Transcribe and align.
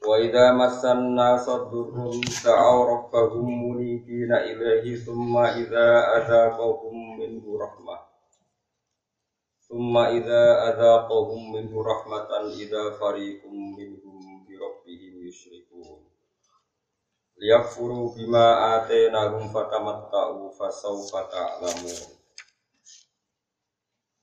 Wa 0.00 0.16
idza 0.16 0.56
massan 0.56 1.12
nasa 1.12 1.68
durrun 1.68 2.24
da'aw 2.24 2.78
rabbahum 2.88 3.44
munibina 3.44 4.40
ilaihi 4.48 4.96
thumma 4.96 5.52
idza 5.60 6.16
adzaqahum 6.16 7.20
minhu 7.20 7.60
rahmah. 7.60 8.00
Thumma 9.68 10.08
idza 10.16 10.72
adzaqahum 10.72 11.52
minhu 11.52 11.84
rahmatan 11.84 12.48
idza 12.56 12.96
fariqum 12.96 13.76
minhum 13.76 14.40
bi 14.48 14.56
rabbihim 14.56 15.20
yusyrikun. 15.20 16.00
Liyakfuru 17.36 18.16
bima 18.16 18.80
atainahum 18.80 19.52
fatamatta'u 19.52 20.48
fasawfa 20.56 21.28
ta'lamun. 21.28 22.19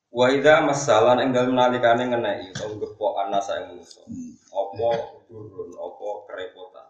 Wa 0.07 0.31
idza 0.31 0.63
masalan 0.63 1.19
ing 1.19 1.29
dalem 1.35 1.51
nalikane 1.51 2.07
ngeneki 2.07 2.55
utawa 2.55 2.73
gepok 2.79 3.13
anasa 3.27 3.59
ing 3.59 3.75
manusa. 3.75 4.01
Apa 4.55 4.89
durun, 5.27 5.75
apa 5.75 6.07
kerepotan. 6.31 6.87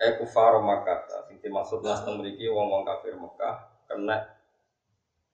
Eh 0.00 0.16
kufar 0.16 0.58
Makkah, 0.58 1.28
sing 1.28 1.38
dimaksud 1.38 1.84
teng 1.84 2.18
mriki 2.18 2.48
wong-wong 2.48 2.82
kafir 2.88 3.14
Mekah 3.14 3.84
kena 3.86 4.16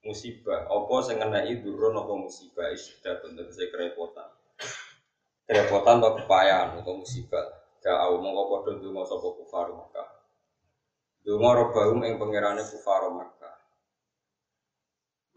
musibah. 0.05 0.67
Apa 0.69 0.95
sing 1.01 1.17
ngeneki 1.17 1.65
durun 1.65 1.97
apa 1.97 2.13
musibah 2.13 2.69
isyidatun 2.69 3.33
tegese 3.33 3.71
kerepotan. 3.73 4.27
Kerepotan 5.47 6.03
atau 6.03 6.13
kepayahan 6.19 6.83
atau 6.83 6.93
musibah. 6.99 7.47
Da'au 7.77 8.19
mongko 8.19 8.43
padha 8.51 8.71
donga 8.81 9.01
sapa 9.07 9.27
kufar 9.33 9.71
Mekah. 9.71 10.09
Donga 11.23 11.49
robahum 11.57 12.03
ing 12.03 12.19
pangerane 12.19 12.61
kufar 12.61 13.07
Mekah. 13.07 13.36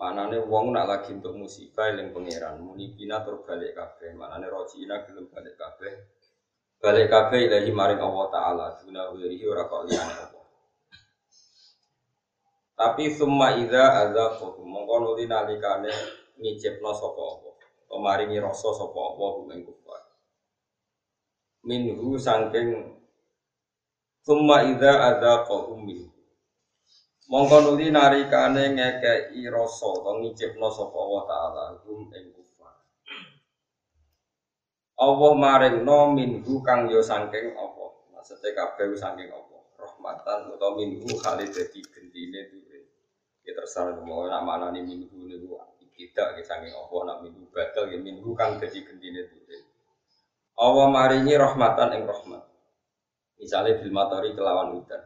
Manane 0.00 0.40
wong 0.48 0.72
nak 0.72 0.88
lagi 0.88 1.12
untuk 1.12 1.36
musibah 1.36 1.92
eling 1.92 2.16
pangeran, 2.16 2.56
munibina 2.64 3.20
tur 3.20 3.44
balik 3.44 3.76
kabeh. 3.76 4.16
Manane 4.16 4.48
rojina 4.48 5.04
gelem 5.04 5.28
balik 5.28 5.60
kabeh. 5.60 5.92
Balik 6.80 7.12
kabeh 7.12 7.44
ilahi 7.44 7.68
maring 7.68 8.00
Allah 8.00 8.26
taala, 8.32 8.66
guna 8.80 9.12
wirihi 9.12 9.44
ora 9.44 9.68
kok 9.68 9.84
liyane 9.84 10.14
Allah. 10.24 10.46
Tapi 12.80 13.12
summa 13.12 13.60
idza 13.60 14.08
azaqahu 14.08 14.64
mongko 14.64 14.94
nuli 15.04 15.28
nalikane 15.28 15.92
ngicipno 16.40 16.96
sapa 16.96 17.20
apa. 17.20 17.50
Pemaringi 17.92 18.40
rasa 18.40 18.72
sapa 18.72 18.96
apa 18.96 19.52
ing 19.52 19.68
kufar. 19.68 20.00
Minhu 21.60 22.16
saking 22.16 22.96
summa 24.24 24.64
idza 24.64 25.12
azaqahu 25.12 25.76
minhu 25.76 26.09
Mongko 27.30 27.62
nuli 27.62 27.94
narikane 27.94 28.74
ngekei 28.74 29.46
rasa 29.46 29.86
utawa 29.86 30.18
ngicipno 30.18 30.66
sapa 30.66 30.98
Allah 30.98 31.22
taala 31.30 31.64
hum 31.86 32.10
ing 32.10 32.34
kufar. 32.34 32.74
Allah 34.98 35.32
maringno 35.38 36.10
minhu 36.10 36.58
kang 36.66 36.90
yo 36.90 36.98
saking 36.98 37.54
apa? 37.54 37.86
Maksudnya 38.10 38.50
kabeh 38.50 38.98
saking 38.98 39.30
apa? 39.30 39.56
Rahmatan 39.78 40.50
utawa 40.58 40.74
minhu 40.74 41.06
kali 41.22 41.46
dadi 41.46 41.78
gendine 41.94 42.50
duwe. 42.50 42.90
Ya 43.46 43.54
terserah 43.54 44.02
mau 44.02 44.26
nak 44.26 44.42
manani 44.42 44.82
minhu 44.82 45.30
niku 45.30 45.54
tidak 45.94 46.34
ya 46.34 46.42
saking 46.42 46.74
apa 46.74 46.96
nak 47.06 47.22
minhu 47.22 47.46
batal 47.54 47.86
ya 47.94 47.98
minhu 48.02 48.34
kang 48.34 48.58
dadi 48.58 48.82
gendine 48.82 49.30
duwe. 49.30 49.70
Allah 50.58 50.90
maringi 50.90 51.38
rahmatan 51.38 51.94
ing 51.94 52.10
rahmat. 52.10 52.42
Misalnya 53.38 53.78
bil 53.78 53.94
kelawan 54.34 54.82
udan. 54.82 55.02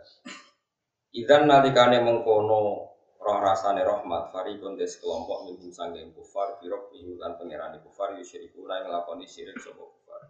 Idan 1.15 1.47
nalikane 1.47 2.03
mengkono 2.03 2.91
roh 3.23 3.39
rasane 3.39 3.87
rahmat 3.87 4.35
farikun 4.35 4.75
des 4.75 4.91
kelompok 4.99 5.47
minhum 5.47 5.71
sanggeng 5.71 6.11
kufar 6.11 6.59
birok 6.59 6.91
lan 7.23 7.39
pangerane 7.39 7.79
kufar 7.87 8.19
yusyriku 8.19 8.67
ora 8.67 8.83
nglakoni 8.83 9.23
syirik 9.23 9.57
sapa 9.63 9.79
kufar. 9.81 10.21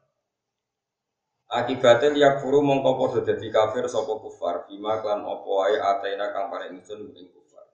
Akibatnya 1.49 2.13
liak 2.13 2.35
furu 2.45 2.61
mongko 2.61 3.01
padha 3.01 3.21
dadi 3.25 3.49
kafir 3.49 3.89
sapa 3.89 4.13
kufar 4.21 4.69
bima 4.69 5.01
klan 5.01 5.25
apa 5.25 5.49
wae 5.49 5.81
atena 5.81 6.37
kang 6.37 6.53
paring 6.53 6.77
ingsun 6.77 7.17
ing 7.17 7.33
kufar. 7.33 7.65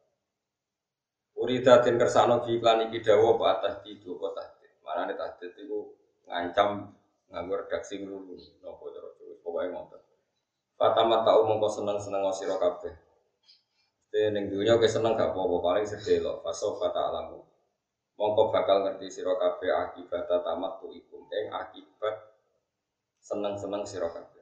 Uridatin 1.35 1.99
kersano 1.99 2.47
di 2.47 2.63
iklan 2.63 2.89
iki 2.89 3.03
dawa 3.03 3.35
atas 3.59 3.83
di 3.83 3.99
dua 3.99 4.31
tahdid. 4.33 4.73
Manane 4.87 5.19
tahdid 5.19 5.53
iku 5.59 5.99
ngancam 6.31 6.95
nganggo 7.27 7.55
redaksi 7.67 8.01
ngrulu 8.01 8.39
napa 8.63 8.85
terus 8.95 9.19
pokoke 9.43 9.67
ngoten. 9.67 10.00
Fatama 10.81 11.21
tau 11.21 11.45
mongko 11.45 11.69
seneng-seneng 11.69 12.25
sira 12.33 12.57
kabeh. 12.57 12.89
Te 14.09 14.33
ning 14.33 14.49
dunya 14.49 14.81
seneng 14.89 15.13
gak 15.13 15.37
apa-apa 15.37 15.61
paling 15.61 15.85
faso 16.41 16.81
fata 16.81 17.13
alamu. 17.13 17.45
Mongko 18.17 18.49
bakal 18.49 18.89
ngerti 18.89 19.13
sira 19.13 19.37
kabeh 19.37 19.69
akibat 19.69 20.25
tamat 20.25 20.81
tu 20.81 20.89
iku 20.89 21.29
ing 21.29 21.53
akibat 21.53 22.33
seneng-seneng 23.21 23.85
sira 23.85 24.09
kabeh. 24.09 24.41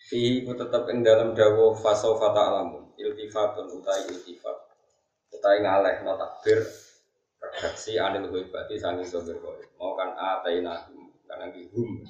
Fi 0.00 0.48
ku 0.48 0.56
tetep 0.56 0.88
ing 0.88 1.04
dalam 1.04 1.36
faso 1.76 2.16
fata 2.16 2.40
alamu. 2.40 2.96
Iltifatun 2.96 3.68
utai 3.76 4.08
iltifat. 4.08 4.56
Utai 5.28 5.60
ngaleh 5.60 6.08
no 6.08 6.16
takbir 6.16 6.64
redaksi 7.36 8.00
anil 8.00 8.32
berarti 8.32 8.80
sanging 8.80 9.04
kowe. 9.44 9.60
Mau 9.76 9.92
kan 9.92 10.16
ataina 10.16 10.88
kan 11.28 11.52
hum. 11.52 12.00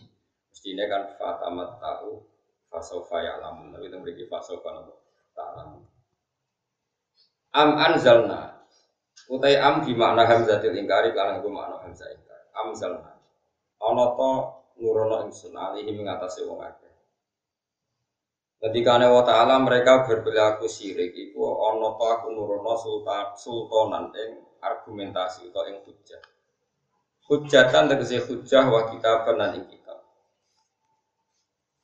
Mestine 0.54 0.86
kan 0.86 1.18
fatamat 1.18 1.82
tau 1.82 2.29
fasofa 2.70 3.18
ya 3.18 3.42
lamun 3.42 3.74
tapi 3.74 3.90
itu 3.90 3.98
memiliki 3.98 4.24
fasofa 4.30 4.70
nopo 4.70 5.02
ta'lamun. 5.34 5.82
Am 7.58 7.70
anzalna. 7.74 8.62
Utai 9.30 9.58
am 9.58 9.82
di 9.82 9.94
makna 9.94 10.26
hamzatil 10.26 10.74
ingkari 10.74 11.10
karena 11.10 11.42
gue 11.42 11.50
makna 11.50 11.82
hamzah 11.82 12.08
ingkar 12.14 12.40
am 12.54 12.70
zalna. 12.74 13.18
Ono 13.82 14.04
to 14.14 14.32
nurono 14.78 15.26
ingsun 15.26 15.54
alihi 15.54 15.90
mengatasi 15.92 16.46
wong 16.46 16.62
akeh. 16.62 16.94
Ketika 18.60 19.00
wa 19.00 19.24
ta'ala 19.24 19.56
mereka 19.64 20.04
berperilaku 20.04 20.68
syirik 20.68 21.16
Iku 21.16 21.40
ono 21.40 21.96
to 21.96 22.04
aku 22.04 22.28
nurono 22.28 22.76
sultan, 22.76 23.32
sultanan 23.32 24.12
ing 24.12 24.44
argumentasi 24.60 25.48
atau 25.48 25.64
ing 25.64 25.80
hujah 25.80 26.20
Hujatan 27.24 27.88
tegesi 27.88 28.20
hujah 28.20 28.68
wa 28.68 28.90
kita 28.92 29.24
benar 29.24 29.56
ing 29.56 29.64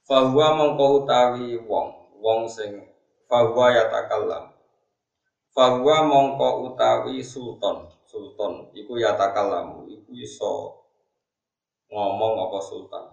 Fahuwa 0.07 0.55
mongko 0.55 1.03
utawi 1.03 1.59
wong, 1.67 1.91
wong 2.23 2.47
sing 2.47 2.79
fahuwa 3.27 3.75
yatakallam. 3.75 4.55
Fahuwa 5.51 6.07
mongko 6.07 6.71
utawi 6.71 7.19
sultan, 7.27 7.91
sultan 8.07 8.71
iku 8.71 9.03
yatakallam, 9.03 9.83
iku 9.91 10.11
iso 10.15 10.79
ngomong 11.91 12.39
apa 12.39 12.59
sultan. 12.63 13.05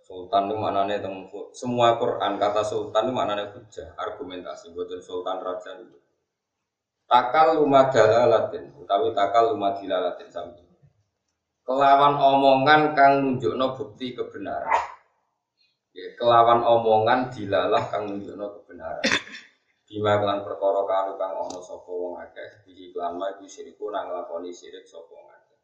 Sultan 0.00 0.48
itu 0.48 0.56
maknanya 0.56 1.04
teng 1.04 1.28
semua 1.52 2.00
Quran 2.00 2.40
kata 2.40 2.64
sultan 2.64 3.12
itu 3.12 3.12
maknanya 3.12 3.52
hujah, 3.52 3.92
argumentasi 4.00 4.72
buatan 4.72 5.04
sultan 5.04 5.44
raja 5.44 5.76
itu. 5.76 6.00
Takal 7.04 7.60
lumadalalatin, 7.60 8.72
utawi 8.80 9.12
takal 9.12 9.52
lumadilalatin 9.52 10.32
sami. 10.32 10.64
Kelawan 11.68 12.16
omongan 12.16 12.96
kang 12.96 13.20
nunjukno 13.20 13.76
bukti 13.76 14.16
kebenaran 14.16 14.99
kelawan 16.20 16.60
omongan 16.60 17.32
dilalah 17.32 17.88
kang 17.88 18.04
nunjukno 18.12 18.60
kebenaran. 18.60 19.08
Bima 19.88 20.20
kelan 20.20 20.44
perkara 20.44 20.84
kanu 20.84 21.12
kang 21.16 21.32
ana 21.32 21.58
sapa 21.64 21.88
wong 21.88 22.20
akeh 22.20 22.68
bihi 22.68 22.92
kelan 22.92 23.16
ma 23.16 23.32
iku 23.32 23.48
syiriku 23.48 23.88
nang 23.88 24.12
nglakoni 24.12 24.52
syirik 24.52 24.84
sapa 24.84 25.08
wong 25.08 25.26
akeh. 25.32 25.58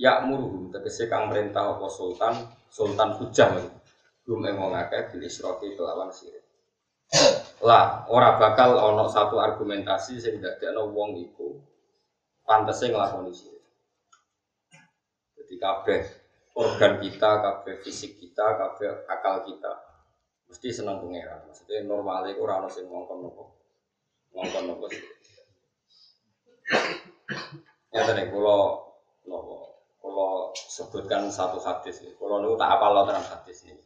Ya 0.00 0.24
muruhum 0.24 0.72
tegese 0.72 1.06
kang 1.06 1.28
merintah 1.28 1.76
apa 1.76 1.86
sultan 1.92 2.34
sultan 2.72 3.14
hujah 3.20 3.52
gum 4.24 4.40
ing 4.48 4.56
wong 4.56 4.72
akeh 4.72 5.12
bil 5.12 5.22
isrofi 5.22 5.76
kelawan 5.76 6.08
syirik 6.08 6.42
lah 7.60 8.08
ora 8.08 8.40
bakal 8.40 8.80
ana 8.80 9.04
satu 9.06 9.36
argumentasi 9.36 10.16
sing 10.16 10.40
dadekno 10.40 10.88
wong 10.90 11.20
iku 11.20 11.60
pantese 12.42 12.88
nglakoni 12.88 13.30
syirik 13.30 13.64
jadi 15.36 15.54
kabeh 15.60 16.02
organ 16.54 17.02
kita, 17.02 17.30
kabeh 17.42 17.82
fisik 17.82 18.18
kita, 18.18 18.58
kabeh 18.58 19.06
akal 19.10 19.42
kita 19.42 19.72
mesti 20.46 20.70
senang 20.70 21.02
pangeran. 21.02 21.50
Maksudnya 21.50 21.82
normalnya 21.82 22.30
itu 22.30 22.40
orang 22.46 22.70
sing 22.70 22.86
ngongkon 22.86 23.18
nopo, 23.26 23.44
ngongkon 24.32 24.64
nopo. 24.70 24.86
Ya 27.90 28.00
tadi 28.06 28.30
kalau 28.30 28.86
nopo, 29.26 29.82
kalau 29.98 30.54
sebutkan 30.54 31.26
satu 31.30 31.58
hadis, 31.58 32.02
kalau 32.14 32.38
nu 32.38 32.54
tak 32.54 32.70
apa 32.78 32.86
lo 32.94 33.02
terang 33.06 33.26
hadis 33.26 33.66
ini. 33.66 33.82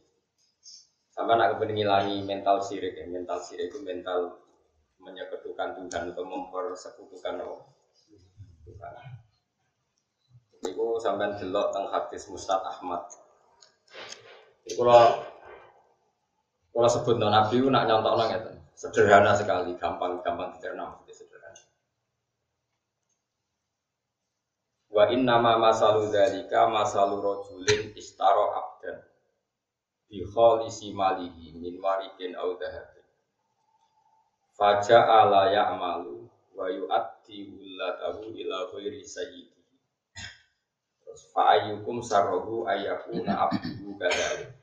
Sama 1.09 1.35
nak 1.35 1.59
kepengen 1.59 2.23
mental 2.23 2.63
sirik 2.63 2.95
ya. 2.95 3.03
Mental 3.03 3.43
sirik 3.43 3.67
itu 3.73 3.83
mental 3.83 4.39
menyekutukan 5.03 5.75
Tuhan 5.75 6.15
atau 6.15 6.23
mempersekutukan 6.23 7.43
Allah. 7.43 7.67
Iku 10.59 10.99
sampai 10.99 11.39
delok 11.39 11.71
teng 11.71 11.87
hadis 11.87 12.27
Mustad 12.27 12.59
Ahmad. 12.63 13.07
Iku 14.67 14.83
kalau 16.79 16.89
sebut 16.89 17.19
non 17.19 17.33
Nabi 17.33 17.59
nak 17.67 17.87
nyontok 17.89 18.15
nang 18.15 18.27
ngeten. 18.31 18.55
Sederhana 18.79 19.35
sekali, 19.35 19.75
gampang 19.75 20.23
gampang 20.23 20.55
dicerna 20.55 20.95
sederhana. 21.11 21.59
Wa 24.87 25.03
inna 25.11 25.35
ma 25.43 25.59
masalu 25.59 26.07
dzalika 26.07 26.71
masalu 26.71 27.19
rajulin 27.19 27.91
istaro 27.99 28.55
abdan 28.55 29.03
bi 30.07 30.23
khalisi 30.23 30.95
malihi 30.95 31.53
min 31.59 31.77
warikin 31.83 32.33
au 32.33 32.57
dhahabin 32.57 33.05
faja 34.57 35.05
ala 35.05 35.53
ya'malu 35.53 36.25
wa 36.57 36.65
yu'addi 36.71 37.45
wulatahu 37.53 38.33
ila 38.33 38.71
ghairi 38.73 39.05
terus 41.09 41.25
fa 41.33 41.57
ayyukum 41.57 41.97
sarruhu 42.05 42.69
ayyakuna 42.69 43.49
abduhu 43.49 43.97
kadzalik 43.97 44.53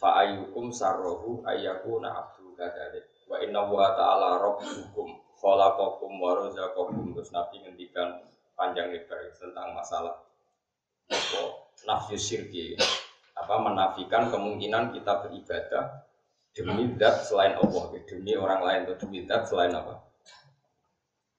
fa 0.00 0.24
ayyukum 0.24 0.72
sarruhu 0.72 1.44
ayyakuna 1.44 2.08
abduhu 2.08 2.56
kadzalik 2.56 3.04
wa 3.28 3.36
inna 3.44 3.60
wa 3.68 3.92
ta'ala 3.92 4.40
rabbukum 4.40 5.20
khalaqakum 5.40 6.12
wa 6.20 6.30
razaqakum. 6.36 7.16
Terus 7.16 7.30
nabi 7.32 7.64
ngendikan 7.64 8.26
panjang 8.54 8.92
lebar 8.92 9.32
tentang 9.32 9.72
masalah 9.72 10.20
nafsu 11.88 12.16
syirki. 12.20 12.76
Apa? 13.34 13.56
Menafikan 13.56 14.28
kemungkinan 14.28 14.92
kita 14.92 15.24
beribadah 15.24 16.04
demi 16.52 16.92
zat 17.00 17.24
selain 17.24 17.56
Allah. 17.56 17.82
Demi 18.04 18.36
orang 18.36 18.60
lain 18.60 18.80
atau 18.84 18.96
demi 19.00 19.24
zat 19.24 19.48
selain 19.48 19.72
apa? 19.72 20.04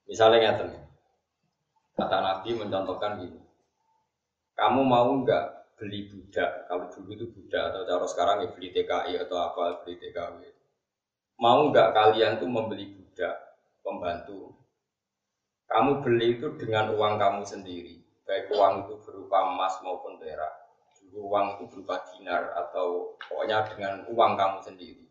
Misalnya 0.09 0.49
ngeten 0.49 0.75
kata 2.01 2.17
Nabi 2.17 2.49
mencontohkan 2.57 3.21
gini. 3.21 3.41
Kamu 4.57 4.81
mau 4.81 5.09
nggak 5.21 5.77
beli 5.77 6.09
budak? 6.09 6.65
Kalau 6.65 6.89
dulu 6.89 7.09
itu 7.13 7.25
budak 7.29 7.73
atau 7.73 7.81
cara 7.85 8.05
sekarang 8.09 8.37
ya 8.45 8.47
beli 8.53 8.69
TKI 8.73 9.13
atau 9.21 9.37
apa 9.37 9.85
beli 9.85 9.97
TKW 10.01 10.61
mau 11.41 11.73
nggak 11.73 11.89
kalian 11.97 12.37
tuh 12.37 12.45
membeli 12.45 12.93
budak 12.93 13.33
pembantu? 13.81 14.53
Kamu 15.65 16.05
beli 16.05 16.37
itu 16.37 16.53
dengan 16.61 16.93
uang 16.93 17.17
kamu 17.17 17.41
sendiri. 17.41 17.97
Baik 18.29 18.53
uang 18.53 18.85
itu 18.85 18.93
berupa 19.01 19.49
emas 19.49 19.73
maupun 19.81 20.21
perak. 20.21 20.53
Uang 21.11 21.57
itu 21.57 21.63
berupa 21.67 21.99
dinar 22.07 22.55
atau 22.55 23.17
pokoknya 23.19 23.67
dengan 23.73 24.05
uang 24.13 24.37
kamu 24.39 24.57
sendiri 24.63 25.10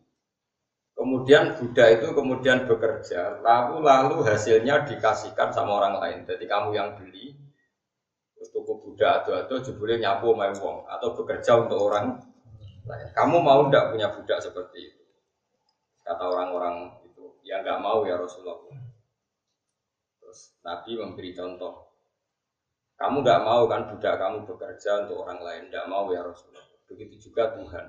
kemudian 0.95 1.55
budak 1.57 1.87
itu 1.99 2.07
kemudian 2.11 2.67
bekerja 2.67 3.41
lalu 3.41 3.81
lalu 3.81 4.21
hasilnya 4.27 4.85
dikasihkan 4.85 5.49
sama 5.55 5.81
orang 5.81 5.95
lain. 5.97 6.19
Jadi 6.27 6.45
kamu 6.45 6.75
yang 6.75 6.93
beli 6.99 7.33
terus 8.35 8.49
toko 8.53 8.81
budak 8.81 9.25
atau 9.25 9.37
atau 9.37 9.57
jebule 9.61 10.01
nyapu 10.01 10.33
main 10.33 10.53
uang 10.57 10.89
atau 10.89 11.13
bekerja 11.13 11.61
untuk 11.61 11.79
orang 11.91 12.17
lain. 12.85 13.07
Kamu 13.13 13.37
mau 13.41 13.69
tidak 13.69 13.93
punya 13.93 14.07
budak 14.13 14.39
seperti 14.41 14.93
itu? 14.93 15.03
Kata 16.01 16.25
orang-orang 16.25 17.01
itu 17.05 17.37
ya 17.45 17.61
nggak 17.61 17.79
mau 17.79 18.01
ya 18.03 18.17
Rasulullah. 18.17 18.65
Terus 20.21 20.57
Nabi 20.65 20.91
memberi 20.97 21.31
contoh 21.37 21.91
kamu 23.01 23.25
nggak 23.25 23.41
mau 23.41 23.65
kan 23.65 23.89
budak 23.89 24.13
kamu 24.21 24.45
bekerja 24.45 25.09
untuk 25.09 25.25
orang 25.25 25.41
lain, 25.41 25.63
nggak 25.73 25.89
mau 25.89 26.05
ya 26.13 26.21
Rasulullah. 26.21 26.61
Begitu 26.85 27.31
juga 27.31 27.57
Tuhan 27.57 27.85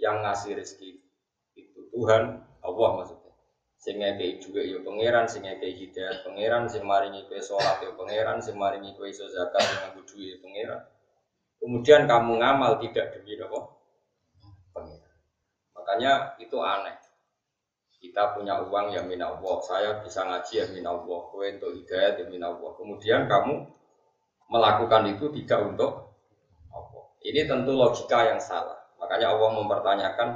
yang 0.00 0.24
ngasih 0.24 0.56
rezeki 0.56 1.09
Tuhan 1.90 2.22
Allah 2.62 2.90
maksudnya. 2.96 3.32
Sehingga 3.80 4.12
juga 4.36 4.60
ya 4.60 4.76
pangeran, 4.84 5.24
sehingga 5.24 5.56
kayak 5.56 5.76
hidayat 5.80 6.16
pangeran, 6.20 6.68
sing 6.68 6.84
maringi 6.84 7.24
kue 7.26 7.40
sholat 7.40 7.80
ya 7.80 7.96
pangeran, 7.96 8.36
sing 8.36 8.60
maringi 8.60 8.92
zakat 8.92 9.64
dengan 9.64 9.90
duit 10.04 10.36
ya 10.36 10.36
pangeran. 10.44 10.80
Kemudian 11.60 12.04
kamu 12.04 12.32
ngamal 12.40 12.76
tidak 12.84 13.16
demi 13.16 13.40
apa? 13.40 13.60
Pangeran. 14.76 15.16
Makanya 15.72 16.12
itu 16.36 16.56
aneh. 16.60 16.96
Kita 18.00 18.32
punya 18.32 18.60
uang 18.64 18.96
ya 18.96 19.04
min 19.04 19.20
Allah, 19.20 19.56
saya 19.60 20.00
bisa 20.00 20.24
ngaji 20.24 20.52
ya 20.56 20.66
min 20.72 20.84
Allah, 20.84 21.20
kue 21.32 21.48
untuk 21.48 21.72
hidayat 21.72 22.20
ya 22.20 22.24
min 22.28 22.44
Allah. 22.44 22.72
Kemudian 22.76 23.28
kamu 23.28 23.64
melakukan 24.52 25.08
itu 25.08 25.32
tidak 25.40 25.60
untuk 25.72 26.20
Allah. 26.68 27.04
Ini 27.24 27.48
tentu 27.48 27.72
logika 27.72 28.28
yang 28.28 28.40
salah. 28.40 28.76
Makanya 29.00 29.32
Allah 29.32 29.50
mempertanyakan 29.56 30.28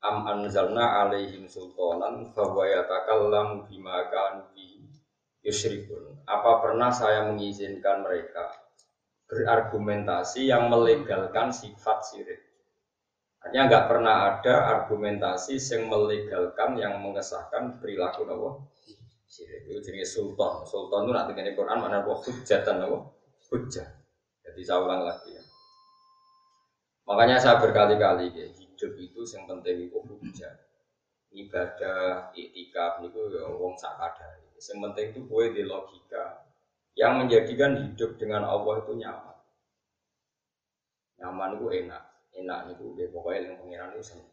am 0.00 0.24
anzalna 0.24 1.04
alaihim 1.04 1.44
sultanan 1.44 2.32
bahwa 2.32 2.64
yatakallamu 2.64 3.68
bima 3.68 4.08
kanu 4.08 4.50
yusyrikun. 5.44 6.20
Apa 6.28 6.60
pernah 6.64 6.92
saya 6.92 7.28
mengizinkan 7.28 8.04
mereka 8.04 8.52
berargumentasi 9.28 10.48
yang 10.48 10.68
melegalkan 10.68 11.52
sifat 11.52 11.98
sirik? 12.04 12.40
Hanya 13.40 13.72
nggak 13.72 13.84
pernah 13.88 14.36
ada 14.36 14.54
argumentasi 14.78 15.56
yang 15.56 15.88
melegalkan 15.88 16.76
yang 16.76 17.00
mengesahkan 17.00 17.80
perilaku 17.80 18.28
Allah 18.28 18.60
sirik 19.24 19.64
itu 19.64 19.80
jenis 19.80 20.12
sultan. 20.12 20.60
Sultan 20.68 21.08
itu 21.08 21.12
nanti 21.16 21.32
di 21.40 21.56
Quran 21.56 21.78
mana 21.80 22.04
buah 22.04 22.20
hujatan 22.20 22.84
Allah 22.84 23.02
hujah. 23.48 23.88
Jadi 24.44 24.60
saya 24.60 24.82
ulang 24.84 25.08
lagi 25.08 25.32
ya. 25.32 25.42
Makanya 27.08 27.40
saya 27.40 27.58
berkali-kali 27.58 28.28
hidup 28.80 28.96
itu 28.96 29.20
yang 29.36 29.44
penting 29.44 29.92
itu 29.92 30.00
hujah. 30.00 30.56
Ibadah, 31.30 32.32
iktikaf 32.32 33.04
itu 33.04 33.20
ya 33.36 33.44
wong 33.44 33.76
sakadari. 33.76 34.48
Yang 34.56 34.78
penting 34.88 35.06
itu 35.12 35.20
gue 35.28 35.44
di 35.52 35.62
logika 35.68 36.48
yang 36.96 37.20
menjadikan 37.20 37.76
hidup 37.76 38.16
dengan 38.16 38.48
Allah 38.48 38.80
itu 38.80 38.92
nyaman. 38.96 39.38
Nyaman 41.20 41.50
itu 41.60 41.66
enak, 41.84 42.02
enak 42.40 42.58
itu 42.72 42.84
ya 42.96 43.06
pokoknya 43.12 43.52
yang 43.52 43.56
pengiran 43.60 43.92
itu 43.92 44.02
seneng. 44.16 44.30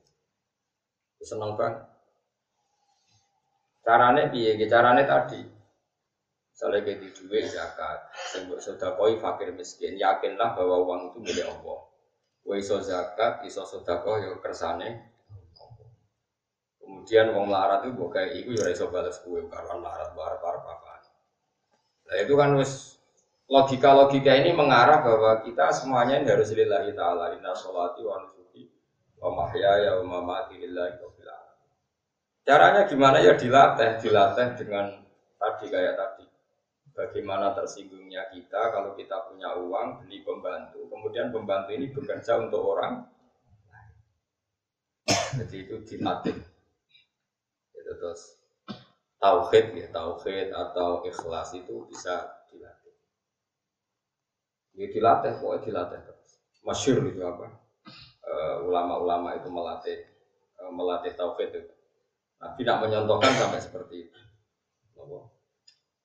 Seneng 1.19 1.51
banget. 1.59 1.83
Caranya 3.83 4.31
piye? 4.31 4.55
Caranya 4.63 5.03
tadi 5.03 5.43
Misalnya 6.57 6.89
kayak 6.89 6.99
di 7.05 7.09
duit 7.13 7.45
zakat, 7.53 8.09
sebut 8.33 8.57
sodakoi 8.57 9.21
fakir 9.21 9.53
miskin, 9.53 9.93
yakinlah 9.93 10.57
bahwa 10.57 10.89
uang 10.89 11.13
itu 11.13 11.17
milik 11.21 11.45
Allah. 11.45 11.86
Wa 12.47 12.55
iso 12.55 12.79
zakat, 12.79 13.43
iso 13.43 13.67
sodakoh 13.67 14.23
ya 14.23 14.31
kersane. 14.39 15.11
Kemudian 16.79 17.35
uang 17.35 17.51
melarat 17.51 17.83
itu 17.83 17.99
bukan 17.99 18.15
kayak 18.15 18.31
itu 18.39 18.51
ya 18.55 18.71
iso 18.71 18.87
balas 18.87 19.19
kue 19.19 19.43
karena 19.51 19.75
melarat 19.75 20.15
bar 20.15 20.39
bar 20.39 20.55
apa. 20.63 21.03
Nah 22.07 22.15
itu 22.23 22.33
kan 22.39 22.55
wis 22.55 22.95
logika-logika 23.51 24.31
ini 24.31 24.55
mengarah 24.55 25.03
bahwa 25.03 25.43
kita 25.43 25.71
semuanya 25.75 26.23
ini 26.23 26.31
harus 26.31 26.51
lillahi 26.55 26.95
ta'ala 26.95 27.35
inna 27.35 27.51
sholati 27.51 28.03
wa 28.03 28.23
nusuki 28.23 28.71
wa 29.19 29.43
mahyaya 29.43 29.99
wa 29.99 30.23
mamati 30.23 30.55
lillahi 30.55 30.95
wa 31.03 31.11
Caranya 32.47 32.87
gimana 32.87 33.19
ya 33.19 33.35
dilatih, 33.35 33.99
dilatih 33.99 34.55
dengan 34.55 35.03
tadi 35.35 35.67
kayak 35.67 35.99
tadi 35.99 36.26
bagaimana 36.97 37.53
tersinggungnya 37.53 38.33
kita 38.33 38.73
kalau 38.73 38.97
kita 38.97 39.29
punya 39.29 39.53
uang 39.53 40.01
beli 40.01 40.25
pembantu, 40.25 40.89
kemudian 40.89 41.29
pembantu 41.29 41.69
ini 41.77 41.93
bekerja 41.93 42.41
untuk 42.41 42.65
orang 42.65 43.05
jadi 45.37 45.55
itu 45.69 45.75
dilatih. 45.85 46.33
Itu 47.77 47.91
terus 48.01 48.41
tauhid 49.21 49.77
ya 49.77 49.87
tauhid 49.93 50.49
atau 50.49 51.05
ikhlas 51.05 51.53
itu 51.53 51.85
bisa 51.85 52.41
dilatih. 52.49 52.95
Ya 54.73 54.89
dilatih 54.89 55.37
pokoknya 55.37 55.61
dilatih 55.69 55.99
terus. 56.01 56.29
Masyur 56.65 57.05
itu 57.05 57.21
apa? 57.21 57.53
Eh, 58.27 58.57
ulama-ulama 58.65 59.37
itu 59.39 59.47
melatih 59.47 60.03
uh, 60.59 60.73
melatih 60.73 61.13
tauhid 61.13 61.53
itu. 61.53 61.73
Nah 62.41 62.57
tidak 62.57 62.83
menyontohkan 62.83 63.31
sampai 63.37 63.61
seperti 63.61 64.09
itu 64.09 64.19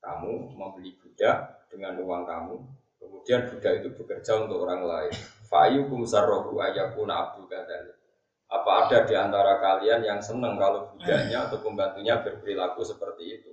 kamu 0.03 0.59
membeli 0.59 0.99
budak 0.99 1.63
dengan 1.71 1.95
uang 2.03 2.23
kamu, 2.27 2.55
kemudian 2.99 3.41
budak 3.49 3.73
itu 3.81 3.89
bekerja 3.95 4.43
untuk 4.43 4.67
orang 4.67 4.83
lain. 4.83 5.15
Fa'ayukum 5.47 6.03
sarrohu 6.03 6.59
ayakuna 6.59 7.31
abdu 7.31 7.47
kadali. 7.47 7.95
Apa 8.53 8.85
ada 8.85 9.09
di 9.09 9.15
antara 9.17 9.57
kalian 9.63 10.05
yang 10.05 10.21
senang 10.21 10.61
kalau 10.61 10.93
budaknya 10.93 11.49
atau 11.49 11.63
pembantunya 11.65 12.21
berperilaku 12.21 12.85
seperti 12.85 13.41
itu? 13.41 13.53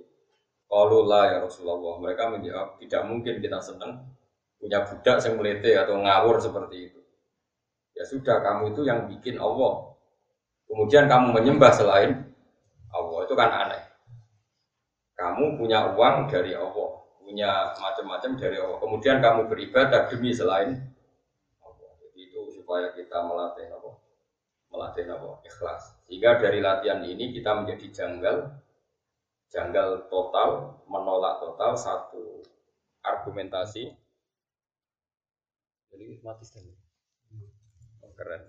Kalau 0.68 1.08
lah 1.08 1.24
ya 1.32 1.38
Rasulullah. 1.40 1.96
Mereka 1.98 2.36
menjawab, 2.36 2.76
tidak 2.78 3.02
mungkin 3.08 3.40
kita 3.40 3.58
senang 3.64 4.06
punya 4.60 4.84
budak 4.84 5.18
yang 5.24 5.34
melete 5.40 5.72
atau 5.72 5.96
ngawur 5.98 6.36
seperti 6.36 6.92
itu. 6.92 7.00
Ya 7.96 8.04
sudah, 8.04 8.44
kamu 8.44 8.76
itu 8.76 8.84
yang 8.84 9.08
bikin 9.08 9.40
Allah. 9.40 9.96
Kemudian 10.68 11.08
kamu 11.08 11.32
menyembah 11.32 11.72
selain 11.72 12.22
Allah. 12.92 13.18
Itu 13.24 13.34
kan 13.34 13.50
aneh. 13.50 13.79
Kamu 15.40 15.56
punya 15.56 15.96
uang 15.96 16.28
dari 16.28 16.52
Allah, 16.52 17.00
punya 17.16 17.72
macam-macam 17.72 18.36
dari 18.36 18.60
Allah. 18.60 18.76
Kemudian 18.76 19.24
kamu 19.24 19.48
beribadah 19.48 20.04
demi 20.12 20.36
selain 20.36 20.76
Allah. 21.64 21.96
Jadi 21.96 22.28
itu 22.28 22.60
supaya 22.60 22.92
kita 22.92 23.24
melatih 23.24 23.72
apa? 23.72 23.88
Melatih 24.68 25.08
apa? 25.08 25.40
Ikhlas. 25.40 25.96
Sehingga 26.04 26.36
dari 26.36 26.60
latihan 26.60 27.00
ini 27.00 27.32
kita 27.32 27.56
menjadi 27.56 27.88
janggal, 27.88 28.52
janggal 29.48 30.12
total, 30.12 30.76
menolak 30.84 31.40
total 31.40 31.72
satu 31.72 32.44
argumentasi. 33.00 33.96
Jadi 35.88 36.20
mati 36.20 36.44
sekali. 36.44 36.68
Oh, 38.04 38.12
keren. 38.12 38.44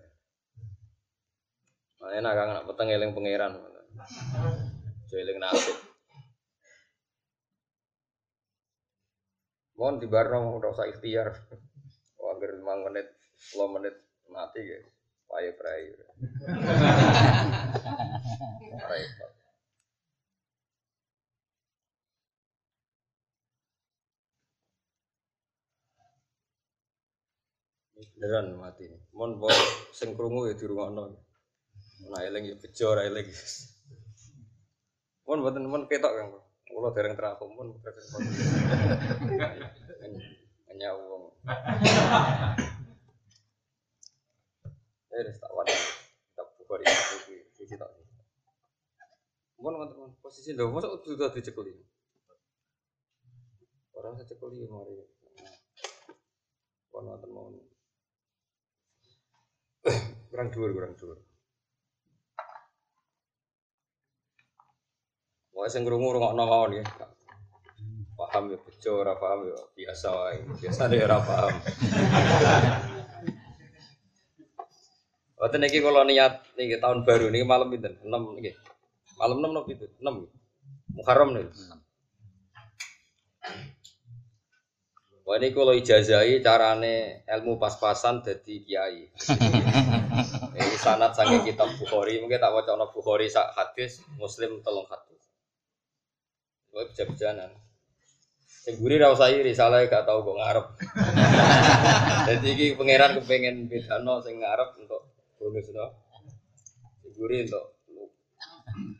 Makanya 2.03 2.19
nak 2.19 2.35
kangen 2.35 2.57
peteng 2.67 2.89
eling 2.91 3.11
pangeran. 3.15 3.51
Eling 5.07 5.39
nasib. 5.39 5.90
Mohon 9.81 9.97
di 9.97 10.05
barno 10.05 10.61
udah 10.61 10.77
usah 10.77 10.85
ikhtiar. 10.93 11.33
Wajar 12.21 12.53
lima 12.53 12.85
menit, 12.85 13.17
10 13.49 13.65
menit 13.73 13.97
mati 14.29 14.61
ya. 14.61 14.77
Payah 15.25 15.53
pray. 15.57 15.89
Repot. 18.77 19.31
beneran 28.21 28.53
mati. 28.53 28.85
Mon 29.17 29.41
bawa 29.41 29.49
sing 29.97 30.13
krungu 30.13 30.45
ya 30.45 30.53
dirungokno. 30.53 31.09
Nah 32.05 32.21
eling 32.21 32.53
ya 32.53 32.55
bejo 32.61 32.93
eling. 33.01 33.33
Mon 35.25 35.41
mboten 35.41 35.65
mon 35.65 35.89
ketok 35.89 36.13
Kang. 36.13 36.50
Kula 36.71 36.89
dereng 36.95 37.19
terapung 37.19 37.51
mon 37.53 37.75
hanya 40.71 40.89
uang. 40.95 41.23
Eh 45.11 45.35
tak 45.35 45.51
wadah. 45.51 45.79
Tak 46.39 46.47
buka 46.55 46.73
di 46.79 46.87
sisi 47.51 47.75
tak. 47.75 47.91
Mon 49.59 49.75
mon 49.75 50.15
posisi 50.23 50.55
lho 50.55 50.71
mosok 50.71 51.03
sudah 51.03 51.29
dicekeli. 51.35 51.75
Orang 53.93 54.15
saya 54.17 54.31
cekeli 54.31 54.65
mari. 54.65 54.95
Kon 56.89 57.07
wonten 57.07 57.29
mau 57.31 57.51
kurang 60.31 60.47
dhuwur 60.47 60.71
kurang 60.71 60.93
dhuwur 60.95 61.19
Wah 65.61 65.69
sing 65.69 65.85
krungu 65.85 66.17
rungokno 66.17 66.41
mawon 66.41 66.81
ya. 66.81 66.83
Paham 68.17 68.49
ya 68.49 68.57
bejo 68.57 69.05
ora 69.05 69.13
paham 69.13 69.45
ya 69.45 69.61
biasa 69.77 70.07
wae. 70.09 70.41
Biasa 70.57 70.89
ya 70.89 71.05
ora 71.05 71.21
paham. 71.21 71.53
Wonten 75.37 75.61
iki 75.69 75.85
kula 75.85 76.01
niat 76.01 76.41
niki 76.57 76.81
tahun 76.81 77.05
baru 77.05 77.29
niki 77.29 77.45
malam 77.45 77.69
pinten? 77.69 77.93
6 78.01 78.09
niki. 78.09 78.57
Malam 79.21 79.37
6 79.37 79.53
napa 79.53 79.69
itu? 79.69 79.85
6. 80.01 80.97
Muharram 80.97 81.29
niki. 81.37 81.53
Wah 85.21 85.37
ini 85.37 85.53
kalau 85.53 85.77
ijazai 85.77 86.41
carane 86.41 87.21
ilmu 87.29 87.61
pas-pasan 87.61 88.25
jadi 88.25 88.55
kiai. 88.65 89.01
Ini 90.57 90.75
sanat 90.75 91.15
sange 91.15 91.45
kitab 91.47 91.71
Bukhari, 91.79 92.19
mungkin 92.19 92.41
tak 92.41 92.51
wajah 92.51 92.75
no 92.75 92.91
Bukhari 92.91 93.31
sak 93.31 93.55
hadis, 93.55 94.03
Muslim 94.19 94.59
telung 94.59 94.83
hadis. 94.91 95.20
Bisa 96.71 97.03
berjalan. 97.03 97.51
Sing 98.47 98.77
guri 98.77 99.01
ra 99.01 99.09
usah 99.09 99.33
iri, 99.33 99.51
salah 99.57 99.83
gak 99.89 100.05
tau 100.05 100.21
kok 100.21 100.37
ngarep. 100.37 100.65
Jadi 102.29 102.47
iki 102.53 102.65
pangeran 102.77 103.17
kepengen 103.17 103.65
bedano 103.65 104.21
sing 104.21 104.37
ngarep 104.37 104.77
untuk 104.77 105.01
bonus 105.41 105.67
no. 105.73 105.87
Sing 107.01 107.11
guri 107.17 107.49
untuk 107.49 107.81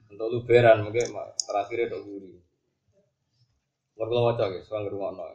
untuk 0.09 0.27
luberan 0.33 0.81
mungkin 0.81 1.13
terakhir 1.45 1.93
untuk 1.93 2.01
guri. 2.09 2.33
Mergo 4.01 4.17
waca 4.25 4.49
guys, 4.49 4.65
wong 4.65 4.89
ngrungokno. 4.89 5.25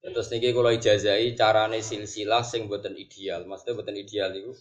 Terus 0.00 0.32
niki 0.32 0.56
kalau 0.56 0.72
ijazai 0.72 1.36
carane 1.36 1.84
silsilah 1.84 2.40
sing 2.40 2.72
buatan 2.72 2.96
ideal. 2.96 3.44
Maksudnya 3.44 3.76
buatan 3.76 3.96
ideal 4.00 4.32
itu 4.32 4.56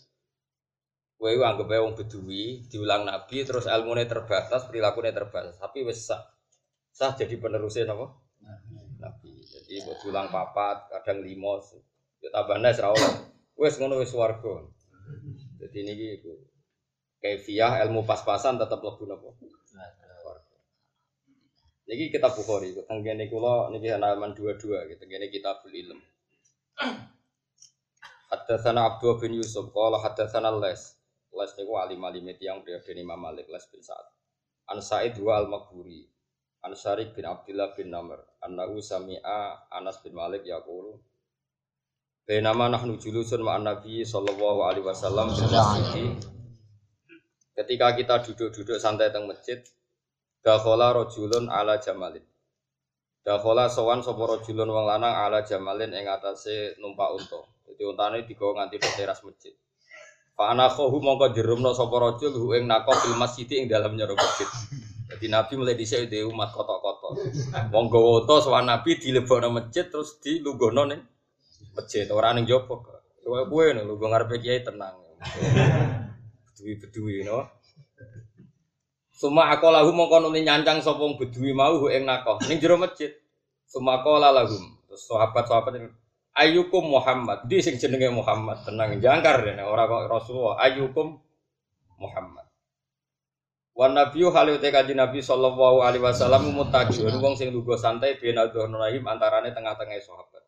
kowe 1.19 1.35
anggap 1.35 1.67
wong 1.67 1.99
bedui 1.99 2.63
diulang 2.71 3.03
nabi 3.03 3.43
terus 3.43 3.67
ilmunya 3.67 4.07
terbatas, 4.07 4.71
perilakunya 4.71 5.11
terbatas, 5.11 5.59
tapi 5.59 5.83
wis 5.83 6.07
sah. 6.07 6.23
Sah 6.95 7.11
jadi 7.11 7.35
penerusnya 7.35 7.91
napa? 7.91 8.15
Nabi. 9.03 9.43
Jadi 9.43 9.83
buat 9.83 9.99
diulang 9.99 10.31
papat, 10.31 10.87
kadang 10.87 11.19
lima, 11.19 11.59
ya 12.23 12.31
tambah 12.31 12.63
nes 12.63 12.79
ra. 12.79 12.95
Wis 13.59 13.75
ngono 13.83 13.99
wis 13.99 14.15
warga. 14.15 14.63
Jadi 15.59 15.77
niki 15.83 16.07
iku 16.23 16.31
kaifiah 17.19 17.83
ilmu 17.83 18.07
pas-pasan 18.07 18.55
tetap 18.55 18.79
lebih 18.79 19.11
napa? 19.11 19.35
Niki 21.89 22.13
kitab 22.13 22.37
Bukhari, 22.37 22.71
tenggene 22.85 23.27
kula 23.27 23.73
niki 23.75 23.91
halaman 23.91 24.37
22 24.37 24.87
gitu. 24.93 25.01
Tenggene 25.03 25.27
kitabul 25.27 25.73
ilm. 25.73 25.99
Hadatsana 28.29 28.93
Abdul 28.93 29.17
bin 29.17 29.41
Yusuf 29.41 29.73
qala 29.73 29.97
hadatsana 29.97 30.53
Les. 30.61 30.98
Les 31.39 31.51
niku 31.55 31.79
alim 31.79 32.03
alim 32.03 32.27
yang 32.35 32.59
periode 32.59 32.91
Imam 32.99 33.15
Malik 33.15 33.47
Les 33.47 33.63
bin 33.71 33.79
Sa'ad. 33.79 34.07
An 34.67 34.83
Sa'id 34.83 35.15
wa 35.23 35.39
al-Maghburi. 35.39 36.03
An 36.59 36.75
Syarik 36.75 37.15
bin 37.15 37.23
Abdullah 37.23 37.71
bin 37.71 37.87
Namr. 37.87 38.19
Annahu 38.43 38.83
sami'a 38.83 39.71
Anas 39.71 40.03
bin 40.03 40.11
Malik 40.11 40.43
yaqulu 40.43 40.99
Bainama 42.29 42.69
nahnu 42.69 43.01
julusun 43.01 43.41
ma'an 43.41 43.65
Nabi 43.65 44.05
sallallahu 44.05 44.61
alaihi 44.61 44.85
wasallam. 44.85 45.33
Ketika 47.57 47.97
kita 47.97 48.21
duduk-duduk 48.21 48.77
santai 48.77 49.09
teng 49.09 49.25
masjid, 49.25 49.57
Dakhola 50.45 50.93
rojulun 50.93 51.49
ala 51.49 51.81
jamalin. 51.81 52.21
Dakhola 53.25 53.65
sowan 53.65 54.05
sapa 54.05 54.23
rojulun 54.29 54.69
wong 54.69 54.85
lanang 54.85 55.11
ala 55.11 55.41
jamalin 55.41 55.89
ing 55.89 56.05
atase 56.05 56.77
numpak 56.77 57.17
unta. 57.17 57.41
Dadi 57.65 57.83
untane 57.83 58.21
digawa 58.23 58.61
nganti 58.61 58.77
teras 58.77 59.25
masjid. 59.25 59.57
Fa 60.39 60.55
ana 60.55 60.71
khahu 60.71 61.03
mongko 61.03 61.35
jerumno 61.35 61.75
sapa 61.75 61.99
rajul 61.99 62.31
hu 62.31 62.55
ing 62.55 62.63
nako 62.63 62.95
fil 62.95 63.19
masjid 63.19 63.43
ing 63.59 63.67
dalam 63.67 63.99
nyero 63.99 64.15
masjid. 64.15 64.47
Jadi 65.11 65.27
Nabi 65.27 65.59
mulai 65.59 65.75
dhisik 65.75 66.07
dhe 66.07 66.23
umat 66.23 66.55
kotok-kotok. 66.55 67.11
Wong 67.75 67.91
gawa 67.91 68.23
unta 68.23 68.39
sowan 68.39 68.63
Nabi 68.71 68.95
dilebokno 68.95 69.51
masjid 69.51 69.91
terus 69.91 70.15
dilungguhno 70.23 70.95
ning 70.95 71.03
masjid 71.75 72.07
ora 72.07 72.31
ning 72.31 72.47
jopo. 72.47 72.87
Kowe 73.19 73.51
kowe 73.51 73.67
lho 73.67 73.99
ngarepe 73.99 74.39
kiai 74.39 74.63
tenang. 74.63 74.95
Bedui-bedui 76.55 77.27
no. 77.27 77.43
Suma 79.11 79.51
aku 79.51 79.67
lagu 79.67 79.91
mongko 79.91 80.23
nuli 80.23 80.47
nyancang 80.47 80.79
sopong 80.79 81.19
bedui 81.19 81.51
mau 81.51 81.83
ing 81.91 82.07
nakoh 82.07 82.39
ning 82.47 82.63
jero 82.63 82.79
masjid. 82.79 83.11
Suma 83.67 83.99
aku 83.99 84.15
lahum. 84.15 84.63
Terus 84.87 85.03
sahabat-sahabat 85.03 85.98
Ayukum 86.39 86.87
Muhammad. 86.87 87.43
Di 87.51 87.59
sing 87.59 87.75
jenenge 87.75 88.07
Muhammad 88.15 88.63
tenang 88.63 88.95
jangkar 89.03 89.43
dene 89.43 89.67
ora 89.67 89.83
kok 89.83 90.07
Rasulullah. 90.07 90.55
Ayukum 90.63 91.19
Muhammad. 91.99 92.47
Wan 93.75 93.95
nabiyyu 93.95 94.31
halu 94.31 94.59
te 94.59 94.71
kanjeng 94.71 94.99
Nabi 94.99 95.19
sallallahu 95.19 95.83
alaihi 95.83 96.03
wasallam 96.03 96.51
mutaqiun 96.51 97.15
wong 97.19 97.35
sing 97.39 97.51
lugu 97.51 97.75
santai 97.79 98.19
bin 98.19 98.35
rahim 98.35 99.03
antarane 99.07 99.51
tengah-tengah 99.55 99.99
sahabat. 100.03 100.43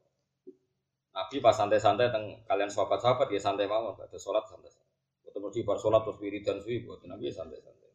Nabi 1.11 1.35
pas 1.43 1.55
santai-santai 1.55 2.07
teng 2.11 2.39
kalian 2.47 2.71
sahabat-sahabat 2.71 3.27
ya 3.31 3.39
santai 3.39 3.67
mawon, 3.67 3.99
ada 3.99 4.15
salat 4.15 4.47
santai. 4.47 4.71
Ketemu 5.27 5.47
di 5.51 5.59
bar 5.63 5.75
salat 5.79 6.07
terus 6.07 6.19
wiridan 6.23 6.59
suwi 6.63 6.87
buat 6.87 7.03
Nabi 7.03 7.31
santai-santai. 7.31 7.89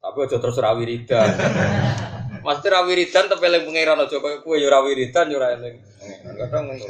Tapi 0.00 0.18
aja 0.24 0.36
terus 0.36 0.56
ra 0.60 0.76
wiridan. 0.76 1.28
Mesti 2.44 2.68
ra 2.68 2.84
wiridan 2.84 3.24
tapi 3.28 3.44
eling 3.48 3.64
pangeran 3.64 4.04
aja 4.04 4.16
koyo 4.20 4.44
kowe 4.44 4.56
ya 4.60 4.68
ra 4.68 4.84
wiridan 4.84 5.32
ya 5.32 5.36
ora 5.40 5.56
eling. 5.56 5.80
Kadang 6.24 6.64
ngono. 6.70 6.86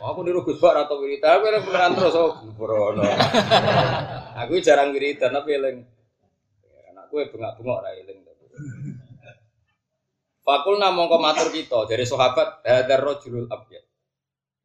Aku 0.00 0.20
niru 0.22 0.40
Gus 0.46 0.58
Bak 0.62 0.86
atau 0.86 1.02
wiridan, 1.02 1.38
aku 1.38 1.44
eling 1.50 1.64
pangeran 1.66 1.92
terus 1.98 2.16
oh 2.16 2.40
brono. 2.56 3.04
Aku 4.44 4.58
jarang 4.62 4.94
wiridan 4.96 5.34
tapi 5.34 5.56
eling. 5.58 5.82
Anak 6.94 7.10
kowe 7.12 7.22
bengak-bengok 7.26 7.78
ra 7.84 7.90
eling. 7.94 8.18
Fakul 10.46 10.78
namung 10.78 11.10
matur 11.18 11.50
kita 11.50 11.90
dari 11.90 12.06
sahabat 12.06 12.62
hadar 12.62 13.02
rajulul 13.02 13.50
abyad. 13.50 13.82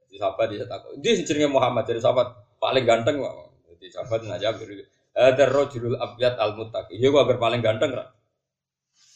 Jadi 0.05 0.15
sahabat 0.21 0.45
dia 0.53 0.69
takut. 0.69 0.93
Dia 1.01 1.17
jenenge 1.25 1.49
Muhammad 1.49 1.89
dari 1.89 1.97
sahabat 1.97 2.37
paling 2.61 2.85
ganteng 2.85 3.17
kok. 3.17 3.33
Jadi 3.65 3.89
sahabat 3.89 4.21
ngajak 4.29 4.61
ada 5.11 5.45
rojulul 5.51 5.97
abyad 5.99 6.39
al 6.39 6.55
muttaqi. 6.55 6.95
Iya 6.95 7.11
gua 7.11 7.27
paling 7.27 7.59
ganteng 7.59 7.91
ra. 7.97 8.07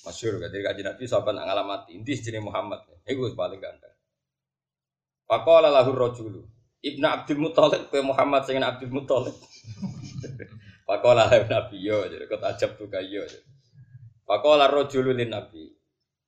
Masyur 0.04 0.38
kan 0.38 0.54
dari 0.54 0.62
kaji 0.62 0.82
Nabi 0.84 1.04
sahabat 1.08 1.34
nak 1.34 1.46
ngalamati. 1.48 1.98
Inti 1.98 2.14
jenis 2.20 2.44
Muhammad. 2.44 2.84
Iku 3.08 3.32
paling 3.38 3.58
ganteng. 3.64 3.95
Pakola 5.26 5.74
lahu 5.74 5.92
rojulu. 5.94 6.42
Ibnu 6.86 7.06
Abdul 7.06 7.42
Muthalib 7.42 7.90
ke 7.90 7.98
Muhammad 8.06 8.46
sing 8.46 8.62
Abdul 8.62 8.94
Muthalib. 8.94 9.34
Pakola 10.86 11.26
Nabi 11.54 11.82
yo 11.82 12.06
jadi 12.06 12.30
kau 12.30 12.38
tajab 12.38 12.78
tuh 12.78 12.86
kayo. 12.86 13.26
Pakola 14.22 14.70
rojulu 14.70 15.10
lin 15.18 15.34
Nabi. 15.34 15.66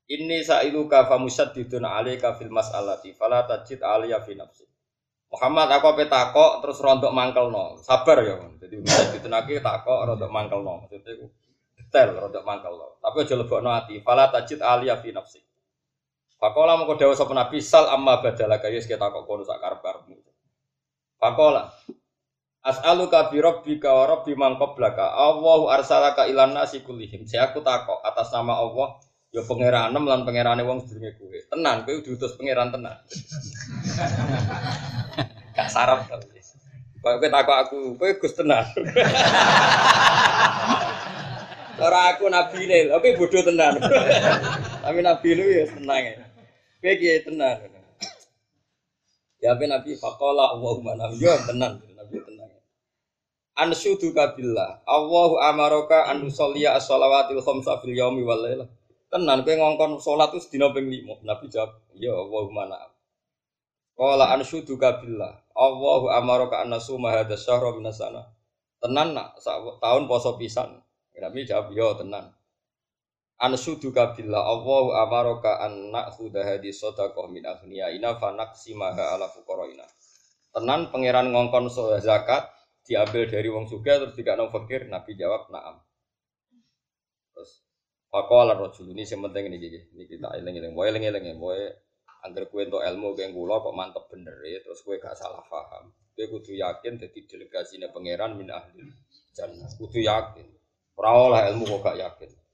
Ini 0.08 0.40
sa'iluka 0.40 1.06
famusaddidun 1.06 1.84
alaika 1.84 2.34
fil 2.40 2.50
mas'alati 2.50 3.12
fala 3.12 3.44
tajid 3.44 3.84
aliyah 3.84 4.24
fi 4.24 4.34
nafsi. 4.34 4.64
Muhammad 5.28 5.68
aku 5.68 5.86
apa 5.92 6.08
takok 6.08 6.52
terus 6.64 6.80
rontok 6.80 7.12
mangkel 7.12 7.52
no. 7.52 7.76
Sabar 7.84 8.24
ya. 8.24 8.40
Jadi 8.58 8.76
bisa 8.80 9.12
ditenaki 9.12 9.60
takok 9.60 10.08
rontok 10.08 10.32
mangkel 10.32 10.64
no. 10.64 10.88
Maksudnya 10.88 11.28
detail 11.76 12.16
rontok 12.16 12.48
mangkel 12.48 12.72
no. 12.72 12.96
Tapi 13.04 13.28
aja 13.28 13.36
lebokno 13.36 13.70
ati. 13.70 14.00
Fala 14.00 14.32
tajid 14.32 14.64
aliyah 14.64 14.98
fi 15.04 15.12
nafsi. 15.12 15.44
Fakola 16.38 16.78
mau 16.78 16.94
dewa 16.94 17.18
sapa 17.18 17.34
nabi 17.34 17.58
sal 17.58 17.90
amma 17.90 18.22
badala 18.22 18.62
kaya 18.62 18.78
kita 18.78 19.02
takok 19.02 19.26
kono 19.26 19.42
sak 19.42 19.58
karep-karepmu. 19.58 20.14
Fakola 21.18 21.74
As'aluka 22.68 23.32
bi 23.32 23.40
rabbika 23.40 23.96
wa 23.96 24.04
rabbi 24.12 24.36
man 24.36 24.60
qablaka. 24.60 25.16
Allahu 25.16 25.72
arsalaka 25.72 26.28
ilan 26.28 26.52
nasi 26.52 26.84
kullihim. 26.84 27.24
Saya 27.24 27.48
aku 27.48 27.64
takok 27.64 28.04
atas 28.04 28.28
nama 28.36 28.60
Allah 28.60 29.00
ya 29.32 29.40
pangeranem 29.48 30.04
lan 30.04 30.28
pangerane 30.28 30.68
wong 30.68 30.84
sedurunge 30.84 31.16
kowe. 31.16 31.40
Tenan 31.48 31.88
kowe 31.88 31.96
diutus 32.04 32.36
pangeran 32.36 32.76
tenan. 32.76 32.92
Gak 35.56 35.72
sarap 35.72 36.12
tapi. 36.12 36.44
Kok 37.00 37.24
kowe 37.24 37.30
takok 37.32 37.56
aku, 37.56 37.96
kowe 37.96 38.12
Gus 38.20 38.36
tenan. 38.36 38.68
Ora 41.78 42.10
aku 42.12 42.28
nabi 42.28 42.68
ne, 42.68 42.92
oke 42.92 43.16
bodoh 43.16 43.48
tenan. 43.48 43.80
Tapi 44.84 45.00
nabi 45.00 45.30
lu 45.40 45.46
ya 45.46 45.64
tenang 45.72 46.04
ya. 46.04 46.27
Kowe 46.88 46.96
kiye 46.96 47.20
tenan. 47.20 47.68
Ya 49.44 49.60
nabi 49.60 49.92
faqala 50.00 50.56
Allahumma 50.56 50.96
nabi 50.96 51.20
ya 51.20 51.36
tenan, 51.44 51.84
nabi 51.84 52.16
tenan 52.16 52.48
ansyudu 53.60 54.16
kabillah 54.16 54.80
Allahu 54.88 55.36
amaraka 55.36 56.08
an 56.08 56.24
nusalliya 56.24 56.80
as-shalawatil 56.80 57.44
khamsa 57.44 57.84
fil 57.84 57.92
yaumi 57.92 58.24
wal 58.24 58.40
lailah 58.40 58.72
tenan 59.12 59.44
kowe 59.44 59.52
ngongkon 59.52 60.00
salat 60.00 60.32
itu 60.32 60.48
sedina 60.48 60.72
ping 60.72 60.88
5 60.88 61.28
Nabi 61.28 61.52
jawab 61.52 61.76
ya 62.00 62.16
Allahumma 62.16 62.72
na'am. 62.72 62.92
Qala 64.00 64.32
ansyudu 64.40 64.80
kabillah 64.80 65.44
Allahu 65.60 66.08
amaraka 66.08 66.64
an 66.64 66.72
nasuma 66.72 67.12
hadza 67.12 67.36
syahra 67.36 67.76
sana. 67.92 68.32
Tenan 68.80 69.12
nak 69.12 69.36
tahun 69.84 70.08
poso 70.08 70.40
pisan. 70.40 70.80
Nabi 71.20 71.44
jawab 71.44 71.76
ya 71.76 72.00
tenan 72.00 72.37
Ansyudu 73.38 73.94
kabillah 73.94 74.50
Allahu 74.50 74.98
amaraka 74.98 75.62
an 75.62 75.94
na'khudha 75.94 76.42
hadhi 76.42 76.74
sadaqah 76.74 77.30
min 77.30 77.46
aghniyaina 77.46 78.18
fa 78.18 78.34
naqsimaha 78.34 79.14
ala 79.14 79.30
fuqaraina 79.30 79.86
tenan 80.50 80.90
pangeran 80.90 81.30
ngongkon 81.30 81.70
zakat 82.02 82.50
diambil 82.82 83.30
dari 83.30 83.46
wong 83.46 83.70
suga 83.70 84.02
terus 84.02 84.18
tidak 84.18 84.42
nong 84.42 84.50
fakir 84.50 84.90
Nabi 84.90 85.14
jawab 85.14 85.54
naam. 85.54 85.78
Terus 87.38 87.62
Pakola 88.10 88.58
rojul 88.58 88.90
ini 88.98 89.06
yang 89.06 89.30
penting 89.30 89.54
ini 89.54 89.58
gigi 89.62 89.80
ini 89.94 90.10
kita 90.10 90.34
eling 90.34 90.58
eling 90.58 90.74
boy 90.74 90.90
eling 90.90 91.06
eling 91.06 91.38
boy 91.38 91.62
angker 92.26 92.50
kue 92.50 92.66
untuk 92.66 92.82
ilmu 92.82 93.14
kayak 93.14 93.38
gula 93.38 93.62
kok 93.62 93.76
mantep 93.78 94.10
bener 94.10 94.34
ya 94.50 94.66
terus 94.66 94.82
kue 94.82 94.98
gak 94.98 95.14
salah 95.14 95.46
paham. 95.46 95.94
Kue 96.18 96.26
kudu 96.26 96.58
yakin 96.58 96.98
jadi 96.98 97.20
delegasi 97.30 97.78
pangeran 97.94 98.34
min 98.34 98.50
ahli 98.50 98.82
jannah 99.38 99.70
kudu 99.78 100.02
yakin. 100.02 100.50
Lah 100.98 101.46
ilmu 101.54 101.70
kok 101.70 101.86
gak 101.86 102.02
yakin 102.02 102.47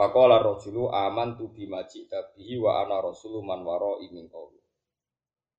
Pakola 0.00 0.40
rojulu 0.40 0.88
aman 0.88 1.36
tu 1.36 1.52
bimaji 1.52 2.08
tabihi 2.08 2.56
wa 2.56 2.80
ana 2.80 3.04
rasulu 3.04 3.44
man 3.44 3.60
waro 3.60 4.00
imin 4.00 4.32
kau 4.32 4.48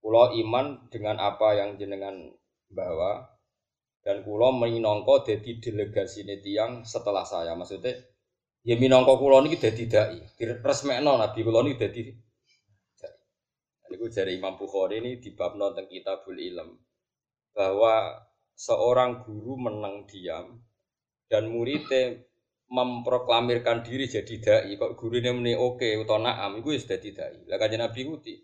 Pulau 0.01 0.33
iman 0.33 0.89
dengan 0.89 1.21
apa 1.21 1.62
yang 1.62 1.77
jenengan 1.77 2.25
bawa 2.74 3.21
dan 4.01 4.25
kulo 4.25 4.50
minongko 4.50 5.21
jadi 5.21 5.62
delegasi 5.62 6.25
ini 6.25 6.41
tiang 6.41 6.81
setelah 6.81 7.21
saya. 7.21 7.53
Maksudnya 7.53 7.93
ya 8.65 8.81
minongko 8.81 9.21
kulo 9.21 9.45
ini 9.45 9.62
jadi 9.62 9.83
dai. 9.86 10.25
Resmekno 10.41 11.21
nabi 11.21 11.45
kulo 11.45 11.62
ini 11.62 11.77
jadi 11.77 12.01
ini 13.91 14.00
gue 14.00 14.10
dari 14.10 14.41
Imam 14.41 14.57
Bukhari 14.57 15.03
ini 15.03 15.21
di 15.21 15.38
bab 15.38 15.53
nonton 15.53 15.86
kitabul 15.86 16.41
ilm. 16.41 16.81
Bahwa 17.53 18.25
seorang 18.57 19.21
guru 19.21 19.69
menang 19.69 20.10
diam 20.10 20.65
dan 21.29 21.45
muridnya 21.45 22.25
memproklamirkan 22.71 23.84
diri 23.84 24.07
jadi 24.07 24.36
dai 24.39 24.71
kok 24.79 24.95
guru 24.95 25.19
ini 25.19 25.29
meni 25.36 25.53
oke 25.60 25.84
atau 26.07 26.23
naam 26.23 26.63
itu 26.63 26.79
sudah 26.79 26.99
tidak 27.03 27.27
lah 27.51 27.60
kajian 27.60 27.84
nabi 27.84 28.07
kuti 28.07 28.36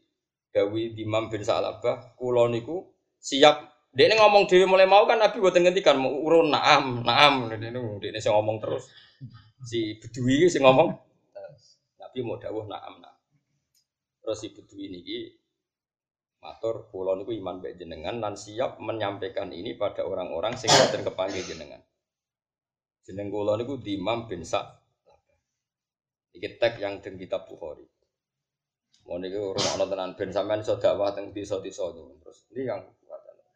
Dawi 0.58 0.96
Imam 0.98 1.30
bin 1.30 1.46
Sa'labah 1.46 2.18
kulo 2.18 2.50
niku 2.50 2.82
siap. 3.22 3.78
Ini 3.98 4.14
ngomong 4.14 4.46
dewi 4.46 4.70
mulai 4.70 4.86
mau 4.86 5.10
kan 5.10 5.18
Nabi 5.18 5.42
ngendikan 5.42 5.98
mau 5.98 6.14
urun 6.22 6.54
naam 6.54 7.02
naam. 7.02 7.50
Dia 7.50 7.70
ini 8.14 8.20
ngomong 8.22 8.58
terus. 8.62 8.90
Si 9.66 9.98
bedui 9.98 10.46
si 10.50 10.62
ngomong 10.62 10.94
Nabi 11.98 12.18
mau 12.22 12.38
dawuh 12.38 12.70
naam 12.70 13.02
naam. 13.02 13.18
Terus 14.22 14.38
si 14.38 14.54
bedui 14.54 14.86
ini 14.90 15.02
matur 16.42 16.94
pulau 16.94 17.18
niku 17.18 17.34
iman 17.34 17.58
baik 17.58 17.82
jenengan 17.82 18.22
dan 18.22 18.38
siap 18.38 18.78
menyampaikan 18.78 19.50
ini 19.50 19.74
pada 19.74 20.06
orang-orang 20.06 20.54
sehingga 20.54 20.94
dan 20.94 21.02
kepanggil 21.02 21.42
jenengan 21.42 21.82
jeneng 23.08 23.32
pulau 23.32 23.56
niku 23.56 23.80
Imam 23.88 24.28
bin 24.28 24.44
Sa 24.44 24.76
iki 26.36 26.60
tek 26.60 26.84
yang 26.84 27.00
den 27.00 27.16
kitab 27.16 27.48
Bukhari 27.48 27.88
mau 29.08 29.16
niku 29.16 29.56
rumah 29.56 29.88
tenan 29.88 30.12
ben 30.20 30.36
sampean 30.36 30.60
iso 30.60 30.76
dakwah 30.76 31.16
teng 31.16 31.32
desa-desa 31.32 31.88
terus 32.20 32.44
ini 32.52 32.68
yang 32.68 32.84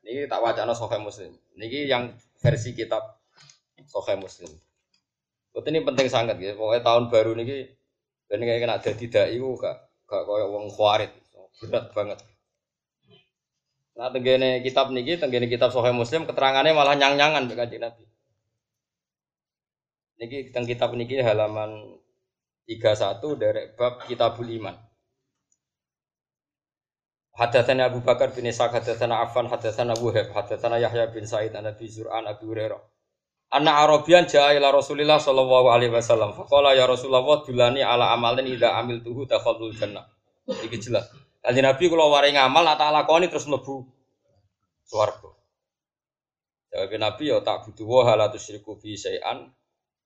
ini 0.02 0.26
tak 0.26 0.42
wacana 0.42 0.74
Sahih 0.74 1.02
Muslim. 1.02 1.32
Ini 1.58 1.86
yang 1.86 2.10
versi 2.42 2.74
kitab 2.74 3.22
Sahih 3.86 4.18
Muslim. 4.18 4.50
Betul 5.54 5.78
ini 5.78 5.80
penting 5.86 6.08
sangat 6.10 6.42
ya. 6.42 6.58
Pokoknya 6.58 6.82
tahun 6.82 7.04
baru 7.12 7.32
ini 7.38 7.68
dan 8.32 8.40
kayak 8.42 8.60
kena 8.64 8.76
ada 8.80 8.92
tidak 8.96 9.26
itu 9.30 9.48
gak 9.60 9.76
gak 10.08 10.24
kayak 10.24 10.48
uang 10.48 10.68
khawarit 10.72 11.12
berat 11.62 11.86
banget. 11.94 12.20
Nah 14.00 14.08
tenggene 14.10 14.64
kitab 14.66 14.90
niki 14.90 15.20
tenggene 15.22 15.46
kitab 15.46 15.70
Sahih 15.70 15.94
Muslim 15.94 16.26
keterangannya 16.26 16.74
malah 16.74 16.96
nyang-nyangan 16.98 17.46
bagi 17.52 17.78
Nabi. 17.78 18.04
Niki 20.22 20.54
tentang 20.54 20.70
kitab 20.70 20.94
niki 20.94 21.18
halaman 21.18 21.98
31 22.70 23.42
dari 23.42 23.74
bab 23.74 24.06
Kitabul 24.06 24.54
Iman. 24.54 24.78
Hadatsana 27.34 27.90
Abu 27.90 28.06
Bakar 28.06 28.30
bin 28.30 28.46
Ishaq, 28.46 28.70
hadatsana 28.70 29.26
Affan, 29.26 29.50
hadatsana 29.50 29.98
Wuhaib, 29.98 30.30
hadatsana 30.30 30.78
Yahya 30.78 31.10
bin 31.10 31.26
Sa'id 31.26 31.58
an 31.58 31.66
Abi 31.66 31.90
Zur'an 31.90 32.30
Abi 32.30 32.46
Hurairah. 32.46 32.78
Anna 33.52 33.82
Arabian 33.82 34.30
jaa 34.30 34.54
ila 34.54 34.70
Rasulillah 34.70 35.18
sallallahu 35.18 35.74
alaihi 35.74 35.90
wasallam. 35.90 36.38
Faqala 36.38 36.78
ya 36.78 36.86
Rasulullah 36.86 37.42
dulani 37.42 37.82
ala 37.82 38.14
amalin 38.14 38.46
idza 38.46 38.78
amiltuhu 38.78 39.26
dakhalul 39.26 39.74
jannah. 39.74 40.06
Iki 40.46 40.78
jelas. 40.78 41.10
Kanjeng 41.42 41.66
Nabi 41.66 41.90
kula 41.90 42.06
waring 42.14 42.38
ngamal 42.38 42.70
tak 42.78 42.94
lakoni 42.94 43.26
terus 43.26 43.50
mlebu 43.50 43.90
swarga. 44.86 45.34
Jawab 46.70 46.94
Nabi 46.94 47.24
ya 47.26 47.42
tak 47.42 47.66
butuh 47.66 47.90
wa 47.90 48.06
hal 48.06 48.22
tusyriku 48.30 48.78
fi 48.78 48.94
syai'an. 48.94 49.50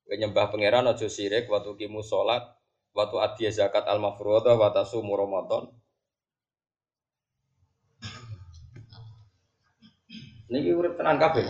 Nyembah 0.05 0.53
pangeran 0.53 0.85
aja 0.85 1.09
sirik 1.09 1.49
waktu 1.49 1.73
kimu 1.81 2.05
salat, 2.05 2.45
waktu 2.93 3.17
adhiya 3.17 3.51
zakat 3.51 3.89
al-mafruḍah 3.89 4.53
wa 4.53 4.69
tasumu 4.69 5.17
ramadan. 5.17 5.73
Niki 10.45 10.77
urip 10.77 10.93
tenan 10.93 11.17
kabeh. 11.17 11.41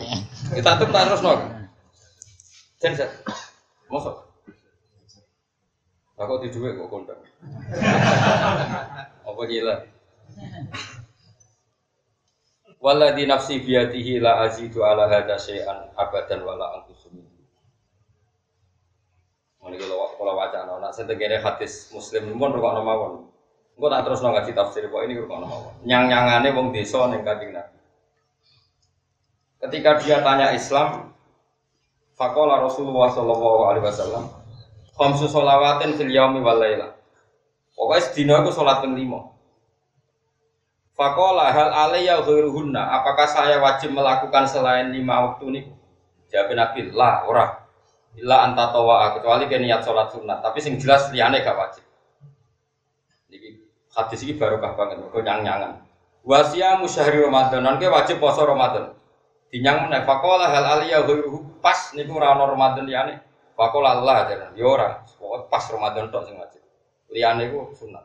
Kita 0.56 0.80
tuh 0.80 0.88
terus 0.88 1.20
no. 1.20 1.36
Jen 2.80 2.96
set. 2.96 3.12
Mosok. 3.92 4.24
Aku 6.16 6.40
di 6.40 6.48
duit 6.48 6.80
kok 6.80 6.88
kondang. 6.88 7.20
Apa 9.28 9.42
gila? 9.52 9.84
Walladhi 12.80 13.28
nafsi 13.28 13.60
biyadihi 13.60 14.24
la 14.24 14.48
azidu 14.48 14.88
ala 14.88 15.12
hadha 15.12 15.36
syai'an 15.36 15.92
abadan 16.00 16.40
wala 16.48 16.80
angkusumi. 16.80 16.95
Ini 19.66 19.82
kalau 19.82 20.14
kalau 20.14 20.34
wacana, 20.38 20.78
nah 20.78 20.94
saya 20.94 21.10
tegere 21.10 21.42
hadis 21.42 21.90
muslim 21.90 22.38
pun 22.38 22.54
rukuk 22.54 22.86
mawon. 22.86 23.26
Engko 23.74 23.88
tak 23.90 24.02
terus 24.06 24.22
ngaji 24.22 24.52
tafsir 24.54 24.84
kok 24.86 25.02
ini 25.10 25.18
rukuk 25.18 25.42
mawon. 25.42 25.74
Nyang 25.82 26.06
nyangane 26.06 26.54
wong 26.54 26.70
desa 26.70 27.10
ning 27.10 27.26
kanjeng 27.26 27.50
Nabi. 27.50 27.78
Ketika 29.66 29.98
dia 30.06 30.22
tanya 30.22 30.54
Islam, 30.54 31.10
Fakola 32.14 32.62
Rasulullah 32.62 33.10
Shallallahu 33.10 33.62
Alaihi 33.74 33.86
Wasallam, 33.90 34.30
Khamsu 34.94 35.26
sholawatin 35.26 35.98
fil 35.98 36.14
yaumi 36.14 36.46
wal 36.46 36.62
laila. 36.62 36.94
Pokoknya 37.74 38.06
sedina 38.06 38.34
aku 38.46 38.54
sholat 38.54 38.86
ping 38.86 38.94
lima. 38.94 39.34
Fakola 40.94 41.52
hal 41.52 41.74
alaiya 41.74 42.24
ghairuhunna. 42.24 42.80
Apakah 43.02 43.28
saya 43.28 43.60
wajib 43.60 43.92
melakukan 43.92 44.48
selain 44.48 44.94
lima 44.94 45.28
waktu 45.28 45.44
ini? 45.52 45.62
Jawab 46.32 46.56
Nabi, 46.56 46.94
lah 46.94 47.28
ora. 47.28 47.65
Illa 48.16 48.48
anta 48.48 48.72
tawa 48.72 49.12
kecuali 49.20 49.52
ke 49.52 49.60
niat 49.60 49.84
sholat 49.84 50.12
sunat. 50.12 50.40
Tapi 50.40 50.60
sing 50.64 50.80
jelas 50.80 51.12
liane 51.12 51.44
gak 51.44 51.56
wajib. 51.56 51.84
Ini 53.28 53.60
hadis 53.92 54.24
ini 54.24 54.40
barokah 54.40 54.76
banget. 54.80 55.04
Kau 55.12 55.20
nyang 55.20 55.44
nyangan. 55.44 55.84
Wasia 56.24 56.80
musyahri 56.80 57.20
Ramadan. 57.20 57.62
Nanti 57.62 57.86
wajib 57.86 58.24
poso 58.24 58.48
Ramadan. 58.48 58.96
Dinyang 59.52 59.88
meneh 59.88 60.04
fakola 60.08 60.50
hal 60.50 60.80
aliyah 60.80 61.06
ghairuhu 61.06 61.62
pas 61.64 61.94
niku 61.94 62.18
ora 62.18 62.34
ana 62.34 62.48
Ramadan 62.48 62.88
liyane. 62.88 63.20
Fakola 63.56 64.00
Allah 64.00 64.28
jaran. 64.28 64.52
Ya 64.56 64.68
ora, 64.68 65.00
pokoke 65.16 65.48
pas 65.48 65.64
Ramadan 65.72 66.12
tok 66.12 66.28
sing 66.28 66.36
wajib. 66.36 66.60
Liyane 67.12 67.48
iku 67.52 67.72
sunat. 67.72 68.04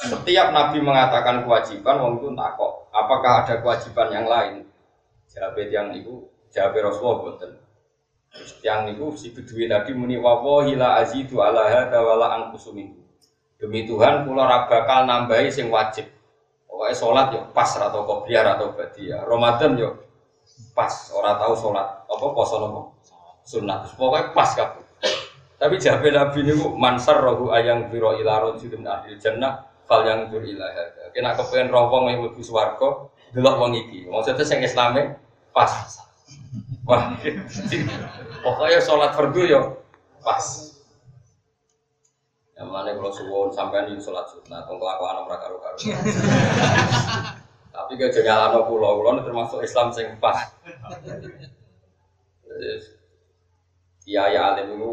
Setiap 0.00 0.48
Nabi 0.56 0.80
mengatakan 0.80 1.44
kewajiban, 1.44 2.00
wong 2.00 2.24
itu 2.24 2.32
takok, 2.32 2.88
apakah 2.88 3.44
ada 3.44 3.60
kewajiban 3.60 4.08
yang 4.08 4.24
lain? 4.24 4.64
Jawab 5.28 5.60
yang 5.60 5.92
itu, 5.92 6.24
jawab 6.48 6.72
Rasulullah. 6.80 7.52
Yang 8.62 8.80
itu 8.94 9.06
si 9.18 9.28
bedui 9.34 9.66
tadi 9.66 9.90
muni 9.90 10.14
wawahi 10.14 10.78
la 10.78 11.02
azidu 11.02 11.42
ala 11.42 11.66
hada 11.66 11.98
wala 11.98 12.26
angkusu 12.38 12.70
Demi 13.60 13.84
Tuhan, 13.84 14.24
kula 14.24 14.48
ra 14.48 14.58
bakal 14.64 15.04
nambahi 15.04 15.52
sing 15.52 15.68
wajib. 15.68 16.08
Pokoknya 16.64 16.96
sholat 16.96 17.26
yo 17.28 17.40
pas 17.52 17.68
atau 17.76 18.08
kopiar 18.08 18.56
atau 18.56 18.72
badia. 18.72 19.20
Ramadan 19.28 19.76
yo 19.76 20.00
pas. 20.72 21.12
Orang 21.12 21.36
tahu 21.36 21.52
sholat 21.68 22.08
apa 22.08 22.26
poso 22.32 22.56
nopo 22.56 22.80
sunat. 23.44 23.92
Pokoknya 24.00 24.32
pas 24.32 24.48
kabeh. 24.56 24.80
Tapi 25.60 25.76
jabe 25.76 26.08
Nabi 26.08 26.40
ini 26.40 26.56
mansar 26.56 27.20
rohu 27.20 27.52
ayang 27.52 27.92
biro 27.92 28.16
ilaron 28.16 28.56
sidin 28.56 28.80
ahli 28.88 29.20
jannah 29.20 29.60
fal 29.84 30.08
yang 30.08 30.32
dur 30.32 30.40
ilah 30.40 30.72
Kena 31.12 31.36
kepengen 31.36 31.68
rompong 31.68 32.08
yang 32.08 32.24
lebih 32.24 32.40
swargo 32.40 33.12
delok 33.36 33.60
wong 33.60 33.76
iki. 33.76 34.08
Maksudnya 34.08 34.48
sing 34.48 34.64
Islame 34.64 35.20
pas. 35.52 36.00
Wah, 36.88 37.12
pokoknya 38.40 38.80
sholat 38.80 39.12
fardu 39.12 39.42
yo 39.44 39.60
pas. 40.24 40.46
Yang 42.56 42.68
mana 42.68 42.92
kalau 42.92 43.12
suwon 43.12 43.48
sampai 43.52 43.88
di 43.88 43.96
sholat 44.00 44.28
sunnah, 44.28 44.64
atau 44.64 44.76
kelakuan 44.76 45.24
orang 45.24 45.40
karu 45.40 45.56
karu. 45.60 45.78
Tapi 47.70 47.90
gak 47.96 48.12
jalan 48.12 48.52
aku 48.52 48.76
pulau, 48.76 49.00
pulau 49.00 49.20
termasuk 49.24 49.64
Islam 49.64 49.88
sing 49.92 50.12
pas. 50.20 50.36
Iya 54.08 54.22
ya 54.32 54.40
alim 54.52 54.74
itu 54.74 54.90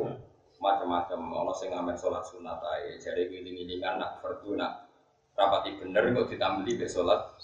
macam-macam. 0.62 1.20
Ono 1.44 1.52
sing 1.56 1.72
ngamen 1.74 1.98
sholat 1.98 2.24
sunat 2.28 2.60
aja. 2.62 2.92
Jadi 3.00 3.32
giling-gilingan 3.32 3.98
nak 3.98 4.22
fardu 4.22 4.54
nak 4.54 4.88
rapati 5.34 5.76
bener 5.80 6.14
kok 6.14 6.30
ditambeli 6.30 6.78
be 6.78 6.86
sholat. 6.86 7.36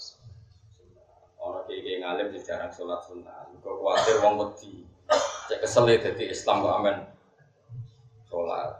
Ono 1.40 1.64
kayak 1.66 2.00
ngalim 2.04 2.28
di 2.30 2.38
jarang 2.40 2.70
sholat 2.70 3.00
sunat. 3.04 3.53
Kok 3.64 3.74
khawatir 3.80 4.16
wong 4.20 4.34
wedi. 4.44 4.84
Cek 5.48 5.64
kesel 5.64 5.88
jadi 5.88 6.24
Islam 6.28 6.60
kok 6.60 6.76
amen 6.76 6.96
sholat. 8.28 8.70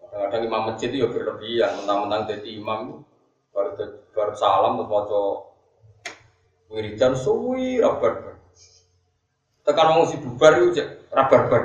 Kadang-kadang 0.00 0.42
imam 0.48 0.62
masjid 0.72 0.88
itu 0.94 1.04
ya 1.04 1.08
berlebihan, 1.10 1.72
mentang-mentang 1.82 2.22
jadi 2.30 2.48
imam 2.56 3.04
baru 3.52 3.70
baru 4.12 4.32
salam 4.36 4.80
mau 4.80 4.88
baca 4.88 5.48
wiridan 6.72 7.16
suwi 7.16 7.80
rabar 7.80 8.36
Tekan 9.66 9.98
mau 9.98 10.06
si 10.06 10.16
bubar 10.22 10.62
itu 10.62 10.78
cek 10.78 11.10
rabar 11.10 11.42
bar. 11.50 11.64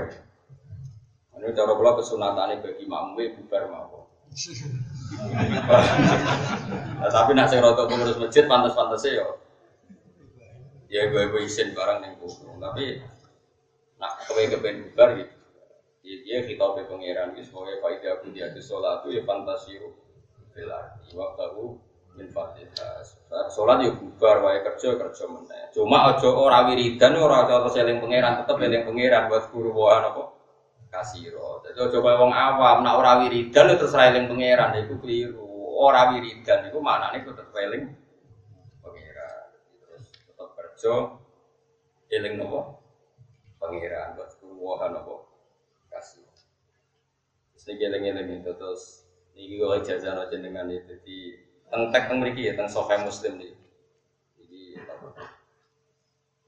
Ini 1.41 1.53
cara 1.57 1.73
pula 1.73 1.97
kesunatannya 2.01 2.65
bagi 2.65 2.85
imam 2.85 3.13
bubar 3.13 3.63
mau. 3.69 4.09
nah, 7.03 7.11
tapi 7.11 7.35
nak 7.35 7.51
saya 7.51 7.59
rotok 7.67 7.91
pengurus 7.91 8.15
masjid 8.15 8.47
pantas-pantasnya 8.47 9.19
ya 9.19 9.27
ya 10.91 11.07
gue 11.07 11.23
gue 11.31 11.41
izin 11.47 11.71
barang 11.71 12.03
yang 12.03 12.19
tapi 12.59 12.99
nak 13.95 14.11
kewe 14.27 14.51
kepen 14.51 14.91
bubar 14.91 15.09
gitu. 15.15 15.35
Dia 16.01 16.43
kita 16.43 16.65
be 16.75 16.83
pangeran 16.89 17.37
wis 17.37 17.47
pokoke 17.47 17.79
faida 17.79 18.19
aku 18.19 18.33
dia 18.33 18.51
di 18.51 18.59
sholat 18.59 19.05
ya 19.07 19.21
fantasiu 19.23 19.93
bila 20.51 20.97
tahu 21.13 21.77
min 22.17 22.27
fatiha 22.27 23.05
sholat 23.53 23.87
ya 23.87 23.95
bubar 23.95 24.43
wae 24.43 24.59
kerja 24.67 24.99
kerja 24.99 25.23
meneh. 25.31 25.71
Cuma 25.71 26.11
aja 26.11 26.27
ora 26.27 26.67
wiridan 26.67 27.15
ora 27.15 27.47
aja 27.47 27.69
seling 27.71 28.03
pangeran 28.03 28.43
tetep 28.43 28.57
eling 28.59 28.83
pangeran 28.83 29.29
buat 29.31 29.47
guru 29.53 29.71
wae 29.71 30.01
apa? 30.01 30.23
Kasiro. 30.91 31.63
Jadi 31.63 31.79
aja 31.87 31.97
kaya 32.03 32.19
wong 32.19 32.33
awam 32.35 32.83
nak 32.83 32.99
ora 32.99 33.21
wiridan 33.23 33.69
ya 33.71 33.75
terus 33.79 33.95
eling 33.95 34.27
pangeran 34.27 34.75
iku 34.81 34.99
keliru. 34.99 35.45
Ora 35.77 36.11
wiridan 36.11 36.67
iku 36.67 36.81
maknane 36.81 37.21
tetep 37.21 37.53
eling 37.53 37.83
terus 37.85 38.00
kerja 40.81 41.13
eling 42.09 42.41
nopo 42.41 42.81
pangeran 43.61 44.17
buat 44.17 44.33
wae 44.41 44.87
nopo 44.89 45.29
kasih. 45.93 46.25
Terus 47.53 47.77
geleng-geleng 47.77 48.41
itu 48.41 48.49
terus 48.57 49.05
ini 49.37 49.61
gue 49.61 49.77
jajan 49.85 50.17
aja 50.17 50.33
dengan 50.33 50.65
itu 50.73 50.97
di 51.05 51.37
tentang 51.69 51.93
teng 51.93 52.33
ya 52.33 52.57
tentang 52.57 52.65
sofa 52.73 52.97
muslim 53.05 53.37
nih. 53.37 53.53
Jadi 54.41 54.61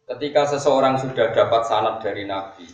ketika 0.10 0.50
seseorang 0.58 0.98
sudah 0.98 1.30
dapat 1.30 1.62
sanad 1.70 2.02
dari 2.02 2.26
Nabi, 2.26 2.66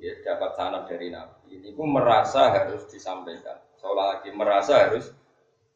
ya 0.00 0.24
dapat 0.24 0.56
sanad 0.56 0.88
dari 0.88 1.12
Nabi, 1.12 1.60
ini 1.60 1.70
pun 1.76 1.92
merasa 1.92 2.48
harus 2.48 2.88
disampaikan. 2.88 3.60
Seolah 3.76 4.24
lagi 4.24 4.32
merasa 4.32 4.88
harus 4.88 5.12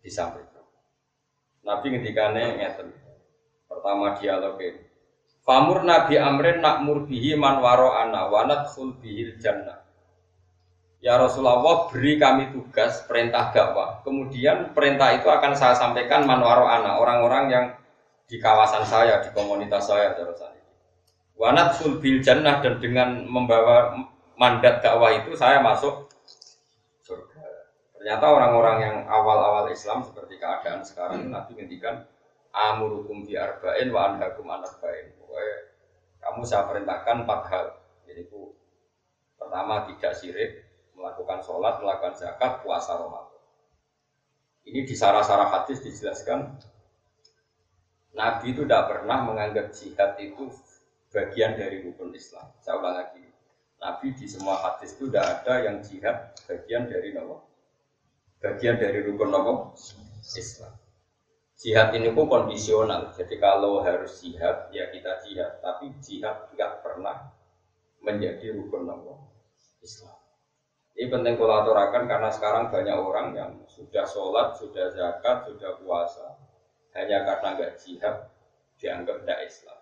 disampaikan. 0.00 0.64
Nabi 1.68 2.00
ketika 2.00 2.32
ngeten. 2.32 3.07
Pertama 3.68 4.16
dialogin. 4.16 4.80
Famur 5.44 5.84
Nabi 5.84 6.16
Amrin 6.16 6.60
nakmur 6.60 7.04
bihi 7.08 7.36
man 7.36 7.60
waro 7.60 7.92
ana 7.92 8.28
wanat 8.28 8.68
khul 8.72 8.96
bihil 9.00 9.36
jannah. 9.40 9.84
Ya 10.98 11.14
Rasulullah 11.14 11.88
beri 11.88 12.18
kami 12.18 12.52
tugas 12.52 13.06
perintah 13.06 13.54
dakwah. 13.54 14.02
Kemudian 14.02 14.74
perintah 14.74 15.14
itu 15.14 15.30
akan 15.30 15.54
saya 15.54 15.72
sampaikan 15.78 16.26
man 16.26 16.42
waro 16.44 16.68
ana 16.68 17.00
orang-orang 17.00 17.44
yang 17.48 17.66
di 18.28 18.36
kawasan 18.36 18.84
saya, 18.84 19.24
di 19.24 19.32
komunitas 19.32 19.88
saya 19.88 20.12
terusan 20.12 20.52
ini. 20.52 20.72
Wanat 21.38 21.80
khul 21.80 21.96
bihil 22.02 22.20
jannah 22.20 22.60
dan 22.60 22.76
dengan 22.82 23.24
membawa 23.24 23.94
mandat 24.36 24.84
dakwah 24.84 25.16
itu 25.16 25.32
saya 25.32 25.64
masuk 25.64 26.12
surga. 27.08 27.40
Ternyata 27.96 28.24
orang-orang 28.28 28.76
yang 28.84 28.96
awal-awal 29.08 29.72
Islam 29.72 30.04
seperti 30.04 30.36
keadaan 30.36 30.84
sekarang 30.84 31.28
hmm. 31.28 31.32
Nabi 31.32 31.56
ngendikan 31.56 32.04
amurukum 32.52 33.24
bi 33.28 33.36
arba'in 33.36 33.88
wa 33.92 34.12
anhakum 34.12 34.46
an 34.48 34.64
arba'in 34.64 35.18
kamu 36.28 36.44
saya 36.44 36.68
perintahkan 36.68 37.24
empat 37.24 37.40
hal. 37.48 37.66
Yaitu 38.04 38.52
pertama 39.40 39.88
tidak 39.88 40.12
sirik, 40.12 40.52
melakukan 40.92 41.40
sholat, 41.40 41.80
melakukan 41.80 42.14
zakat, 42.18 42.60
puasa 42.60 43.00
Ramadan. 43.00 43.40
Ini 44.68 44.84
di 44.84 44.92
sarah-sarah 44.92 45.48
hadis 45.48 45.80
dijelaskan 45.80 46.60
Nabi 48.12 48.52
itu 48.52 48.66
tidak 48.66 48.92
pernah 48.92 49.24
menganggap 49.24 49.72
jihad 49.72 50.20
itu 50.20 50.52
bagian 51.08 51.56
dari 51.56 51.80
rukun 51.80 52.12
Islam. 52.12 52.44
Saya 52.60 52.76
ulang 52.76 53.00
lagi. 53.00 53.24
Nabi 53.78 54.12
di 54.12 54.26
semua 54.28 54.58
hadis 54.58 54.98
itu 54.98 55.08
tidak 55.08 55.40
ada 55.40 55.54
yang 55.64 55.80
jihad 55.80 56.34
bagian 56.44 56.90
dari 56.90 57.14
nama 57.14 57.40
bagian 58.42 58.76
dari 58.76 59.06
rukun 59.06 59.30
nama 59.30 59.70
Islam. 60.34 60.74
Jihad 61.58 61.90
ini 61.90 62.14
pun 62.14 62.30
kondisional. 62.30 63.10
Jadi 63.10 63.34
kalau 63.42 63.82
harus 63.82 64.22
jihad, 64.22 64.70
ya 64.70 64.94
kita 64.94 65.18
jihad. 65.26 65.58
Tapi 65.58 65.90
jihad 65.98 66.46
tidak 66.54 66.86
pernah 66.86 67.34
menjadi 67.98 68.54
rukun 68.54 68.86
Allah 68.86 69.18
Islam. 69.82 70.14
Ini 70.94 71.10
penting 71.10 71.34
kolaborasikan 71.34 72.06
karena 72.06 72.30
sekarang 72.30 72.70
banyak 72.70 72.94
orang 72.94 73.34
yang 73.34 73.50
sudah 73.66 74.06
sholat, 74.06 74.54
sudah 74.54 74.86
zakat, 74.94 75.50
sudah 75.50 75.82
puasa. 75.82 76.38
Hanya 76.94 77.26
karena 77.26 77.48
nggak 77.58 77.74
jihad, 77.82 78.30
dianggap 78.78 79.26
tidak 79.26 79.40
Islam. 79.50 79.78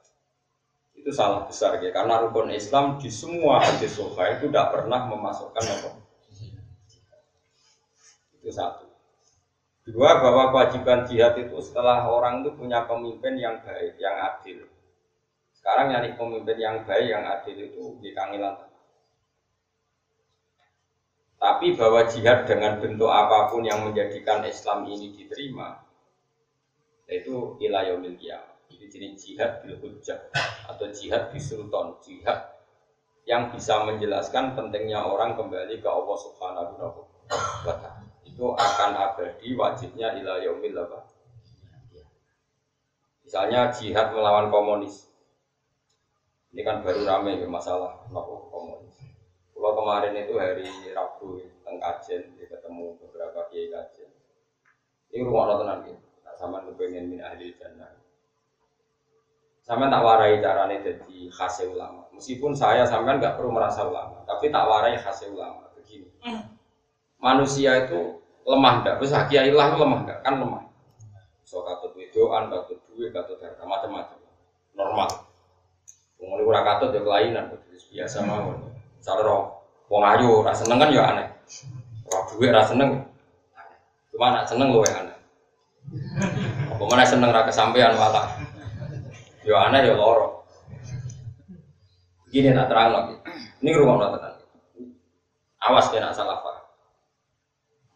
Itu 0.97 1.13
salah 1.13 1.45
besar 1.45 1.77
ya, 1.85 1.93
karena 1.93 2.25
rukun 2.25 2.57
Islam 2.57 2.97
di 2.97 3.13
semua 3.13 3.61
hadis 3.61 4.01
sofa 4.01 4.33
itu 4.33 4.49
tidak 4.49 4.73
pernah 4.73 5.05
memasukkan 5.13 5.65
apa. 5.65 5.91
Itu 8.41 8.49
satu. 8.49 8.86
Dua, 9.87 10.19
bahwa 10.19 10.51
kewajiban 10.51 11.07
jihad 11.07 11.39
itu 11.39 11.63
setelah 11.63 12.11
orang 12.11 12.43
itu 12.43 12.51
punya 12.59 12.83
pemimpin 12.91 13.39
yang 13.39 13.63
baik, 13.63 13.95
yang 14.03 14.19
adil. 14.19 14.67
Sekarang 15.55 15.95
nyari 15.95 16.19
pemimpin 16.19 16.59
yang 16.59 16.83
baik, 16.83 17.07
yang 17.07 17.23
adil 17.23 17.55
itu 17.55 17.95
di 18.03 18.11
kangilan. 18.11 18.67
Tapi 21.39 21.79
bahwa 21.79 22.03
jihad 22.11 22.51
dengan 22.51 22.83
bentuk 22.83 23.07
apa 23.07 23.47
pun 23.47 23.63
yang 23.63 23.87
menjadikan 23.87 24.43
Islam 24.43 24.91
ini 24.91 25.15
diterima, 25.15 25.79
yaitu 27.07 27.55
ilayomil. 27.63 28.19
Jadi 28.67 28.85
jenis 28.91 29.23
jihad 29.23 29.63
bil 29.63 29.79
hujjah 29.79 30.19
atau 30.67 30.91
jihad 30.91 31.31
di 31.31 31.39
sultan, 31.39 31.95
jihad 32.03 32.59
yang 33.23 33.55
bisa 33.55 33.87
menjelaskan 33.87 34.59
pentingnya 34.59 35.07
orang 35.07 35.39
kembali 35.39 35.79
ke 35.79 35.87
Allah 35.87 36.17
Subhanahu 36.19 36.75
wa 36.75 36.99
taala 37.63 38.06
itu 38.37 38.53
akan 38.53 38.93
abadi 38.93 39.57
wajibnya 39.57 40.13
ila 40.21 40.37
yaumil 40.45 40.77
apa? 40.77 41.09
Misalnya 43.25 43.73
jihad 43.73 44.13
melawan 44.13 44.53
komunis. 44.53 45.09
Ini 46.53 46.61
kan 46.61 46.85
baru 46.85 47.09
rame 47.09 47.41
ya 47.41 47.49
masalah 47.49 47.97
nopo 48.13 48.53
komunis. 48.53 48.93
Kalau 49.57 49.73
kemarin 49.73 50.21
itu 50.21 50.37
hari 50.37 50.69
Rabu 50.93 51.41
teng 51.65 51.81
kajian 51.81 52.37
ketemu 52.37 53.01
beberapa 53.01 53.49
kiai 53.49 53.73
kajian. 53.73 54.13
Ini 55.17 55.25
rumah 55.25 55.57
nonton 55.57 55.89
gitu. 55.89 56.05
Tak 56.21 56.37
sama 56.37 56.61
kepengen 56.69 57.09
min 57.09 57.25
ahli 57.25 57.57
jannah. 57.57 57.89
Sama 59.65 59.89
tak 59.89 60.05
warai 60.05 60.45
caranya 60.45 60.77
jadi 60.85 61.33
khas 61.33 61.65
ulama. 61.65 62.05
Meskipun 62.13 62.53
saya 62.53 62.85
sampean 62.85 63.17
nggak 63.17 63.41
perlu 63.41 63.49
merasa 63.49 63.89
ulama, 63.89 64.21
tapi 64.29 64.53
tak 64.53 64.69
warai 64.69 65.01
khas 65.01 65.25
ulama. 65.25 65.73
Begini, 65.73 66.13
manusia 67.19 67.89
itu 67.89 68.26
lemah 68.47 68.87
ndak? 68.87 69.03
Terus 69.03 69.13
kiai 69.27 69.51
lah 69.51 69.75
lemah 69.75 70.07
ndak? 70.07 70.19
Kan 70.23 70.39
lemah. 70.39 70.63
So 71.47 71.63
katut 71.67 71.95
wedoan, 71.99 72.51
katut 72.51 72.79
duit, 72.91 73.11
katut 73.11 73.39
harta 73.43 73.63
macam-macam. 73.67 74.19
Normal. 74.75 75.11
Wong 76.17 76.31
ora 76.43 76.63
katut 76.65 76.95
ya 76.97 77.03
kelainan, 77.03 77.53
biasa 77.93 78.25
mawon. 78.25 78.73
Cara 79.05 79.23
wong 79.87 80.03
ayu 80.03 80.43
ora 80.43 80.53
seneng 80.55 80.79
kan 80.83 80.91
ya 80.91 81.03
aneh. 81.13 81.27
Ora 82.09 82.21
duit 82.33 82.51
ora 82.51 82.65
seneng. 82.67 82.91
Cuma 84.11 84.33
nak 84.33 84.49
seneng 84.49 84.73
luwe 84.73 84.89
aneh. 84.89 85.17
Apa 86.73 86.83
mana 86.83 87.05
seneng 87.07 87.31
ra 87.31 87.47
kesampean 87.47 87.95
malah. 87.95 88.27
Ya 89.47 89.55
aneh 89.71 89.87
ya 89.87 89.95
loro. 89.95 90.49
Gini 92.33 92.51
nak 92.51 92.67
terang 92.67 92.91
lagi. 92.91 93.15
Ini 93.63 93.71
rumah 93.77 94.11
tenan. 94.13 94.35
Awas 95.63 95.89
kena 95.95 96.11
salah 96.11 96.43
paham. 96.43 96.56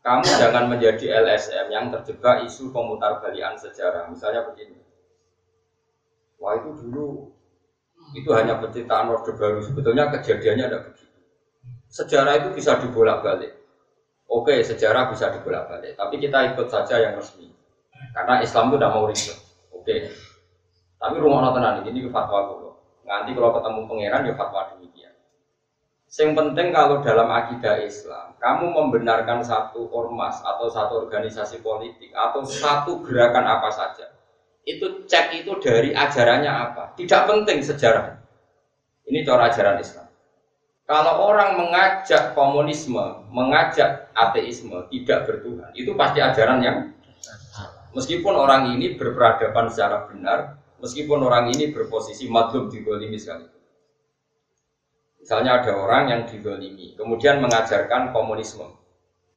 Kamu 0.00 0.24
jangan 0.40 0.64
menjadi 0.72 1.12
LSM 1.20 1.68
yang 1.68 1.92
terjebak 1.92 2.48
isu 2.48 2.72
pemutar 2.72 3.20
balian 3.20 3.52
sejarah. 3.60 4.08
Misalnya 4.08 4.48
begini. 4.48 4.80
Wah 6.40 6.56
itu 6.56 6.72
dulu 6.72 7.28
itu 8.16 8.32
hanya 8.32 8.56
penciptaan 8.56 9.12
Orde 9.12 9.36
Baru. 9.36 9.60
Sebetulnya 9.60 10.08
kejadiannya 10.08 10.64
ada 10.72 10.78
begitu. 10.88 11.20
Sejarah 11.92 12.40
itu 12.40 12.48
bisa 12.56 12.80
dibolak-balik. 12.80 13.60
Oke, 14.30 14.62
sejarah 14.64 15.12
bisa 15.12 15.28
dibolak-balik. 15.36 15.98
Tapi 15.98 16.16
kita 16.16 16.54
ikut 16.54 16.70
saja 16.72 16.96
yang 16.96 17.18
resmi. 17.20 17.52
Karena 18.16 18.40
Islam 18.40 18.72
itu 18.72 18.76
tidak 18.80 18.92
mau 18.96 19.04
ribet. 19.04 19.38
Oke. 19.74 19.96
Tapi 20.96 21.16
rumah 21.20 21.52
tenan 21.52 21.84
ini 21.84 22.08
fatwa 22.08 22.40
dulu. 22.48 22.70
Nanti 23.04 23.36
kalau 23.36 23.52
ketemu 23.58 23.80
pangeran 23.84 24.22
ya 24.28 24.34
fatwa 24.38 24.60
demikian. 24.72 24.89
Yang 26.11 26.31
penting 26.35 26.75
kalau 26.75 26.99
dalam 27.07 27.31
akidah 27.31 27.79
Islam, 27.87 28.35
kamu 28.42 28.75
membenarkan 28.75 29.46
satu 29.46 29.87
ormas 29.94 30.42
atau 30.42 30.66
satu 30.66 31.07
organisasi 31.07 31.62
politik 31.62 32.11
atau 32.11 32.42
satu 32.42 32.99
gerakan 33.07 33.46
apa 33.46 33.70
saja, 33.70 34.11
itu 34.66 35.07
cek 35.07 35.46
itu 35.46 35.55
dari 35.62 35.94
ajarannya 35.94 36.51
apa. 36.51 36.99
Tidak 36.99 37.20
penting 37.31 37.62
sejarah. 37.62 38.18
Ini 39.07 39.23
cara 39.23 39.55
ajaran 39.55 39.79
Islam. 39.79 40.11
Kalau 40.90 41.31
orang 41.31 41.55
mengajak 41.55 42.35
komunisme, 42.35 43.31
mengajak 43.31 44.11
ateisme, 44.11 44.90
tidak 44.90 45.31
bertuhan, 45.31 45.70
itu 45.79 45.94
pasti 45.94 46.18
ajaran 46.18 46.59
yang 46.59 46.77
meskipun 47.94 48.35
orang 48.35 48.75
ini 48.75 48.99
berperadaban 48.99 49.70
secara 49.70 50.11
benar, 50.11 50.59
meskipun 50.83 51.23
orang 51.23 51.55
ini 51.55 51.70
berposisi 51.70 52.27
madlum 52.27 52.66
di 52.66 52.83
sekali. 53.14 53.60
Misalnya 55.20 55.61
ada 55.61 55.72
orang 55.76 56.04
yang 56.09 56.22
didolimi, 56.24 56.96
kemudian 56.96 57.44
mengajarkan 57.44 58.11
komunisme. 58.11 58.64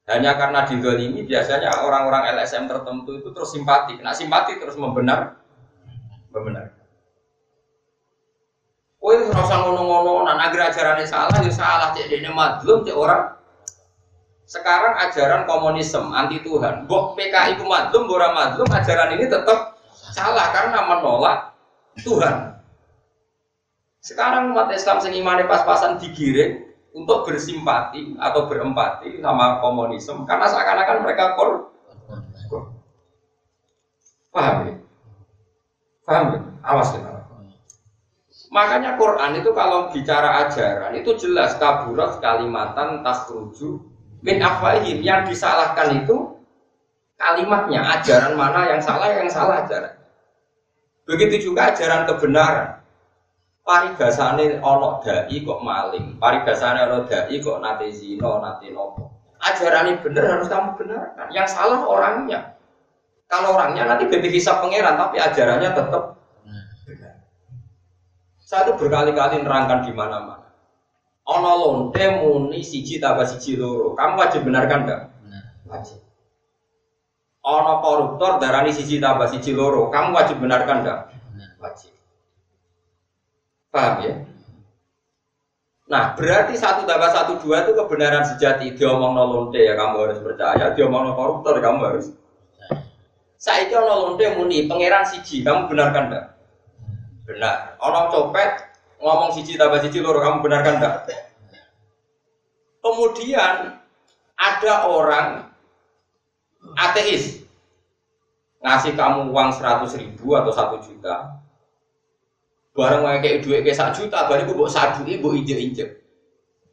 Hanya 0.07 0.35
karena 0.35 0.63
didolimi, 0.67 1.27
biasanya 1.27 1.83
orang-orang 1.83 2.39
LSM 2.39 2.67
tertentu 2.67 3.19
itu 3.19 3.29
terus 3.35 3.51
simpati. 3.51 3.99
Nah 3.99 4.15
simpati 4.15 4.59
terus 4.59 4.79
membenar, 4.79 5.39
membenar. 6.31 6.75
Oh 9.03 9.11
itu 9.11 9.27
rasa 9.35 9.59
ngono-ngono, 9.59 10.23
nah 10.23 10.39
agar 10.47 10.71
ajarannya 10.71 11.03
salah, 11.03 11.35
ya 11.43 11.51
salah. 11.51 11.91
Cek 11.91 12.07
ini 12.07 12.31
madlum, 12.31 12.87
cek 12.87 12.95
orang. 12.95 13.35
Sekarang 14.47 14.95
ajaran 14.95 15.43
komunisme 15.43 16.07
anti 16.15 16.39
Tuhan. 16.39 16.87
Bok 16.87 17.19
PKI 17.19 17.59
itu 17.59 17.67
madlum, 17.67 18.07
bora 18.07 18.31
madlum, 18.31 18.67
ajaran 18.71 19.19
ini 19.19 19.27
tetap 19.27 19.75
salah 19.91 20.55
karena 20.55 20.79
menolak 20.87 21.51
Tuhan. 21.99 22.62
Sekarang 24.03 24.51
umat 24.51 24.67
Islam 24.75 24.99
sing 24.99 25.15
imane 25.15 25.47
pas-pasan 25.47 25.95
digiring 25.95 26.67
untuk 26.91 27.23
bersimpati 27.23 28.19
atau 28.19 28.51
berempati 28.51 29.23
sama 29.23 29.63
komunisme 29.63 30.27
karena 30.27 30.43
seakan-akan 30.51 31.07
mereka 31.07 31.39
kor. 31.39 31.71
Paham 34.35 34.55
ya? 34.67 34.75
Paham 36.03 36.25
ya? 36.35 36.39
Awas 36.67 36.91
ya. 36.99 37.15
Makanya 38.51 38.99
Quran 38.99 39.39
itu 39.39 39.49
kalau 39.55 39.87
bicara 39.95 40.45
ajaran 40.45 40.91
itu 40.99 41.15
jelas 41.15 41.55
kaburat 41.55 42.19
kalimatan 42.19 43.07
tasruju 43.07 43.79
min 44.19 44.43
afwahim 44.43 44.99
yang 44.99 45.23
disalahkan 45.23 46.03
itu 46.03 46.43
kalimatnya 47.15 47.87
ajaran 47.97 48.35
mana 48.35 48.67
yang 48.67 48.83
salah 48.83 49.15
yang 49.15 49.31
salah 49.31 49.63
ajaran. 49.63 49.95
Begitu 51.07 51.49
juga 51.49 51.71
ajaran 51.71 52.03
kebenaran 52.03 52.82
paribasane 53.63 54.59
ana 54.59 54.89
dai 54.99 55.37
kok 55.39 55.59
maling, 55.63 56.19
paribasane 56.19 56.79
ana 56.83 57.07
dai 57.07 57.35
kok 57.39 57.57
nate 57.63 57.87
zina, 57.95 58.39
nate 58.43 58.67
nopo. 58.75 59.09
Ajaran 59.43 59.91
ini 59.91 59.99
benar 59.99 60.23
harus 60.39 60.47
kamu 60.47 60.79
benarkan. 60.79 61.27
Yang 61.35 61.47
salah 61.51 61.83
orangnya. 61.83 62.55
Kalau 63.27 63.59
orangnya 63.59 63.83
nanti 63.91 64.07
bebek 64.07 64.31
hisap 64.31 64.63
pangeran, 64.63 64.95
tapi 64.95 65.19
ajarannya 65.19 65.69
tetap 65.75 66.03
benar. 66.95 67.15
Saya 68.39 68.69
itu 68.69 68.71
berkali-kali 68.79 69.43
nerangkan 69.43 69.83
di 69.83 69.91
mana-mana. 69.91 70.47
Ono 71.23 71.51
lonte 71.55 72.03
muni 72.19 72.59
siji 72.59 72.99
tambah 72.99 73.23
siji 73.23 73.55
loro. 73.55 73.95
Kamu 73.95 74.19
wajib 74.19 74.43
benarkan 74.43 74.79
enggak? 74.83 75.01
Wajib. 75.67 75.99
Ono 77.43 77.79
koruptor 77.79 78.43
darani 78.43 78.75
siji 78.75 78.99
tambah 78.99 79.31
siji 79.31 79.55
loro. 79.55 79.87
Kamu 79.87 80.11
wajib 80.11 80.43
benarkan 80.43 80.83
enggak? 80.83 80.99
Wajib. 81.63 81.92
Paham 83.73 84.05
ya? 84.05 84.13
Nah, 85.89 86.13
berarti 86.13 86.53
satu 86.53 86.85
tambah 86.85 87.09
satu 87.09 87.41
dua 87.41 87.65
itu 87.65 87.73
kebenaran 87.73 88.21
sejati. 88.21 88.77
Dia 88.77 88.93
omong 88.93 89.17
lonte 89.17 89.57
ya 89.57 89.73
kamu 89.73 89.95
harus 90.05 90.19
percaya. 90.21 90.77
Dia 90.77 90.85
omong 90.85 91.17
koruptor 91.17 91.57
kamu 91.57 91.79
harus. 91.81 92.13
Saya 93.41 93.65
itu 93.67 93.75
lonte 93.75 94.23
muni 94.37 94.69
pangeran 94.69 95.03
siji 95.09 95.41
kamu 95.41 95.73
benarkan 95.73 96.13
enggak? 96.13 96.25
Benar. 97.25 97.75
Orang 97.81 98.13
copet 98.13 98.61
ngomong 99.01 99.33
siji 99.33 99.57
tambah 99.57 99.81
siji 99.81 99.99
loro 100.05 100.21
kamu 100.21 100.45
benarkan 100.45 100.77
enggak? 100.77 100.95
Kemudian 102.79 103.81
ada 104.37 104.73
orang 104.85 105.49
ateis 106.77 107.41
ngasih 108.63 108.95
kamu 108.95 109.33
uang 109.33 109.49
seratus 109.51 109.99
ribu 109.99 110.37
atau 110.39 110.51
satu 110.55 110.79
juta 110.79 111.42
Barang 112.73 113.05
kayak 113.21 113.45
duit 113.45 113.61
kayak 113.61 113.77
sak 113.77 113.93
juta, 113.93 114.25
bariku 114.25 114.57
buat 114.57 114.73
satu 114.73 115.05
ibu 115.05 115.37
injek 115.37 115.61
injek. 115.61 115.89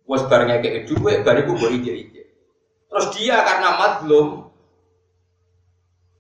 Wes 0.09 0.25
barangnya 0.25 0.65
kayak 0.65 0.89
duit, 0.89 1.21
bariku 1.21 1.53
buat 1.61 1.69
injek 1.77 1.93
injek. 2.09 2.27
Terus 2.89 3.07
dia 3.15 3.45
karena 3.45 3.77
madlum, 3.77 4.49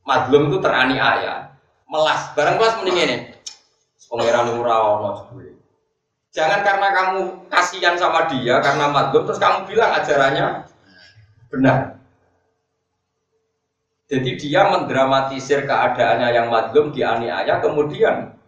madlum 0.04 0.52
itu 0.52 0.58
teraniaya, 0.60 1.56
melas. 1.88 2.28
Barang 2.36 2.60
kelas 2.60 2.76
mending 2.84 2.98
ini, 3.08 3.16
pangeran 4.06 4.52
murah 4.52 4.78
ono 5.00 5.10
Jangan 6.30 6.62
karena 6.62 6.88
kamu 6.94 7.20
kasihan 7.50 7.96
sama 7.98 8.30
dia 8.30 8.62
karena 8.62 8.86
madlum, 8.92 9.26
terus 9.26 9.40
kamu 9.42 9.66
bilang 9.66 9.90
ajarannya 9.96 10.46
benar. 11.50 11.78
Jadi 14.10 14.30
dia 14.38 14.66
mendramatisir 14.70 15.66
keadaannya 15.66 16.28
yang 16.34 16.46
madlum 16.52 16.94
dianiaya, 16.94 17.58
kemudian 17.58 18.38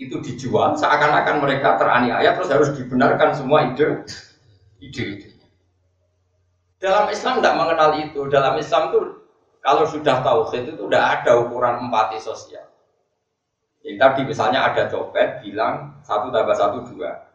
itu 0.00 0.16
dijual 0.24 0.72
seakan-akan 0.80 1.44
mereka 1.44 1.76
teraniaya 1.76 2.32
terus 2.32 2.48
harus 2.48 2.72
dibenarkan 2.72 3.36
semua 3.36 3.68
ide 3.68 4.00
ide 4.80 5.28
Dalam 6.80 7.12
Islam 7.12 7.44
tidak 7.44 7.54
mengenal 7.60 7.90
itu. 8.00 8.20
Dalam 8.32 8.56
Islam 8.56 8.88
itu 8.88 9.00
kalau 9.60 9.84
sudah 9.84 10.24
tauhid 10.24 10.72
itu 10.72 10.84
tidak 10.88 11.04
ada 11.20 11.44
ukuran 11.44 11.76
empati 11.84 12.16
sosial. 12.16 12.64
Jadi 13.84 14.00
tadi 14.00 14.20
misalnya 14.24 14.64
ada 14.64 14.88
copet 14.88 15.44
bilang 15.44 16.00
satu 16.00 16.32
tambah 16.32 16.56
satu 16.56 16.88
dua. 16.88 17.28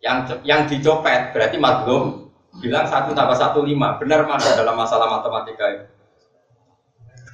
Yang 0.00 0.40
yang 0.48 0.64
dicopet 0.64 1.36
berarti 1.36 1.60
madlum 1.60 2.32
bilang 2.64 2.88
satu 2.88 3.12
tambah 3.12 3.36
satu 3.36 3.60
lima. 3.60 4.00
Benar 4.00 4.24
mana 4.24 4.48
dalam 4.56 4.80
masalah 4.80 5.20
matematika 5.20 5.64
itu? 5.76 5.86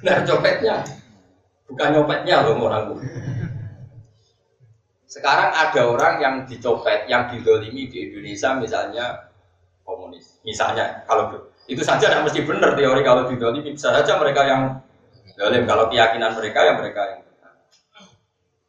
Benar 0.03 0.27
copetnya, 0.27 0.83
bukan 1.71 1.88
nyopetnya 1.95 2.42
loh 2.42 2.59
orang 2.59 2.99
sekarang 5.12 5.53
ada 5.53 5.81
orang 5.85 6.14
yang 6.25 6.35
dicopet, 6.48 7.05
yang 7.05 7.29
didolimi 7.29 7.85
di 7.85 8.09
Indonesia 8.09 8.57
misalnya 8.57 9.29
komunis. 9.85 10.40
Misalnya, 10.40 11.05
kalau 11.05 11.53
itu 11.68 11.85
saja 11.85 12.09
tidak 12.09 12.25
mesti 12.25 12.40
benar 12.48 12.72
teori 12.72 13.05
kalau 13.05 13.29
didolimi. 13.29 13.77
Bisa 13.77 13.92
saja 13.92 14.16
mereka 14.16 14.48
yang 14.48 14.81
dolim, 15.37 15.68
kalau 15.68 15.92
keyakinan 15.92 16.33
mereka 16.33 16.64
yang 16.64 16.77
mereka 16.81 17.03
yang. 17.12 17.20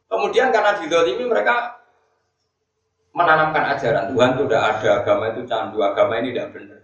Kemudian 0.04 0.52
karena 0.52 0.76
didolimi 0.84 1.24
mereka 1.24 1.80
menanamkan 3.16 3.64
ajaran 3.74 4.12
Tuhan 4.12 4.30
itu 4.36 4.42
tidak 4.44 4.62
ada, 4.68 4.88
agama 5.00 5.24
itu 5.32 5.42
candu, 5.48 5.80
agama 5.80 6.12
ini 6.20 6.36
tidak 6.36 6.52
benar. 6.52 6.80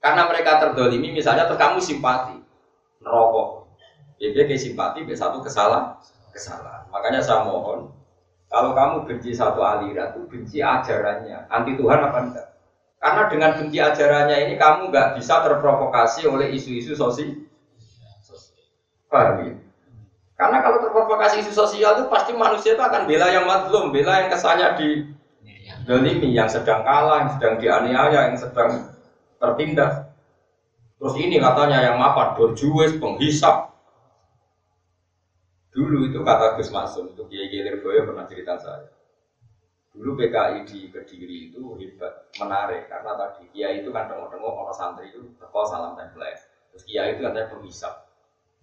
Karena 0.00 0.22
mereka 0.32 0.50
terdolimi, 0.64 1.12
misalnya 1.12 1.44
terus 1.44 1.60
kamu 1.60 1.78
simpati, 1.78 2.40
nerokok. 3.04 3.68
Jadi 4.16 4.48
kayak 4.48 4.62
simpati, 4.64 4.98
satu 5.12 5.44
kesalahan, 5.44 5.92
kesalahan. 6.32 6.88
Makanya 6.88 7.20
saya 7.20 7.44
mohon, 7.46 7.92
kalau 8.54 8.70
kamu 8.70 8.96
benci 9.10 9.34
satu 9.34 9.66
aliran, 9.66 10.14
itu 10.14 10.30
benci 10.30 10.62
ajarannya. 10.62 11.50
Anti 11.50 11.74
Tuhan 11.74 11.98
apa 12.06 12.18
enggak? 12.22 12.48
Karena 13.02 13.22
dengan 13.26 13.50
benci 13.58 13.78
ajarannya 13.82 14.36
ini 14.46 14.54
kamu 14.54 14.94
nggak 14.94 15.18
bisa 15.18 15.42
terprovokasi 15.42 16.30
oleh 16.30 16.54
isu-isu 16.54 16.94
sosial. 16.94 17.34
Paham 19.10 19.42
ya? 19.42 19.52
Karena 20.38 20.62
kalau 20.62 20.86
terprovokasi 20.86 21.42
isu 21.42 21.50
sosial 21.50 21.98
itu 21.98 22.06
pasti 22.06 22.30
manusia 22.38 22.78
itu 22.78 22.82
akan 22.86 23.10
bela 23.10 23.26
yang 23.34 23.50
madlum, 23.50 23.90
bela 23.90 24.22
yang 24.22 24.30
kesannya 24.30 24.68
di 24.78 24.88
dolimi, 25.82 26.30
yang 26.30 26.46
sedang 26.46 26.86
kalah, 26.86 27.26
yang 27.26 27.30
sedang 27.34 27.54
dianiaya, 27.58 28.20
yang 28.30 28.38
sedang 28.38 28.94
tertindas. 29.42 30.14
Terus 31.02 31.14
ini 31.18 31.42
katanya 31.42 31.90
yang 31.90 31.98
mapan, 31.98 32.38
berjuis, 32.38 32.94
penghisap. 33.02 33.73
Dulu 35.74 36.06
itu 36.06 36.22
kata 36.22 36.54
Gus 36.54 36.70
Masum, 36.70 37.10
itu 37.10 37.26
Kiai 37.26 37.50
Kiai 37.50 37.74
pernah 37.82 38.30
cerita 38.30 38.54
saya. 38.62 38.86
Dulu 39.90 40.14
PKI 40.18 40.66
di 40.66 40.90
Kediri 40.90 41.50
itu 41.50 41.74
hebat, 41.78 42.30
menarik 42.38 42.86
karena 42.86 43.14
tadi 43.18 43.50
Kiai 43.50 43.82
itu 43.82 43.90
kan 43.90 44.06
tengok-tengok 44.06 44.54
orang 44.54 44.74
santri 44.74 45.10
itu 45.10 45.34
teko 45.38 45.66
salam 45.66 45.98
template. 45.98 46.46
Terus 46.70 46.82
Kiai 46.86 47.18
itu 47.18 47.26
katanya 47.26 47.50
penghisap. 47.50 47.94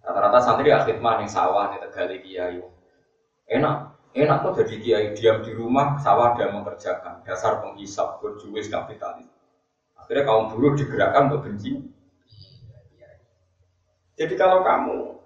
Rata-rata 0.03 0.39
santri 0.39 0.71
ya 0.71 0.87
khidmah 0.87 1.23
nih 1.23 1.31
sawah 1.31 1.71
nih 1.71 1.79
tegali 1.87 2.17
Kiai. 2.23 2.59
Enak, 3.47 3.75
enak 4.15 4.37
tuh 4.43 4.63
jadi 4.63 4.75
Kiai 4.79 5.05
diam 5.15 5.43
di 5.43 5.51
rumah 5.51 5.99
sawah 5.99 6.35
dia 6.35 6.47
mengerjakan 6.51 7.23
dasar 7.27 7.59
penghisap 7.59 8.23
berjuis 8.23 8.71
kapitalis. 8.71 9.27
Akhirnya 9.99 10.27
kaum 10.27 10.51
buruh 10.51 10.75
digerakkan 10.75 11.31
untuk 11.31 11.47
benci. 11.47 11.79
Jadi 14.19 14.33
kalau 14.35 14.67
kamu 14.67 15.20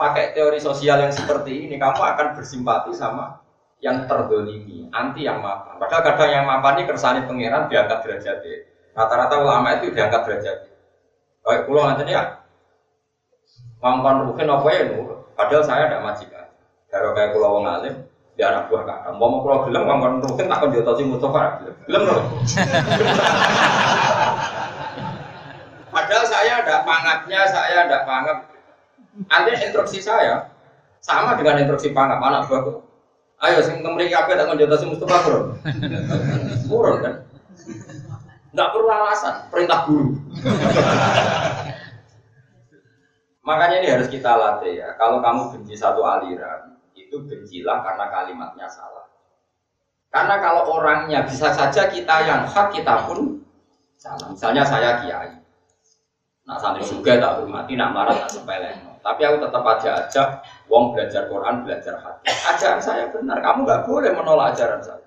pakai 0.00 0.32
teori 0.32 0.56
sosial 0.56 1.04
yang 1.04 1.12
seperti 1.12 1.68
ini, 1.68 1.76
kamu 1.76 2.00
akan 2.00 2.32
bersimpati 2.32 2.96
sama 2.96 3.44
yang 3.84 4.08
terdolimi, 4.08 4.88
anti 4.96 5.28
yang 5.28 5.44
mapan. 5.44 5.76
Padahal 5.76 6.02
kadang 6.08 6.30
yang 6.32 6.44
mapan 6.48 6.80
ini 6.80 6.88
kersani 6.88 7.28
pangeran 7.28 7.68
diangkat 7.68 8.00
derajat 8.00 8.38
Rata-rata 8.96 9.34
ulama 9.44 9.76
itu 9.76 9.92
diangkat 9.92 10.20
derajat. 10.24 10.56
Kayak 11.40 11.62
pulau 11.68 11.84
nanti 11.88 12.12
ya, 12.12 12.40
ngangkon 13.80 14.16
rukin 14.32 14.48
apa 14.48 14.68
ya 14.72 14.82
nur. 14.92 15.24
Padahal 15.36 15.64
saya 15.64 15.82
ada 15.88 16.04
majikan. 16.04 16.48
Kalau 16.88 17.16
kayak 17.16 17.32
pulau 17.32 17.60
wong 17.60 17.64
alim, 17.68 17.94
di 18.36 18.42
anak 18.44 18.68
buah 18.68 18.84
kakak. 18.84 19.12
Mau 19.16 19.28
mau 19.28 19.40
pulau 19.44 19.68
bilang 19.68 19.84
ngangkon 19.88 20.24
rukin 20.24 20.48
tak 20.48 20.58
akan 20.64 20.96
si 20.96 21.04
Mustafa. 21.04 21.40
Bilang 21.88 22.02
dong. 22.08 22.24
Padahal 25.90 26.24
saya 26.28 26.52
ada 26.64 26.74
pangapnya, 26.84 27.40
saya 27.48 27.76
ada 27.88 27.98
pangap. 28.04 28.38
Nanti 29.16 29.50
instruksi 29.58 29.98
saya 29.98 30.50
sama 31.02 31.34
dengan 31.34 31.58
instruksi 31.64 31.90
pangap 31.90 32.22
anak 32.22 32.46
buahku. 32.46 32.84
Ayo 33.40 33.64
sing 33.64 33.80
kemriki 33.80 34.12
kabeh 34.12 34.36
tak 34.36 34.52
si 34.52 34.86
Mustafa 34.86 35.16
turun. 35.24 35.44
Turun 36.68 36.96
kan? 37.00 37.14
Enggak 38.52 38.68
perlu 38.74 38.88
alasan, 38.90 39.34
perintah 39.48 39.88
guru. 39.88 40.12
Makanya 43.46 43.76
ini 43.80 43.88
harus 43.88 44.12
kita 44.12 44.36
latih 44.36 44.84
ya. 44.84 44.92
Kalau 45.00 45.24
kamu 45.24 45.56
benci 45.56 45.72
satu 45.72 46.04
aliran, 46.04 46.76
itu 46.92 47.16
bencilah 47.24 47.80
karena 47.80 48.06
kalimatnya 48.12 48.66
salah. 48.68 49.08
Karena 50.12 50.36
kalau 50.42 50.68
orangnya 50.76 51.24
bisa 51.24 51.54
saja 51.54 51.88
kita 51.88 52.16
yang 52.26 52.44
hak 52.44 52.74
kita 52.76 53.08
pun 53.08 53.40
salah. 53.96 54.34
Misalnya 54.34 54.66
saya 54.66 55.00
kiai, 55.00 55.40
Nah 56.44 56.58
santri 56.58 56.82
juga 56.82 57.14
tak 57.22 57.40
hormati, 57.40 57.78
nak 57.78 57.94
marah 57.94 58.26
tak 58.26 58.34
sepele. 58.34 58.89
Tapi 59.00 59.20
aku 59.24 59.36
tetap 59.40 59.64
aja 59.64 59.90
ajak 60.04 60.28
wong 60.68 60.92
belajar 60.92 61.26
Quran, 61.26 61.64
belajar 61.64 61.94
hati. 62.00 62.28
Ajaran 62.28 62.80
saya 62.80 63.04
benar, 63.08 63.40
kamu 63.40 63.64
nggak 63.64 63.82
boleh 63.88 64.12
menolak 64.12 64.56
ajaran 64.56 64.80
saya. 64.84 65.04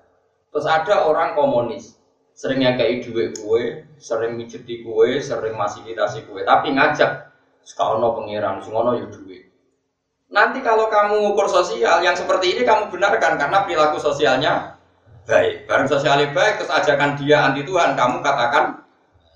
Terus 0.50 0.66
ada 0.66 1.06
orang 1.06 1.34
komunis, 1.34 1.98
sering 2.34 2.62
yang 2.62 2.74
kayak 2.74 3.06
duit 3.06 3.38
kue, 3.38 3.86
sering 3.98 4.34
mijeti 4.34 4.82
kue, 4.82 5.18
sering 5.22 5.54
fasilitasi 5.54 6.26
kue, 6.26 6.42
tapi 6.42 6.74
ngajak 6.74 7.30
sekolah 7.64 8.14
pengiran, 8.18 8.60
sekolah 8.60 8.98
yuk 8.98 9.10
duit. 9.14 9.50
Nanti 10.34 10.58
kalau 10.66 10.90
kamu 10.90 11.30
ngukur 11.30 11.46
sosial 11.46 12.02
yang 12.02 12.18
seperti 12.18 12.58
ini 12.58 12.62
kamu 12.66 12.90
benarkan 12.90 13.38
karena 13.38 13.62
perilaku 13.62 14.02
sosialnya 14.02 14.74
baik. 15.24 15.70
Barang 15.70 15.88
sosialnya 15.88 16.34
baik 16.34 16.60
terus 16.60 16.72
ajakan 16.74 17.14
dia 17.16 17.46
anti 17.46 17.62
Tuhan, 17.62 17.94
kamu 17.94 18.18
katakan 18.20 18.82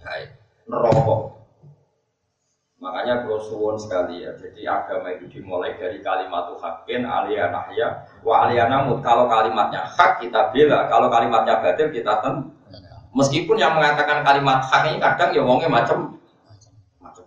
baik. 0.03 0.29
Nerokok. 0.69 1.18
Makanya 2.89 3.21
kalau 3.21 3.37
suwon 3.37 3.77
sekali 3.77 4.25
ya. 4.25 4.33
Jadi 4.33 4.65
agama 4.65 5.13
itu 5.13 5.29
dimulai 5.29 5.77
dari 5.77 6.01
kalimat 6.01 6.49
hakin 6.57 7.05
alia 7.05 7.53
nahya 7.53 8.09
wa 8.25 8.49
alia 8.49 8.65
namut. 8.65 9.05
Kalau 9.05 9.29
kalimatnya 9.29 9.85
hak 9.85 10.25
kita 10.25 10.49
bela, 10.49 10.89
kalau 10.89 11.13
kalimatnya 11.13 11.61
batil 11.61 11.93
kita 11.93 12.25
ten. 12.25 12.49
Meskipun 13.13 13.61
yang 13.61 13.77
mengatakan 13.77 14.25
kalimat 14.25 14.65
hak 14.65 14.89
ini 14.89 14.97
kadang 15.05 15.37
ya 15.37 15.45
wongnya 15.45 15.69
macam 15.69 16.17
macam 16.97 17.25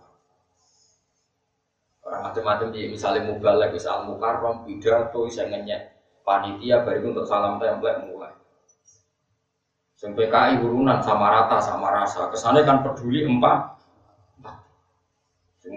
orang 2.02 2.22
macam-macam 2.26 2.66
di 2.74 2.90
misalnya 2.90 3.30
mubalek, 3.30 3.70
misal 3.70 4.02
mukarrom, 4.10 4.66
pidato, 4.66 5.30
bisa 5.30 5.46
ngenyek 5.46 5.94
panitia 6.26 6.82
baru 6.82 7.14
untuk 7.14 7.26
salam 7.30 7.62
template 7.62 8.02
mulai. 8.10 8.34
Sampai 9.94 10.26
PKI 10.26 10.66
urunan 10.66 10.98
sama 10.98 11.30
rata 11.30 11.62
sama 11.62 11.94
rasa. 11.94 12.26
Kesannya 12.26 12.66
kan 12.66 12.82
peduli 12.82 13.22
empat 13.22 13.71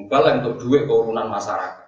yang 0.09 0.37
untuk 0.45 0.55
duit 0.61 0.85
keurunan 0.85 1.27
masyarakat. 1.29 1.87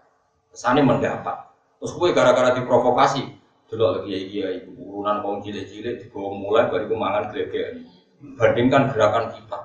Kesannya 0.54 0.84
mendapat. 0.84 1.48
Terus 1.78 1.94
gue 1.94 2.10
gara-gara 2.18 2.58
diprovokasi, 2.58 3.22
dulu 3.70 4.02
lagi 4.02 4.10
ya 4.10 4.20
iya 4.20 4.48
ibu 4.64 4.74
urunan 4.82 5.22
kaum 5.22 5.38
cilik-cilik 5.46 6.02
dibawa 6.02 6.30
mulai 6.34 6.66
kemangan 6.74 7.30
gelegean. 7.30 7.86
Bandingkan 8.18 8.90
gerakan 8.90 9.30
kita 9.30 9.60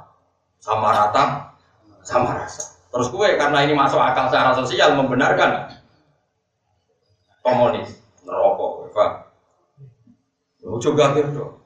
sama 0.60 0.92
rata, 0.92 1.56
sama 2.04 2.36
rasa. 2.36 2.76
Terus 2.92 3.08
gue 3.08 3.40
karena 3.40 3.64
ini 3.64 3.72
masuk 3.72 3.96
akal 3.96 4.28
secara 4.28 4.52
sosial 4.52 4.92
membenarkan 5.00 5.72
komunis, 7.40 7.96
merokok, 8.28 8.92
Pak. 8.92 9.10
Juga 10.76 11.16
gitu. 11.16 11.56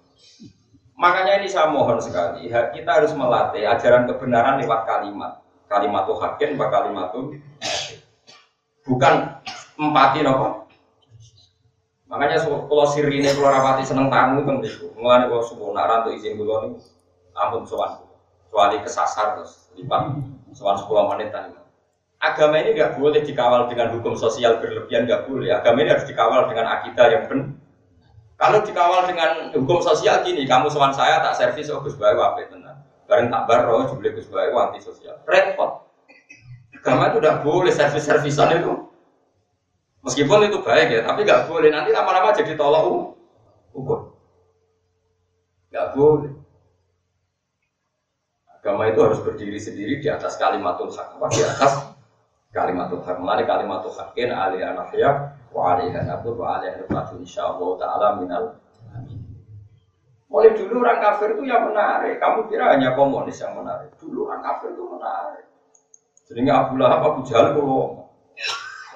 Makanya 0.95 1.43
ini 1.43 1.51
saya 1.51 1.69
mohon 1.69 1.99
sekali, 1.99 2.49
kita 2.49 2.91
harus 3.03 3.13
melatih 3.13 3.67
ajaran 3.67 4.07
kebenaran 4.09 4.63
lewat 4.63 4.87
kalimat 4.89 5.43
kalimat 5.77 6.03
tuh 6.09 6.17
hakin 6.17 6.57
apa 6.57 6.67
kalimat 6.73 7.07
tuh 7.13 7.37
bukan 8.89 9.13
empati 9.77 10.25
nopo? 10.25 10.65
Makanya 12.07 12.41
kalau 12.47 12.87
sirine 12.89 13.29
kalau 13.35 13.51
rapati 13.51 13.83
seneng 13.85 14.09
tamu 14.09 14.47
kan 14.47 14.63
itu 14.63 14.89
mulai 14.97 15.29
kalau 15.29 15.45
subuh 15.45 15.75
naran 15.77 16.07
tuh 16.07 16.17
izin 16.17 16.41
dulu 16.41 16.65
nih 16.65 16.73
ampun 17.37 17.69
sowan. 17.69 18.01
Kecuali 18.49 18.81
kesasar 18.81 19.37
terus 19.37 19.69
lipat 19.77 20.17
sowan 20.57 20.81
sepuluh 20.81 21.13
menit 21.13 21.35
tadi. 21.35 21.53
Agama 22.17 22.57
ini 22.57 22.73
nggak 22.73 22.97
boleh 22.97 23.21
dikawal 23.21 23.69
dengan 23.69 23.93
hukum 23.93 24.17
sosial 24.17 24.57
berlebihan 24.63 25.05
nggak 25.05 25.29
boleh. 25.29 25.53
Agama 25.53 25.85
ini 25.85 25.93
harus 25.93 26.09
dikawal 26.09 26.49
dengan 26.49 26.67
akidah 26.81 27.07
yang 27.13 27.25
benar 27.29 27.53
kalau 28.37 28.61
dikawal 28.61 29.09
dengan 29.09 29.49
hukum 29.57 29.81
sosial 29.81 30.21
gini 30.21 30.45
kamu 30.45 30.69
sowan 30.69 30.93
saya 30.93 31.25
tak 31.25 31.41
servis 31.41 31.73
oh 31.73 31.81
gus 31.81 31.97
bawa 31.97 32.37
apa 32.37 32.45
tenang 32.53 32.66
Bareng 33.07 33.31
tak 33.31 33.43
baro 33.47 33.87
jumlah 33.87 34.11
Gus 34.19 34.27
Bayu 34.27 34.55
anti 34.59 34.83
sosial. 34.83 35.23
Repot. 35.27 35.87
Agama 36.75 37.11
itu 37.11 37.19
tidak 37.23 37.43
boleh 37.43 37.73
servis-servisan 37.75 38.63
itu. 38.63 38.75
Meskipun 40.07 40.47
itu 40.47 40.63
baik 40.63 40.95
ya, 40.95 41.01
tapi 41.03 41.27
nggak 41.27 41.51
boleh 41.51 41.71
nanti 41.71 41.91
lama-lama 41.91 42.31
jadi 42.31 42.55
tolak 42.55 42.87
ukur. 43.75 44.15
Nggak 45.75 45.87
boleh. 45.99 46.33
Agama 48.55 48.87
itu 48.91 48.99
harus 49.03 49.19
berdiri 49.23 49.59
sendiri 49.59 49.99
di 49.99 50.07
atas 50.07 50.39
kalimatul 50.39 50.95
hak, 50.95 51.19
di 51.31 51.43
atas 51.43 51.91
kalimatul 52.55 53.03
hak. 53.03 53.19
Mari 53.19 53.47
kalimatul 53.47 53.95
hakin 53.95 54.31
alih 54.31 54.63
anahya 54.63 55.39
wa 55.51 55.75
alih 55.75 55.91
anabur 55.95 56.39
wa 56.39 56.59
alih 56.59 56.75
anabur 56.75 57.19
insyaallah 57.23 57.71
taala 57.79 58.09
minal 58.19 58.59
Mulai 60.27 60.59
dulu 60.59 60.83
orang 60.83 60.99
kafir 60.99 61.39
itu 61.39 61.43
yang 61.47 61.71
menarik. 61.71 62.19
Kamu 62.19 62.51
kira 62.51 62.75
hanya 62.75 62.99
komunis 62.99 63.39
yang 63.39 63.55
menarik. 63.55 63.95
Dulu 63.95 64.27
orang 64.27 64.43
kafir 64.43 64.75
itu 64.75 64.85
menarik. 64.85 65.47
Sehingga 66.27 66.67
Abu 66.67 66.75
Lahab, 66.83 67.01
Abu 67.07 67.21
Jahal 67.23 67.55
kalau 67.55 68.11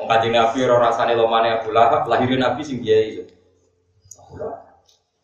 mengkaji 0.03 0.29
Nabi 0.35 0.59
orang 0.67 0.83
rasanya 0.91 1.15
lomane 1.15 1.49
Abu 1.63 1.71
Lahab, 1.71 2.03
lahirin 2.11 2.43
Nabi 2.43 2.67
sing 2.67 2.83
dia 2.83 2.99
itu. 2.99 3.23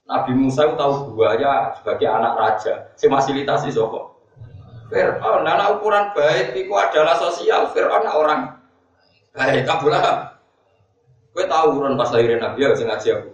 Nabi 0.06 0.32
Musa 0.38 0.70
itu 0.70 0.78
tahu 0.78 1.18
buaya 1.18 1.74
sebagai 1.74 2.06
anak 2.06 2.38
raja. 2.38 2.94
Si 2.94 3.10
fasilitasi 3.10 3.74
sopo. 3.74 4.22
Fir'aun, 4.86 5.42
nah 5.42 5.74
ukuran 5.74 6.14
baik 6.14 6.54
itu 6.54 6.70
adalah 6.70 7.18
sosial. 7.18 7.74
Fir'aun 7.74 8.06
orang 8.06 8.54
baik. 9.34 9.66
Abu 9.66 9.90
Lahab. 9.90 10.38
Gue 11.34 11.44
tahu 11.50 11.82
urun 11.82 11.98
pas 11.98 12.08
lahirin 12.14 12.38
Nabi 12.38 12.64
ya, 12.64 12.72
ngaji 12.72 13.08
aku. 13.12 13.30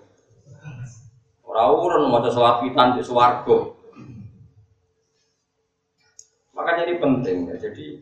Ora 1.53 2.01
mau 2.01 2.25
sholat 2.25 2.65
witan 2.65 2.97
di 2.97 3.05
swarga. 3.05 3.59
Makanya 6.57 6.83
ini 6.89 6.97
penting 6.97 7.37
ya. 7.53 7.57
Jadi 7.61 8.01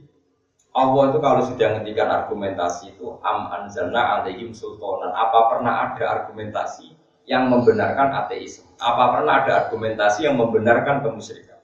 Allah 0.71 1.11
itu 1.11 1.19
kalau 1.19 1.43
sudah 1.43 1.69
ngendikan 1.75 2.07
argumentasi 2.07 2.95
itu 2.95 3.11
am 3.27 3.51
anzalna 3.51 4.23
alaihim 4.23 4.55
sultanan. 4.55 5.11
Apa 5.11 5.51
pernah 5.51 5.91
ada 5.91 6.05
argumentasi 6.07 6.95
yang 7.27 7.51
membenarkan 7.51 8.15
ateisme? 8.23 8.71
Apa 8.79 9.19
pernah 9.19 9.43
ada 9.43 9.67
argumentasi 9.67 10.31
yang 10.31 10.39
membenarkan 10.39 11.03
kemusyrikan? 11.03 11.59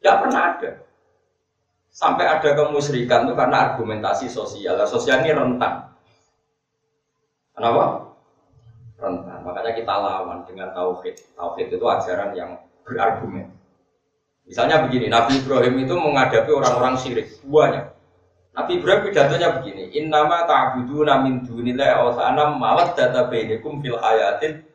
Tidak 0.00 0.16
pernah 0.16 0.56
ada. 0.56 0.70
Sampai 1.92 2.24
ada 2.24 2.56
kemusyrikan 2.56 3.28
itu 3.28 3.36
karena 3.36 3.76
argumentasi 3.76 4.32
sosial. 4.32 4.80
Sosial 4.88 5.20
ini 5.20 5.36
rentan 5.36 5.92
Kenapa? 7.52 8.11
Makanya 9.42 9.72
kita 9.74 9.94
lawan 9.94 10.46
dengan 10.46 10.70
tauhid. 10.72 11.36
Tauhid 11.36 11.68
itu 11.74 11.86
ajaran 11.86 12.30
yang 12.38 12.62
berargumen. 12.86 13.50
Misalnya 14.42 14.82
begini, 14.86 15.06
Nabi 15.06 15.38
Ibrahim 15.38 15.86
itu 15.86 15.94
menghadapi 15.94 16.50
orang-orang 16.50 16.94
syirik, 16.98 17.30
buahnya. 17.46 17.94
Nabi 18.52 18.82
Ibrahim 18.82 19.00
pidatonya 19.08 19.48
begini, 19.60 19.94
Innama 19.96 20.44
ta'buduna 20.44 21.22
min 21.24 21.46
dunillahi 21.46 21.94
mawad 22.58 22.92
data 22.98 23.30
bainakum 23.30 23.80
fil 23.80 23.96
hayatin 23.96 24.66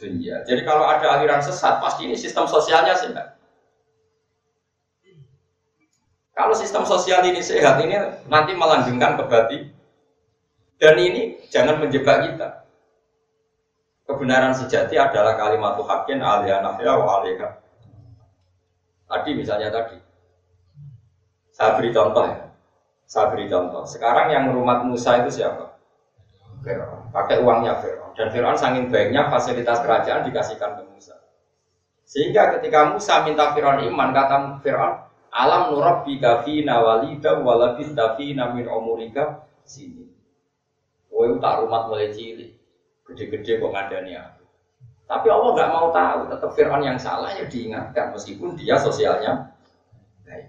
dunia. 0.00 0.42
Jadi 0.42 0.66
kalau 0.66 0.88
ada 0.88 1.20
aliran 1.20 1.38
sesat, 1.38 1.78
pasti 1.78 2.08
ini 2.08 2.16
sistem 2.18 2.48
sosialnya 2.48 2.96
sehat. 2.98 3.38
Kalau 6.32 6.56
sistem 6.56 6.82
sosial 6.88 7.22
ini 7.28 7.44
sehat, 7.44 7.78
ini 7.84 7.94
nanti 8.26 8.56
melanggengkan 8.56 9.20
kebati. 9.20 9.68
Dan 10.80 10.98
ini 10.98 11.38
jangan 11.52 11.78
menjebak 11.78 12.26
kita. 12.26 12.61
Kebenaran 14.12 14.52
sejati 14.52 15.00
adalah 15.00 15.40
kalimat 15.40 15.80
hakin 15.80 16.20
alihanahya 16.20 16.92
wa 17.00 17.24
alihah. 17.24 17.52
Tadi 19.08 19.30
misalnya 19.32 19.72
tadi. 19.72 19.96
Saya 21.52 21.80
beri 21.80 21.96
contoh 21.96 22.28
ya. 22.28 22.52
Saya 23.08 23.32
beri 23.32 23.48
contoh. 23.48 23.88
Sekarang 23.88 24.28
yang 24.28 24.52
rumah 24.52 24.84
Musa 24.84 25.24
itu 25.24 25.40
siapa? 25.40 25.80
Fir'aun. 26.60 27.08
Pakai 27.08 27.40
uangnya 27.40 27.80
Fir'aun. 27.80 28.12
Dan 28.12 28.28
Fir'aun 28.28 28.56
saking 28.56 28.92
baiknya 28.92 29.32
fasilitas 29.32 29.80
kerajaan 29.80 30.28
dikasihkan 30.28 30.80
ke 30.80 30.82
Musa. 30.88 31.16
Sehingga 32.04 32.56
ketika 32.56 32.92
Musa 32.92 33.24
minta 33.24 33.52
Fir'aun 33.56 33.84
iman, 33.88 34.12
kata 34.12 34.36
Fir'aun, 34.60 35.12
Alam 35.32 35.72
nurabbi 35.72 36.20
kafina 36.20 36.84
walida 36.84 37.40
walabis 37.40 37.96
tafina 37.96 38.52
min 38.52 38.68
umurika 38.68 39.48
sini. 39.64 40.04
Kowe 41.08 41.24
tak 41.40 41.64
rumah 41.64 41.88
mulai 41.88 42.12
cilik. 42.12 42.52
Gede-gede 43.08 43.58
kok 43.58 43.72
ngadani 43.72 44.12
aku. 44.14 44.42
Tapi 45.10 45.28
Allah 45.28 45.50
nggak 45.52 45.72
mau 45.74 45.86
tahu, 45.92 46.20
tetap 46.32 46.50
Fir'aun 46.56 46.82
yang 46.86 46.96
salah 46.96 47.28
ya 47.36 47.44
diingatkan 47.44 48.16
meskipun 48.16 48.56
dia 48.56 48.80
sosialnya 48.80 49.52
baik. 50.24 50.48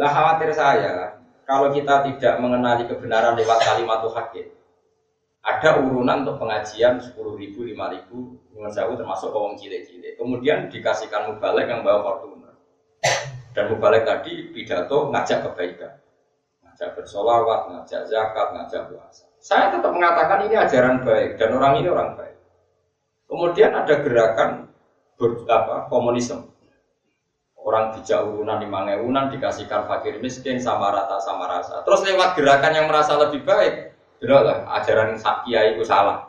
Lah 0.00 0.08
khawatir 0.08 0.50
saya 0.56 1.20
kalau 1.44 1.74
kita 1.74 2.06
tidak 2.06 2.38
mengenali 2.38 2.86
kebenaran 2.86 3.34
lewat 3.34 3.58
kalimat 3.66 4.06
hakim. 4.06 4.48
Ada 5.40 5.80
urunan 5.80 6.22
untuk 6.22 6.36
pengajian 6.36 7.00
10 7.00 7.16
ribu, 7.16 7.64
5 7.64 7.74
ribu, 7.96 8.36
dengan 8.52 8.70
saya 8.70 8.92
termasuk 8.92 9.32
orang 9.32 9.56
cilik-cilik. 9.56 10.20
Kemudian 10.20 10.68
dikasihkan 10.68 11.32
mubalek 11.32 11.64
yang 11.64 11.80
bawa 11.80 12.04
Fortuner. 12.04 12.54
Dan 13.56 13.72
mubalek 13.72 14.04
tadi 14.04 14.52
pidato 14.52 15.08
ngajak 15.08 15.48
kebaikan. 15.48 15.96
Ngajak 16.60 16.92
bersolawat, 16.92 17.72
ngajak 17.72 18.04
zakat, 18.12 18.46
ngajak 18.52 18.82
puasa. 18.92 19.29
Saya 19.40 19.72
tetap 19.72 19.96
mengatakan 19.96 20.44
ini 20.44 20.54
ajaran 20.60 21.00
baik 21.00 21.40
dan 21.40 21.56
orang 21.56 21.80
ini 21.80 21.88
orang 21.88 22.12
baik. 22.12 22.36
Kemudian 23.24 23.72
ada 23.72 23.94
gerakan 24.04 24.68
ber, 25.16 25.48
apa, 25.48 25.88
komunisme. 25.88 26.44
Orang 27.60 27.96
bijak 27.96 28.24
urunan 28.24 28.60
lima 28.60 28.88
ngewunan 28.88 29.32
dikasihkan 29.32 29.84
fakir 29.88 30.20
miskin 30.20 30.60
sama 30.60 30.92
rata 30.92 31.20
sama 31.20 31.48
rasa. 31.48 31.84
Terus 31.84 32.04
lewat 32.08 32.36
gerakan 32.36 32.72
yang 32.72 32.86
merasa 32.88 33.16
lebih 33.20 33.44
baik, 33.44 33.96
lah 34.24 34.64
ajaran 34.80 35.16
sakia 35.16 35.72
itu 35.72 35.84
salah. 35.84 36.28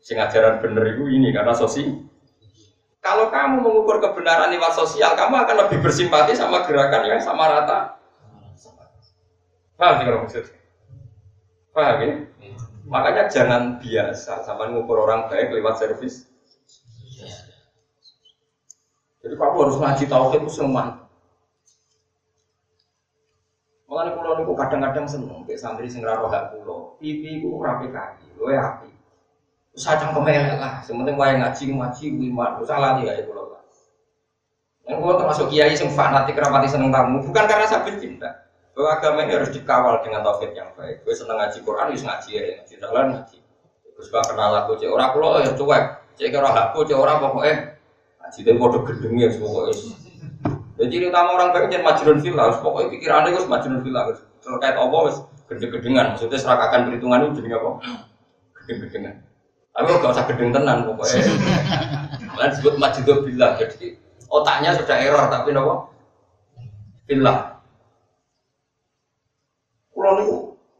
Sing 0.00 0.20
ajaran 0.20 0.60
bener 0.60 0.96
itu 0.96 1.08
ini 1.12 1.32
karena 1.32 1.56
sosial. 1.56 2.08
Kalau 3.00 3.32
kamu 3.32 3.64
mengukur 3.64 4.00
kebenaran 4.00 4.52
lewat 4.52 4.76
sosial, 4.76 5.16
kamu 5.16 5.44
akan 5.44 5.56
lebih 5.66 5.78
bersimpati 5.80 6.32
sama 6.36 6.64
gerakan 6.64 7.04
yang 7.08 7.20
sama 7.20 7.48
rata. 7.48 8.00
Paham 9.76 9.94
sih 10.00 10.04
kalau 10.08 10.20
maksud? 10.24 10.55
Paham 11.76 11.96
ya? 12.00 12.12
Makanya 12.88 13.28
jangan 13.28 13.76
biasa 13.84 14.40
sama 14.48 14.72
mengukur 14.72 15.04
orang 15.04 15.28
baik 15.28 15.52
lewat 15.52 15.76
servis. 15.76 16.24
Jadi 19.20 19.34
kamu 19.36 19.56
harus 19.60 19.76
ngaji 19.76 20.04
tauhid 20.08 20.40
itu 20.48 20.52
semua. 20.56 21.04
Mengenai 23.90 24.16
pulau 24.16 24.40
niku 24.40 24.54
kadang-kadang 24.56 25.04
seneng, 25.04 25.44
kayak 25.44 25.60
santri 25.60 25.90
sing 25.92 26.00
raro 26.00 26.32
hak 26.32 26.56
pulau. 26.56 26.96
Pipi 26.96 27.44
ku 27.44 27.60
rapi 27.60 27.92
kaki, 27.92 28.38
lo 28.40 28.48
ya 28.48 28.80
api. 28.80 28.88
Sajang 29.76 30.16
kemelek 30.16 30.56
lah, 30.56 30.80
sementing 30.80 31.20
wae 31.20 31.36
ngaji 31.36 31.76
ngaji 31.76 32.04
lima, 32.16 32.56
salah 32.64 33.02
dia 33.02 33.20
ya 33.20 33.22
pulau 33.28 33.52
lah. 33.52 33.62
Yang 34.88 34.98
pulau 35.04 35.14
termasuk 35.20 35.46
kiai 35.52 35.76
sing 35.76 35.92
fanatik 35.92 36.38
rapati 36.38 36.70
seneng 36.72 36.88
tamu, 36.88 37.20
bukan 37.20 37.44
karena 37.44 37.66
saya 37.68 37.84
benci, 37.84 38.16
bahwa 38.76 38.90
agama 38.92 39.24
ini 39.24 39.32
harus 39.40 39.48
dikawal 39.56 40.04
dengan 40.04 40.20
tauhid 40.20 40.52
yang 40.52 40.68
baik. 40.76 41.00
Gue 41.00 41.16
seneng 41.16 41.40
ngaji 41.40 41.64
Quran, 41.64 41.88
harus 41.88 42.04
ngaji 42.04 42.28
ya, 42.36 42.42
ngaji 42.60 42.74
dalan 42.76 43.06
ngaji. 43.16 43.38
Terus 43.96 44.06
gak 44.12 44.28
kenal 44.28 44.52
aku 44.52 44.76
cek 44.76 44.92
orang 44.92 45.08
pulau 45.16 45.40
ya 45.40 45.56
cuek, 45.56 45.84
cek 46.20 46.28
kira 46.28 46.50
aku 46.52 46.84
cek 46.84 47.00
orang 47.00 47.16
pokoknya 47.24 47.80
ngaji 48.20 48.38
dari 48.44 48.58
bodoh 48.60 48.84
gedengnya 48.84 49.32
pokoknya. 49.40 49.72
Jadi 50.76 50.88
ciri 50.92 51.08
utama 51.08 51.40
orang 51.40 51.56
baik 51.56 51.72
jadi 51.72 51.80
majnun 51.80 52.20
villa, 52.20 52.42
harus 52.52 52.60
pokoknya 52.60 52.92
pikirannya 52.92 53.32
harus 53.32 53.48
majnun 53.48 53.80
villa, 53.80 54.12
terkait 54.44 54.76
apa 54.76 54.92
harus 54.92 55.16
gede-gedengan. 55.48 56.12
Maksudnya 56.12 56.36
serakakan 56.36 56.92
perhitungan 56.92 57.18
itu 57.24 57.40
jadi 57.40 57.56
apa? 57.56 57.70
Gede-gedengan. 58.60 59.14
Tapi 59.72 59.88
gak 59.88 60.12
usah 60.12 60.26
gedeng 60.28 60.52
tenan 60.52 60.84
pokoknya. 60.84 61.24
Malah 62.36 62.48
disebut 62.52 62.76
majnun 62.76 63.18
villa, 63.24 63.56
jadi 63.56 63.96
otaknya 64.28 64.76
sudah 64.76 64.96
error 65.00 65.24
tapi 65.32 65.56
nopo 65.56 65.88
villa. 67.08 67.56
Kulon 69.96 70.16
itu 70.28 70.36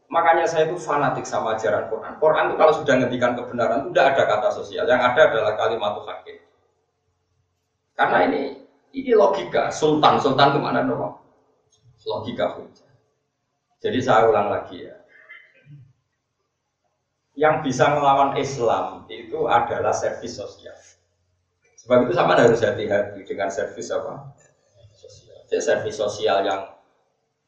makanya 0.07 0.47
saya 0.47 0.71
itu 0.71 0.79
fanatik 0.79 1.27
sama 1.27 1.59
ajaran 1.59 1.91
Quran. 1.91 2.15
Quran 2.19 2.43
itu 2.51 2.55
kalau 2.55 2.73
sudah 2.73 2.93
ngendikan 2.95 3.35
kebenaran 3.35 3.83
itu 3.83 3.89
tidak 3.91 4.07
ada 4.15 4.23
kata 4.23 4.49
sosial, 4.55 4.85
yang 4.87 5.03
ada 5.03 5.21
adalah 5.27 5.53
kalimat 5.59 5.99
hakim. 6.07 6.37
Karena 7.97 8.17
ini 8.29 8.41
ini 8.95 9.11
logika 9.11 9.67
sultan, 9.73 10.21
sultan 10.21 10.55
ke 10.55 10.59
mana 10.61 10.85
dong? 10.85 11.19
Logika 12.07 12.55
hujah. 12.55 12.87
Jadi 13.83 13.99
saya 13.99 14.31
ulang 14.31 14.47
lagi 14.47 14.87
ya. 14.87 14.95
Yang 17.37 17.69
bisa 17.69 17.93
melawan 17.93 18.33
Islam 18.39 19.05
itu 19.11 19.45
adalah 19.45 19.93
servis 19.93 20.39
sosial. 20.39 20.73
Sebab 21.77 22.09
itu 22.09 22.13
sama 22.17 22.33
harus 22.33 22.63
hati-hati 22.63 23.21
dengan 23.27 23.51
servis 23.53 23.93
apa? 23.93 24.33
Sosial. 24.95 25.45
Jadi 25.45 25.61
servis 25.61 25.95
sosial 25.99 26.41
yang 26.47 26.76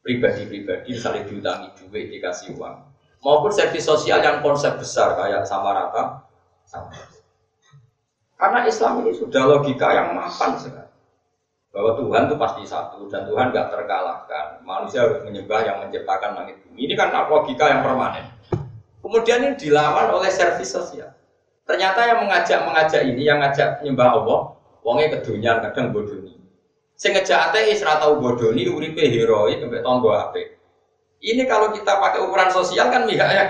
pribadi-pribadi 0.00 0.96
saling 0.96 1.28
diutangi 1.28 1.72
duit 1.76 2.08
dikasih 2.12 2.56
uang. 2.56 2.76
Maupun 3.20 3.52
servis 3.52 3.84
sosial 3.84 4.24
yang 4.24 4.40
konsep 4.40 4.80
besar 4.80 5.12
kayak 5.16 5.44
sama 5.44 5.76
rata 5.76 6.24
sama. 6.64 6.88
Karena 8.40 8.64
Islam 8.64 9.04
ini 9.04 9.12
sudah 9.12 9.44
logika 9.44 9.92
yang 9.92 10.16
mapan 10.16 10.56
sekali. 10.56 10.88
Bahwa 11.70 11.92
Tuhan 11.94 12.26
itu 12.26 12.36
pasti 12.40 12.62
satu 12.64 13.06
dan 13.12 13.28
Tuhan 13.28 13.52
gak 13.52 13.68
terkalahkan. 13.68 14.64
Manusia 14.64 15.04
harus 15.04 15.20
menyembah 15.22 15.60
yang 15.62 15.76
menciptakan 15.84 16.34
langit 16.34 16.56
bumi. 16.64 16.88
Ini 16.88 16.94
kan 16.96 17.12
logika 17.28 17.68
yang 17.68 17.84
permanen. 17.84 18.26
Kemudian 19.04 19.44
ini 19.44 19.54
dilawan 19.60 20.08
oleh 20.16 20.32
servis 20.32 20.72
sosial. 20.72 21.12
Ternyata 21.68 22.00
yang 22.08 22.24
mengajak 22.24 22.64
mengajak 22.64 23.02
ini 23.04 23.22
yang 23.28 23.38
ngajak 23.38 23.84
menyembah 23.84 24.08
Allah 24.18 24.40
wongnya 24.82 25.20
kedunian 25.20 25.60
kadang 25.62 25.92
bodoh 25.92 26.18
Sing 27.00 27.16
ngejak 27.16 27.48
ateis 27.48 27.80
ra 27.80 27.96
tau 27.96 28.20
bodoni 28.20 28.68
uripe 28.68 29.00
heroik 29.00 29.56
sampai 29.56 29.80
tonggo 29.80 30.12
apik. 30.12 30.60
Ini 31.24 31.48
kalau 31.48 31.72
kita 31.72 31.96
pakai 31.96 32.20
ukuran 32.20 32.52
sosial 32.52 32.92
kan 32.92 33.08
mihak 33.08 33.30
ya. 33.32 33.44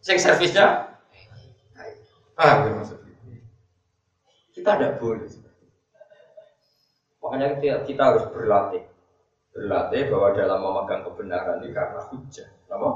Sing 0.00 0.16
servisnya 0.16 0.88
Ah, 2.38 2.64
ya 2.64 2.70
maksudnya. 2.70 3.12
Kita 4.54 4.78
tidak 4.78 5.02
boleh. 5.02 5.26
Makanya 7.18 7.58
kita, 7.58 7.82
kita 7.82 8.02
harus 8.14 8.24
berlatih. 8.30 8.86
Berlatih 9.50 10.06
bahwa 10.06 10.28
dalam 10.38 10.58
memegang 10.62 11.02
kebenaran 11.02 11.66
ini 11.66 11.74
karena 11.74 12.00
hujah. 12.08 12.48
Nama? 12.70 12.90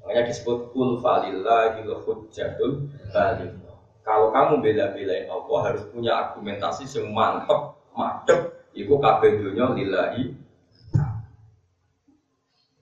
Makanya 0.00 0.22
disebut 0.32 0.72
kul 0.72 0.98
falillahil 1.04 1.92
hujjatul 2.08 2.88
baligh. 3.12 3.52
Kalau 4.00 4.32
kamu 4.32 4.64
bela-belain 4.64 5.28
Allah 5.28 5.60
harus 5.64 5.84
punya 5.92 6.12
argumentasi 6.12 6.88
yang 6.88 7.12
mantap 7.12 7.83
madep 7.94 8.68
iku 8.74 8.98
kabeh 8.98 9.40
donya 9.40 9.70
lillahi. 9.72 10.34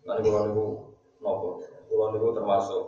Lalu 0.02 0.20
kalau 0.26 0.42
niku 0.48 0.66
nopo, 1.22 1.48
kalau 1.86 2.06
niku 2.16 2.28
termasuk 2.34 2.84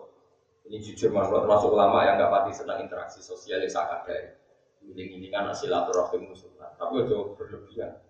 ini 0.67 0.81
jujur 0.81 1.13
mas, 1.13 1.29
termasuk 1.29 1.71
ulama 1.71 2.03
yang 2.09 2.17
nggak 2.17 2.33
pati 2.33 2.51
senang 2.57 2.81
interaksi 2.83 3.21
sosial 3.21 3.61
yang 3.61 3.71
sangat 3.71 4.09
ada. 4.09 4.19
Ini 4.85 5.17
ini 5.17 5.29
kan 5.33 5.49
silaturahim 5.53 6.29
musuhnya, 6.29 6.77
tapi 6.77 7.05
itu 7.05 7.37
berlebihan. 7.37 8.01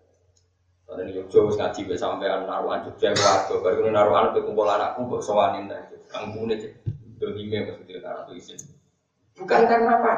Tadi 0.85 1.01
ini 1.07 1.11
Jogja 1.15 1.41
harus 1.41 1.55
ngaji 1.55 1.81
be 1.87 1.95
sampean 1.95 2.45
naruhan 2.45 2.83
Jogja 2.83 3.15
warga, 3.15 3.55
baru 3.63 3.77
ini 3.87 3.91
naruhan 3.95 4.35
be 4.35 4.43
kumpul 4.43 4.67
anakku 4.67 5.07
buat 5.07 5.23
sowanin 5.23 5.71
dah, 5.71 5.87
kampung 6.11 6.51
ini 6.51 6.75
dolime 7.15 7.71
maksudnya 7.71 8.03
karena 8.03 8.31
izin. 8.35 8.59
Bukan 9.39 9.61
karena 9.67 9.91
apa, 9.99 10.13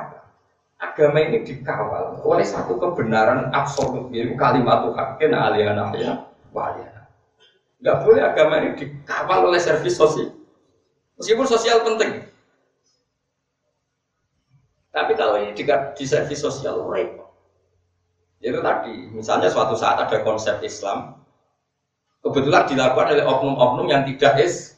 agama 0.78 1.17
ini 1.21 1.41
dikawal 1.41 2.21
oleh 2.21 2.45
satu 2.45 2.78
kebenaran 2.78 3.49
absolut 3.49 4.13
yaitu 4.13 4.38
kalimat 4.38 4.86
hakin 4.93 5.34
aliyana 5.34 5.89
ya 5.97 6.25
waliyana 6.53 7.09
nggak 7.82 7.97
boleh 8.05 8.21
agama 8.21 8.61
ini 8.61 8.78
dikawal 8.78 9.49
oleh 9.49 9.61
servis 9.61 9.97
sosial 9.97 10.38
Meskipun 11.17 11.45
sosial 11.49 11.82
penting. 11.82 12.30
Tapi 14.93 15.13
kalau 15.17 15.41
ini 15.41 15.53
di, 15.53 15.65
di 15.65 16.05
servis 16.05 16.41
sosial 16.41 16.86
repot. 16.86 17.30
Itu 18.38 18.61
tadi, 18.61 19.09
misalnya 19.09 19.49
suatu 19.49 19.73
saat 19.73 19.97
ada 19.97 20.21
konsep 20.21 20.61
Islam, 20.61 21.17
kebetulan 22.21 22.69
dilakukan 22.69 23.17
oleh 23.17 23.25
oknum-oknum 23.25 23.88
yang 23.89 24.05
tidak 24.05 24.45
is. 24.45 24.78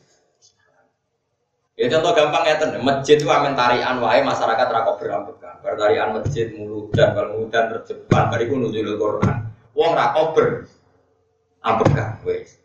Ya 1.75 1.87
contoh 1.91 2.11
gampang 2.11 2.43
ya 2.43 2.59
masjid 2.83 3.15
itu 3.15 3.27
amin 3.27 3.55
tarian 3.55 3.99
masyarakat 4.03 4.67
rakop 4.67 4.99
berambekan. 4.99 5.38
Bertarian 5.59 6.15
masjid 6.15 6.47
dan 6.95 7.09
kalau 7.11 7.43
dan 7.51 7.65
terjebak, 7.75 8.31
bariku 8.31 8.55
nunjuk 8.55 8.95
Quran. 8.95 9.51
Wong 9.75 9.91
rakop 9.95 10.35
berambekan, 10.35 12.19
wes. 12.23 12.59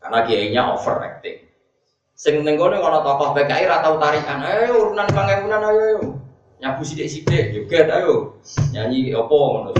Karena 0.00 0.24
kiainya 0.24 0.62
overacting. 0.72 1.44
Sing 2.16 2.44
ning 2.44 2.60
kono 2.60 2.76
ana 2.80 3.00
tokoh 3.00 3.32
PKI 3.32 3.64
ra 3.64 3.80
tau 3.80 3.96
tarikan. 3.96 4.44
Ayo 4.44 4.92
urunan 4.92 5.08
pangemunan 5.08 5.64
ayo. 5.72 6.20
Nyabu 6.60 6.84
sithik-sithik 6.84 7.56
juga 7.56 7.88
ayo. 7.96 8.36
Nyanyi 8.76 9.16
opo 9.16 9.36
ngono. 9.56 9.72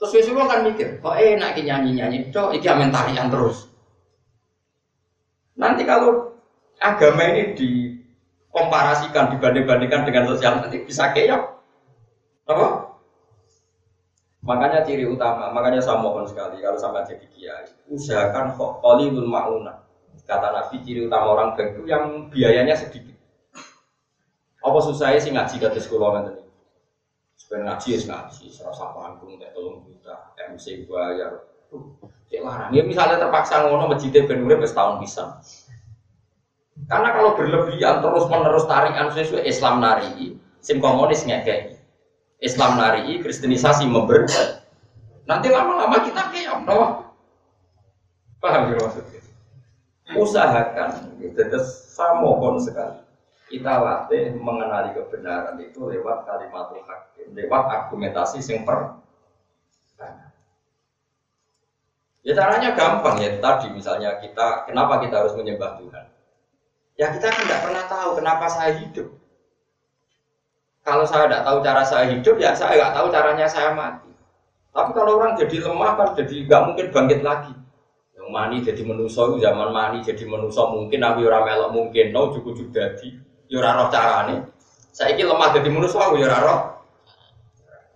Terus 0.00 0.16
wis 0.16 0.32
kan 0.32 0.64
mikir, 0.64 0.98
kok 0.98 1.14
enak 1.14 1.54
ki 1.54 1.62
nyanyi-nyanyi 1.62 2.32
tok 2.32 2.56
iki 2.56 2.66
amen 2.66 2.90
tarian 2.90 3.28
terus. 3.28 3.70
Nanti 5.60 5.84
kalau 5.84 6.40
agama 6.80 7.22
ini 7.36 7.52
dikomparasikan, 8.50 9.30
dibanding-bandingkan 9.38 10.02
dengan 10.02 10.26
sosial 10.26 10.58
nanti 10.58 10.82
bisa 10.82 11.14
keok. 11.14 11.42
Apa? 12.50 12.66
Makanya 14.42 14.82
ciri 14.82 15.06
utama, 15.06 15.54
makanya 15.54 15.78
saya 15.78 16.02
mohon 16.02 16.26
sekali 16.26 16.58
kalau 16.58 16.74
sampai 16.74 17.06
jadi 17.06 17.26
kiai, 17.30 17.70
usahakan 17.86 18.58
qalilul 18.58 19.30
mauna. 19.30 19.86
Kata 20.26 20.50
Nabi 20.50 20.82
ciri 20.82 21.06
utama 21.06 21.30
orang 21.30 21.54
baik 21.54 21.78
itu 21.78 21.82
yang 21.86 22.26
biayanya 22.26 22.74
sedikit. 22.74 23.14
Apa 24.60 24.78
susahnya 24.82 25.22
sih 25.22 25.30
ngaji 25.30 25.56
kata 25.62 25.78
sekolah 25.78 26.08
nanti? 26.20 26.42
Sebenarnya 27.38 27.78
ngaji 27.78 27.88
ya 27.94 27.98
ngaji, 28.10 28.44
serasa 28.50 28.84
panggung, 28.92 29.38
kayak 29.38 29.54
tolong 29.54 29.82
juta, 29.86 30.34
MC 30.50 30.84
bayar. 30.90 31.46
Cek 32.30 32.42
larang. 32.42 32.70
Ya 32.74 32.82
misalnya 32.82 33.18
terpaksa 33.18 33.66
ngono 33.66 33.90
masjidnya 33.90 34.26
ben 34.26 34.46
urip 34.46 34.62
setahun 34.62 35.02
bisa. 35.02 35.38
Karena 36.86 37.08
kalau 37.12 37.36
berlebihan 37.36 38.00
terus 38.00 38.24
menerus 38.30 38.64
tarikan 38.64 39.12
sesuai 39.12 39.44
Islam 39.44 39.82
nari, 39.82 40.38
sim 40.62 40.78
komunis 40.78 41.26
ngekei. 41.26 41.76
Islam 42.40 42.80
nari, 42.80 43.20
kristenisasi 43.20 43.84
memberi. 43.84 44.24
Nanti 45.28 45.52
lama-lama 45.52 46.00
kita 46.00 46.32
kayak 46.32 46.64
no? 46.64 47.12
Paham 48.40 48.72
ya 48.72 48.80
maksudnya? 48.80 49.20
usahakan 50.16 51.14
gitu. 51.22 51.42
saya 51.62 52.18
mohon 52.18 52.58
sekali 52.58 52.98
kita 53.50 53.82
latih 53.82 54.34
mengenali 54.38 54.94
kebenaran 54.94 55.58
itu 55.58 55.78
lewat 55.86 56.26
kalimat 56.26 56.70
hakim 56.70 57.34
lewat 57.34 57.62
argumentasi 57.66 58.42
yang 58.46 58.62
per 58.66 58.98
ya 62.26 62.32
caranya 62.34 62.74
gampang 62.74 63.16
ya 63.22 63.38
tadi 63.38 63.70
misalnya 63.70 64.18
kita 64.18 64.66
kenapa 64.66 65.02
kita 65.02 65.24
harus 65.24 65.34
menyembah 65.38 65.78
Tuhan 65.78 66.06
ya 67.00 67.08
kita 67.16 67.32
kan 67.32 67.40
tidak 67.48 67.60
pernah 67.64 67.84
tahu 67.88 68.10
kenapa 68.20 68.44
saya 68.52 68.76
hidup. 68.76 69.08
Kalau 70.84 71.08
saya 71.08 71.32
tidak 71.32 71.42
tahu 71.48 71.58
cara 71.64 71.82
saya 71.88 72.04
hidup 72.12 72.36
ya 72.36 72.52
saya 72.52 72.76
nggak 72.76 72.92
tahu 72.92 73.06
caranya 73.08 73.46
saya 73.48 73.72
mati. 73.72 74.12
Tapi 74.70 74.90
kalau 74.92 75.16
orang 75.16 75.32
jadi 75.40 75.64
lemah 75.64 75.96
kan 75.96 76.08
jadi 76.20 76.44
nggak 76.44 76.62
mungkin 76.68 76.86
bangkit 76.92 77.20
lagi. 77.24 77.56
Mani 78.30 78.62
jadi 78.62 78.86
menuso 78.86 79.42
zaman 79.42 79.74
mani 79.74 80.06
jadi 80.06 80.22
menuso 80.22 80.70
mungkin 80.70 81.02
aku 81.02 81.26
ora 81.26 81.42
melok 81.42 81.74
mungkin. 81.74 82.14
No 82.14 82.30
cukup 82.30 82.62
jadi 82.70 83.08
yo 83.48 83.58
ora 83.58 83.80
roh 83.80 83.88
carane. 83.90 84.46
Saiki 84.92 85.24
lemah 85.24 85.50
jadi 85.56 85.66
menuso 85.72 85.98
aku 85.98 86.20
ora 86.20 86.38
roh. 86.38 86.60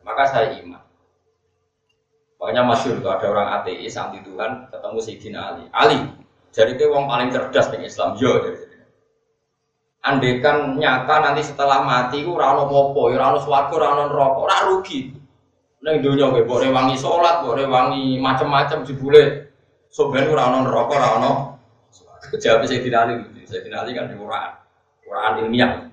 Maka 0.03 0.25
saya 0.33 0.59
iman. 0.65 0.83
Makanya 2.41 2.63
masyur 2.67 2.99
itu 2.99 3.09
ada 3.09 3.27
orang 3.31 3.49
ateis 3.63 3.95
anti 3.95 4.21
Tuhan 4.27 4.69
ketemu 4.75 4.99
Sayyidina 4.99 5.41
Ali. 5.45 5.65
Ali 5.71 6.01
jadi 6.51 6.75
dia 6.75 6.91
wong 6.91 7.07
paling 7.07 7.31
cerdas 7.31 7.71
di 7.71 7.87
Islam. 7.87 8.19
Yo 8.19 8.43
jadi 8.43 8.64
Andekan 10.05 10.77
nyata 10.77 11.25
nanti 11.25 11.41
setelah 11.41 11.81
mati 11.81 12.21
ku 12.21 12.37
rano 12.37 12.69
popo, 12.69 13.09
rano 13.09 13.41
swargo, 13.41 13.81
rano 13.81 14.13
rokok, 14.13 14.45
ora 14.45 14.69
rugi. 14.69 15.09
Neng 15.81 16.05
dunia 16.05 16.29
gue 16.29 16.45
boleh 16.45 16.69
wangi 16.69 16.97
sholat, 16.97 17.45
boleh 17.45 17.65
wangi 17.69 18.21
macam-macam 18.21 18.85
jebule 18.85 19.45
Soben 19.95 20.27
ora 20.27 20.51
ono 20.51 20.67
neraka 20.67 20.93
ora 20.99 21.09
ono. 21.23 21.33
Jawab 22.35 22.67
Sayyidina 22.67 23.07
Ali, 23.07 23.15
Sayyidina 23.47 23.87
Ali 23.87 23.95
kan 23.95 24.11
di 24.11 24.19
Quran. 24.19 24.51
Quran 25.07 25.33
ilmiah. 25.47 25.87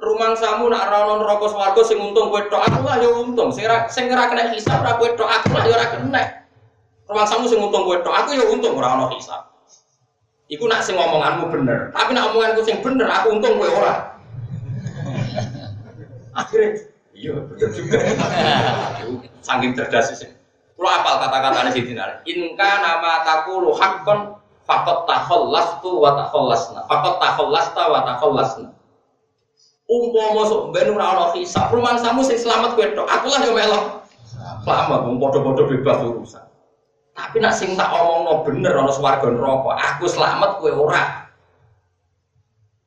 Rumang 0.00 0.32
samu 0.40 0.72
nak 0.72 0.88
ora 0.88 1.04
ono 1.04 1.14
neraka 1.20 1.52
swarga 1.52 1.84
sing 1.84 2.00
untung 2.00 2.32
kowe 2.32 2.40
tok, 2.48 2.64
aku 2.64 2.80
lah 2.80 2.96
yo 2.96 3.20
untung. 3.20 3.52
Sing 3.52 3.68
ora 3.68 3.84
sing 3.92 4.08
ora 4.08 4.24
kena 4.24 4.56
hisab 4.56 4.80
ora 4.80 4.96
kowe 4.96 5.12
tok, 5.12 5.28
aku 5.28 5.52
lah 5.52 5.68
yo 5.68 5.76
ora 5.76 5.86
kena. 5.92 6.22
Rumang 7.12 7.26
samu 7.28 7.44
sing 7.44 7.60
untung 7.60 7.84
kowe 7.84 8.00
tok, 8.00 8.14
aku 8.24 8.32
yo 8.32 8.56
untung 8.56 8.72
ora 8.72 8.96
ono 8.96 9.12
hisab. 9.12 9.49
Iku 10.50 10.66
nak 10.66 10.82
sing 10.82 10.98
ngomonganmu 10.98 11.46
bener, 11.46 11.94
tapi 11.94 12.10
nak 12.10 12.34
omonganku 12.34 12.66
sing 12.66 12.82
bener, 12.82 13.06
aku 13.06 13.38
untung 13.38 13.54
kowe 13.54 13.70
ora. 13.70 14.18
Akhirnya, 16.34 16.90
iya 17.14 17.38
bener 17.38 17.70
juga. 17.70 17.98
Saking 19.46 19.78
cerdas 19.78 20.10
sih. 20.18 20.26
Kalau 20.74 20.90
apal 20.90 21.22
kata-kata 21.22 21.70
di 21.70 21.86
sini 21.86 21.92
Inka 22.26 22.70
nama 22.82 23.22
takulu 23.22 23.70
hakon 23.78 24.34
fakot 24.66 25.06
takhollastu 25.06 25.90
wa 26.02 26.18
takhollasna. 26.18 26.82
Fakot 26.90 27.14
takhallasta 27.22 27.82
wa 27.86 28.00
takhollasna. 28.02 28.68
Umpama 29.86 30.50
sok 30.50 30.74
ben 30.74 30.90
ora 30.90 31.14
ana 31.14 31.24
hisab, 31.34 31.70
rumah 31.70 31.94
samu 31.94 32.26
sing 32.26 32.42
selamat 32.42 32.74
kowe 32.74 32.86
tok. 32.90 33.06
Aku 33.06 33.26
lah 33.30 33.38
yo 33.46 33.54
melok. 33.54 34.02
Selamat, 34.66 34.98
wong 35.06 35.22
padha-padha 35.22 35.62
bebas 35.66 35.98
urusan. 36.02 36.44
Tapi 37.20 37.36
nak 37.36 37.52
sing 37.52 37.76
tak 37.76 37.92
omongno 37.92 38.40
bener 38.48 38.72
ana 38.80 38.88
swarga 38.88 39.28
neraka, 39.28 39.76
aku 39.76 40.08
selamat 40.08 40.56
kowe 40.56 40.72
ora. 40.72 41.28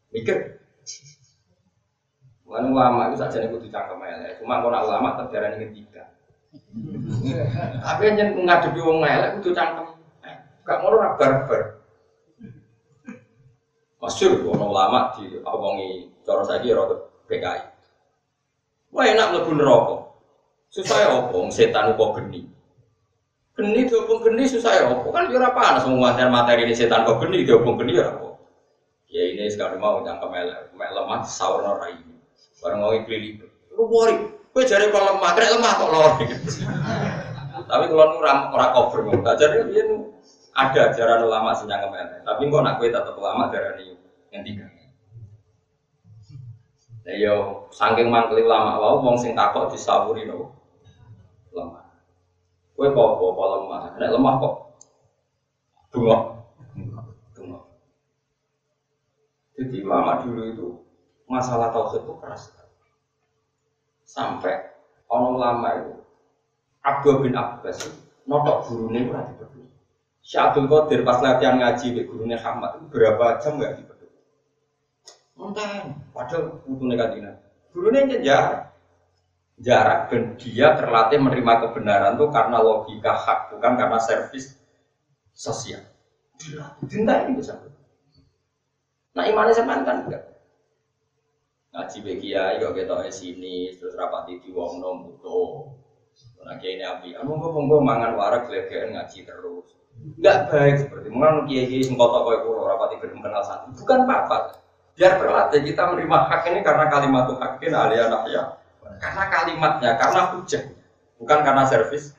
Mikir. 0.09 0.57
Wan 2.49 2.73
ulama 2.73 3.13
itu 3.13 3.21
saja 3.21 3.45
kudu 3.45 3.69
cangkem 3.69 4.01
elek. 4.01 4.41
Cuma 4.41 4.61
kalau 4.61 4.89
ulama 4.89 5.17
terjarani 5.21 5.69
ketiga. 5.69 6.09
Tapi 7.86 8.01
yang 8.13 8.41
ngadepi 8.45 8.81
wong 8.81 9.05
elek 9.05 9.38
kudu 9.38 9.53
cangkem. 9.53 9.89
Gak 10.65 10.79
mau 10.81 10.93
ora 10.97 11.13
barbar. 11.13 11.61
Masyur 14.01 14.49
ono 14.49 14.65
ulama 14.69 15.13
di 15.15 15.29
omongi 15.45 16.09
cara 16.25 16.41
saiki 16.43 16.73
rada 16.73 16.95
PKI. 17.29 17.61
Wah 18.93 19.05
enak 19.05 19.29
mlebu 19.34 19.51
neraka. 19.57 19.97
Susah 20.73 20.97
ya 21.05 21.09
opo 21.21 21.49
setan 21.53 21.93
upo 21.93 22.17
geni. 22.17 22.52
Geni 23.53 23.85
diopong 23.85 24.25
geni 24.25 24.49
susah 24.49 24.71
ya 24.73 24.83
opo 24.89 25.13
kan 25.13 25.29
yo 25.29 25.37
ora 25.37 25.53
panas 25.53 25.85
materi 25.85 26.25
materi 26.25 26.61
ini 26.65 26.73
setan 26.73 27.05
kok 27.05 27.21
geni 27.21 27.45
diopong 27.45 27.77
geni 27.77 28.01
ya 28.01 28.09
opo. 28.09 28.41
Ya 29.13 29.29
ini 29.29 29.45
sekarang 29.45 29.77
mau 29.77 30.01
cangkem 30.01 30.33
elek, 30.33 30.73
mek 30.73 30.89
lemah 30.89 31.21
saurna 31.21 31.77
rai. 31.77 32.01
Bareng 32.65 32.81
mau 32.81 32.97
ikli 32.97 33.37
Lu 33.73 33.85
wori, 33.85 34.17
Kue 34.53 34.69
jari 34.69 34.93
kalau 34.93 35.17
lemah, 35.17 35.31
kena 35.33 35.53
lemah 35.57 35.71
kok 35.81 35.89
lor. 35.89 36.11
Tapi 37.69 37.83
kalau 37.89 38.21
orang 38.21 38.53
orang 38.53 38.71
cover 38.73 38.99
nggak 39.05 39.37
jadi 39.37 39.57
dia 39.69 39.83
ada 40.53 40.79
ajaran 40.93 41.25
ulama 41.25 41.57
sih 41.57 41.65
yang 41.65 41.81
ke 41.81 41.89
mana. 41.89 42.21
Tapi 42.21 42.49
kok 42.49 42.61
nak 42.61 42.77
kue 42.77 42.89
tetap 42.93 43.17
ulama 43.17 43.49
darah 43.49 43.77
yang 44.29 44.41
tiga. 44.45 44.65
Nah 47.03 47.15
yo 47.17 47.67
saking 47.73 48.07
mangkeli 48.13 48.45
ulama 48.45 48.79
wow, 48.79 49.01
wong 49.01 49.17
sing 49.17 49.33
takok 49.33 49.73
disawuri 49.73 50.29
no 50.29 50.53
lemah. 51.53 51.82
Kue 52.84 52.91
kok 52.91 53.15
kok 53.15 53.47
lemah, 53.47 53.95
kena 53.95 54.11
lemah 54.11 54.34
kok. 54.43 54.55
Bengok, 55.95 56.21
bengok. 57.31 57.63
Jadi 59.55 59.77
ulama 59.88 60.19
dulu 60.19 60.41
itu 60.51 60.67
masalah 61.31 61.71
tauhid 61.71 62.03
itu 62.03 62.13
keras 62.19 62.51
sampai 64.03 64.67
ono 65.07 65.39
lama 65.39 65.69
itu 65.79 65.95
Abdul 66.84 67.23
bin 67.23 67.39
Abbas 67.39 67.88
notok 68.27 68.67
gurunya 68.67 69.07
itu 69.07 69.15
nanti. 69.15 69.63
Syekh 70.19 70.43
Abdul 70.43 70.67
Qadir 70.67 71.07
pas 71.07 71.23
latihan 71.23 71.63
ngaji 71.63 71.88
di 71.95 72.03
gurunya 72.03 72.36
Hamad 72.36 72.84
itu 72.84 72.91
berapa 72.91 73.39
jam 73.39 73.63
nggak 73.63 73.79
dipeduli. 73.79 74.19
Entah, 75.39 75.88
padahal 76.11 76.59
butuhnya 76.67 76.99
kajian. 76.99 77.39
Gurunya 77.71 78.19
jarak, 78.19 78.72
jarak 79.61 80.09
dan 80.09 80.23
dia 80.41 80.73
terlatih 80.73 81.21
menerima 81.21 81.53
kebenaran 81.69 82.17
itu 82.17 82.25
karena 82.33 82.57
logika 82.61 83.13
hak 83.13 83.39
bukan 83.53 83.73
karena 83.77 83.99
servis 84.01 84.57
sosial. 85.33 85.85
Dinta 86.85 87.25
ini 87.25 87.37
bisa. 87.37 87.61
Nah 89.13 89.23
imannya 89.29 89.53
sama 89.53 89.85
kan 89.85 90.09
enggak 90.09 90.33
ngaji 91.73 91.97
bagi 92.05 92.37
ya 92.37 92.61
kok 92.61 92.77
kita 92.77 93.09
sini 93.09 93.73
terus 93.73 93.97
rapati 93.97 94.37
di 94.45 94.53
wong 94.53 94.77
nom 94.77 95.09
butuh 95.09 95.73
nah 96.45 96.59
ini 96.61 96.85
api 96.85 97.17
anu 97.17 97.33
monggo 97.33 97.49
monggo 97.49 97.77
mangan 97.81 98.13
warak 98.13 98.45
gelegean 98.45 98.93
ngaji 98.93 99.25
terus 99.25 99.73
Enggak 99.93 100.49
baik 100.49 100.75
seperti 100.85 101.07
mungkin 101.13 101.45
kiai 101.45 101.69
kiai 101.69 101.85
sing 101.85 101.93
kotok 101.93 102.25
koyo 102.25 102.39
kulo 102.49 102.65
rapati 102.65 102.97
gelem 102.97 103.21
kenal 103.21 103.45
santri. 103.45 103.77
Bukan 103.77 104.09
apa-apa. 104.09 104.57
Biar 104.97 105.21
berlatih 105.21 105.61
kita 105.61 105.85
menerima 105.85 106.17
hak 106.33 106.49
ini 106.49 106.59
karena 106.65 106.89
kalimat 106.89 107.29
hakin 107.29 107.73
alia 107.77 108.09
ya. 108.09 108.57
Karena 108.99 109.23
kalimatnya, 109.29 109.91
karena 109.97 110.21
hujah. 110.35 110.63
Bukan 111.21 111.39
karena 111.45 111.63
servis. 111.63 112.17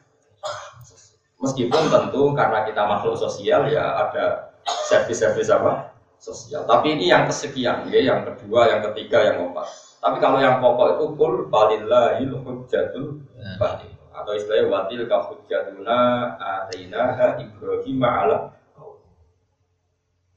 Meskipun 1.43 1.93
tentu 1.93 2.33
karena 2.33 2.65
kita 2.65 2.89
makhluk 2.89 3.21
sosial 3.21 3.69
ya 3.69 3.85
ada 4.09 4.57
servis-servis 4.89 5.53
apa? 5.53 5.93
Sosial. 6.17 6.65
Tapi 6.65 6.97
ini 6.97 7.13
yang 7.13 7.29
kesekian, 7.29 7.85
ya, 7.93 8.01
yang 8.01 8.25
kedua, 8.25 8.65
yang 8.73 8.81
ketiga, 8.91 9.21
yang 9.21 9.37
keempat. 9.45 9.69
Tapi 10.01 10.17
kalau 10.25 10.41
yang 10.41 10.61
pokok 10.61 10.97
itu 10.97 11.05
kul 11.21 11.35
balillahil 11.53 12.33
hujjatul 12.45 13.25
batin 13.61 13.93
atau 14.15 14.33
istilahnya 14.33 14.71
watil 14.71 15.03
ka 15.11 15.19
hujjatuna 15.27 16.01
atainaha 16.39 17.41
Ibrahim 17.43 18.01
ala 18.05 18.55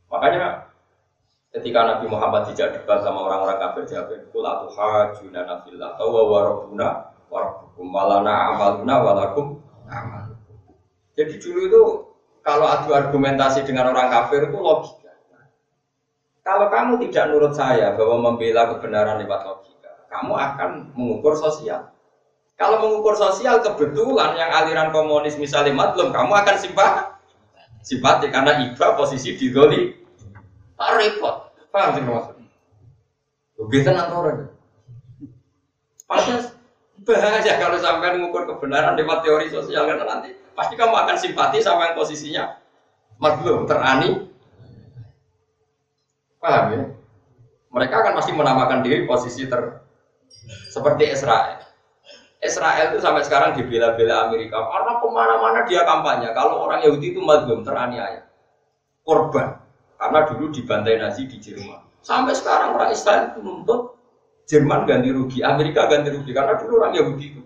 Makanya 0.08 0.67
ketika 1.56 1.80
Nabi 1.84 2.06
Muhammad 2.12 2.52
tidak 2.52 2.82
debat 2.82 3.00
sama 3.04 3.24
orang-orang 3.24 3.58
kafir 3.62 3.84
jawab 3.88 4.12
kul 4.34 4.44
atuhajuna 4.44 5.42
nafillah 5.48 5.96
atau 5.96 6.08
wa 6.12 6.24
warabuna 6.28 6.90
warabukum 7.32 7.88
walana 7.92 8.56
amaluna 8.56 8.96
walakum 9.04 9.48
amal. 9.88 10.36
Jadi 11.16 11.40
dulu 11.40 11.60
itu 11.66 11.82
kalau 12.44 12.68
adu 12.68 12.96
argumentasi 12.96 13.68
dengan 13.68 13.92
orang 13.92 14.08
kafir 14.08 14.48
itu 14.48 14.58
logika. 14.60 15.12
Kalau 16.48 16.72
kamu 16.72 17.04
tidak 17.08 17.24
nurut 17.28 17.52
saya 17.52 17.92
bahwa 18.00 18.32
membela 18.32 18.72
kebenaran 18.72 19.20
lewat 19.20 19.42
logika, 19.44 19.92
kamu 20.08 20.32
akan 20.32 20.70
mengukur 20.96 21.36
sosial. 21.36 21.92
Kalau 22.56 22.82
mengukur 22.82 23.14
sosial 23.14 23.60
kebetulan 23.62 24.34
yang 24.40 24.50
aliran 24.50 24.90
komunis 24.96 25.36
misalnya 25.36 25.76
matlum, 25.76 26.10
kamu 26.10 26.34
akan 26.34 26.56
simpati. 26.56 27.04
Simpati 27.84 28.28
karena 28.34 28.64
iba 28.64 28.88
posisi 28.96 29.36
di 29.38 29.52
doli. 29.52 30.07
Tak 30.78 30.90
repot. 31.02 31.36
Paham 31.74 31.90
sih 31.98 32.04
maksudnya? 32.06 32.48
Lebih 33.58 33.80
tenang 33.82 34.10
orang. 34.14 34.38
Pasti 36.06 36.32
bahaya 37.04 37.54
kalau 37.60 37.78
sampai 37.82 38.16
mengukur 38.16 38.46
kebenaran 38.46 38.94
lewat 38.94 39.26
teori 39.26 39.50
sosial 39.50 39.90
karena 39.90 40.06
nanti 40.06 40.38
pasti 40.54 40.74
kamu 40.78 40.94
akan 40.94 41.16
simpati 41.18 41.60
sama 41.60 41.92
yang 41.92 41.96
posisinya 41.98 42.44
maklum 43.18 43.66
terani. 43.66 44.30
Paham 46.38 46.66
ya? 46.72 46.82
Mereka 47.74 47.96
akan 48.00 48.14
masih 48.22 48.34
menamakan 48.38 48.80
diri 48.86 49.04
posisi 49.10 49.50
ter 49.50 49.84
seperti 50.72 51.12
Israel. 51.12 51.66
Israel 52.38 52.94
itu 52.94 53.02
sampai 53.02 53.26
sekarang 53.26 53.58
dibela-bela 53.58 54.30
Amerika 54.30 54.62
karena 54.62 54.94
ke 55.02 55.08
mana-mana 55.10 55.60
dia 55.66 55.82
kampanye. 55.84 56.30
Kalau 56.38 56.70
orang 56.70 56.86
Yahudi 56.86 57.18
itu 57.18 57.20
madlum 57.20 57.66
teraniaya, 57.66 58.30
korban 59.02 59.67
karena 60.08 60.24
dulu 60.24 60.56
dibantai 60.56 60.96
Nazi 60.96 61.28
di 61.28 61.36
Jerman. 61.36 61.84
Sampai 62.00 62.32
sekarang 62.32 62.80
orang 62.80 62.96
Israel 62.96 63.36
itu 63.36 63.44
menuntut 63.44 64.00
Jerman 64.48 64.88
ganti 64.88 65.12
rugi, 65.12 65.44
Amerika 65.44 65.92
ganti 65.92 66.08
rugi 66.08 66.32
karena 66.32 66.56
dulu 66.56 66.80
orang 66.80 66.96
Yahudi 66.96 67.26
itu 67.36 67.42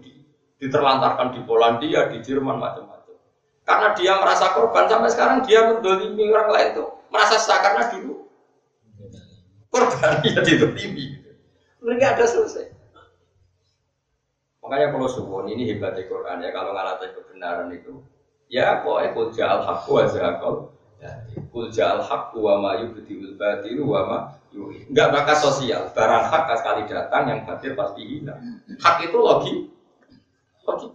diterlantarkan 0.61 1.33
di 1.33 1.41
Polandia, 1.41 2.13
di 2.13 2.21
Jerman 2.21 2.61
macam-macam. 2.61 3.17
Karena 3.65 3.97
dia 3.97 4.13
merasa 4.21 4.53
korban 4.53 4.85
sampai 4.85 5.09
sekarang 5.09 5.41
dia 5.41 5.65
mendolimi 5.65 6.29
orang 6.29 6.49
lain 6.53 6.67
itu 6.77 6.85
merasa 7.09 7.41
sah 7.41 7.57
karena 7.65 7.89
dulu 7.89 8.29
korban 9.73 10.21
ya 10.29 10.45
didolimi. 10.45 11.17
Mereka 11.81 12.05
ada 12.13 12.25
selesai. 12.29 12.69
Makanya 14.61 14.93
kalau 14.93 15.09
suwon 15.09 15.49
ini 15.49 15.65
hebatnya 15.73 16.05
Quran 16.05 16.45
ya 16.45 16.53
kalau 16.53 16.77
ngalatai 16.77 17.17
kebenaran 17.17 17.73
itu 17.73 18.05
ya 18.45 18.85
kok 18.85 19.01
ekul 19.09 19.33
ja'al 19.33 19.65
haqqu 19.65 19.89
wa 19.89 20.05
zaqal 20.05 20.69
kul 21.51 21.67
ja'al 21.67 21.99
haqqu 21.99 22.39
wa 22.39 22.63
ma 22.63 22.71
yubdiul 22.79 23.35
batilu 23.35 23.83
wa 23.83 24.01
ma 24.07 24.17
enggak 24.55 25.07
bakal 25.11 25.35
sosial. 25.35 25.91
Barang 25.91 26.31
hak 26.31 26.47
sekali 26.55 26.87
datang 26.87 27.23
yang 27.27 27.39
batil 27.43 27.75
pasti 27.75 28.01
hilang. 28.07 28.39
Hak 28.79 29.03
itu 29.03 29.17
logi 29.19 29.53
logi 30.63 30.87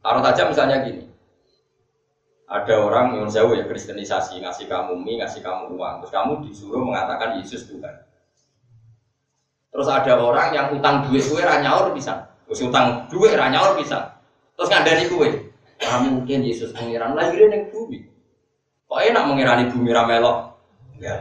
taruh 0.00 0.22
saja 0.24 0.42
misalnya 0.48 0.80
gini. 0.86 1.04
Ada 2.46 2.78
orang 2.78 3.18
yang 3.18 3.26
jauh 3.26 3.58
ya 3.58 3.66
kristenisasi 3.66 4.38
ngasih 4.38 4.70
kamu 4.70 4.94
mie 5.02 5.18
ngasih 5.18 5.42
kamu 5.42 5.74
uang. 5.74 5.94
Terus 6.06 6.12
kamu 6.14 6.32
disuruh 6.46 6.78
mengatakan 6.78 7.42
Yesus 7.42 7.66
Tuhan. 7.66 8.06
Terus 9.74 9.88
ada 9.90 10.14
orang 10.14 10.54
yang 10.54 10.66
utang 10.70 11.04
duit 11.10 11.26
kue 11.26 11.42
ranyaur 11.42 11.90
bisa. 11.90 12.32
Terus 12.46 12.70
utang 12.70 13.10
duit 13.10 13.34
ranyaur 13.34 13.74
bisa. 13.74 14.14
Terus 14.54 14.70
ngandani 14.70 15.04
kue. 15.10 15.28
Kamu 15.82 16.22
mungkin 16.22 16.46
Yesus 16.46 16.70
pengiran 16.70 17.18
lahirin 17.18 17.52
yang 17.52 17.64
bumi. 17.74 18.05
Kok 18.86 19.02
enak 19.02 19.26
mengirani 19.26 19.64
bumi 19.70 19.90
ramelok? 19.90 20.54
Ya. 21.02 21.18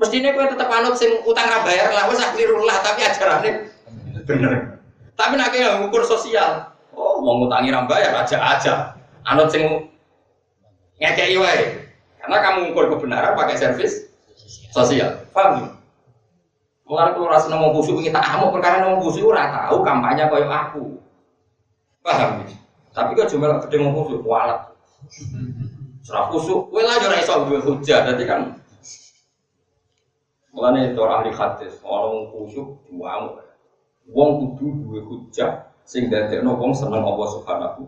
Mestinya 0.00 0.34
kue 0.34 0.50
tetap 0.50 0.66
anut 0.66 0.98
sing 0.98 1.22
utang 1.22 1.46
rabayar 1.46 1.94
lah, 1.94 2.10
wes 2.10 2.18
lah 2.18 2.78
tapi 2.82 3.00
ajarannya 3.06 3.70
bener. 4.26 4.82
Tapi 5.14 5.34
nak 5.36 5.54
yang 5.54 5.84
ngukur 5.84 6.02
sosial. 6.06 6.72
Oh, 6.92 7.20
mau 7.22 7.38
ngutangi 7.42 7.70
rambayar 7.70 8.12
aja 8.22 8.38
aja. 8.38 8.74
Anut 9.26 9.52
sing 9.52 9.62
ngekei 10.98 11.38
wae. 11.38 11.86
Karena 12.22 12.38
kamu 12.38 12.58
ngukur 12.70 12.96
kebenaran 12.96 13.34
pakai 13.34 13.58
servis 13.58 14.10
sosial. 14.70 15.26
Paham? 15.34 15.78
Mulai 16.86 17.14
kalau 17.14 17.30
rasa 17.30 17.46
nemu 17.48 17.72
busuk 17.72 18.02
kita 18.02 18.18
amuk 18.18 18.58
perkara 18.58 18.82
nemu 18.82 19.00
busuk 19.00 19.30
ora 19.30 19.48
tahu 19.48 19.86
kampanye 19.86 20.26
koyo 20.28 20.46
aku. 20.50 20.84
Paham 22.02 22.42
ya? 22.42 22.58
Tapi 22.92 23.16
kok 23.16 23.30
cuma 23.32 23.62
gede 23.64 23.76
ngomong 23.80 24.10
busuk 24.10 24.26
walat. 24.26 24.60
Serah 26.02 26.26
busuk, 26.34 26.66
kowe 26.66 26.82
lah 26.82 26.98
ora 26.98 27.22
iso 27.22 27.46
duwe 27.46 27.62
hujah 27.62 28.02
dadi 28.02 28.26
kan. 28.26 28.58
Mulane 30.50 30.92
cara 30.98 31.22
ahli 31.22 31.30
hadis, 31.30 31.78
orang 31.86 32.28
busuk 32.34 32.82
diwamu. 32.90 33.38
Wong 34.10 34.30
kudu 34.58 34.66
duwe 34.82 35.00
hujah 35.06 35.70
sing 35.86 36.10
dadekno 36.10 36.58
wong 36.58 36.74
seneng 36.74 37.06
Allah 37.06 37.28
Subhanahu 37.38 37.86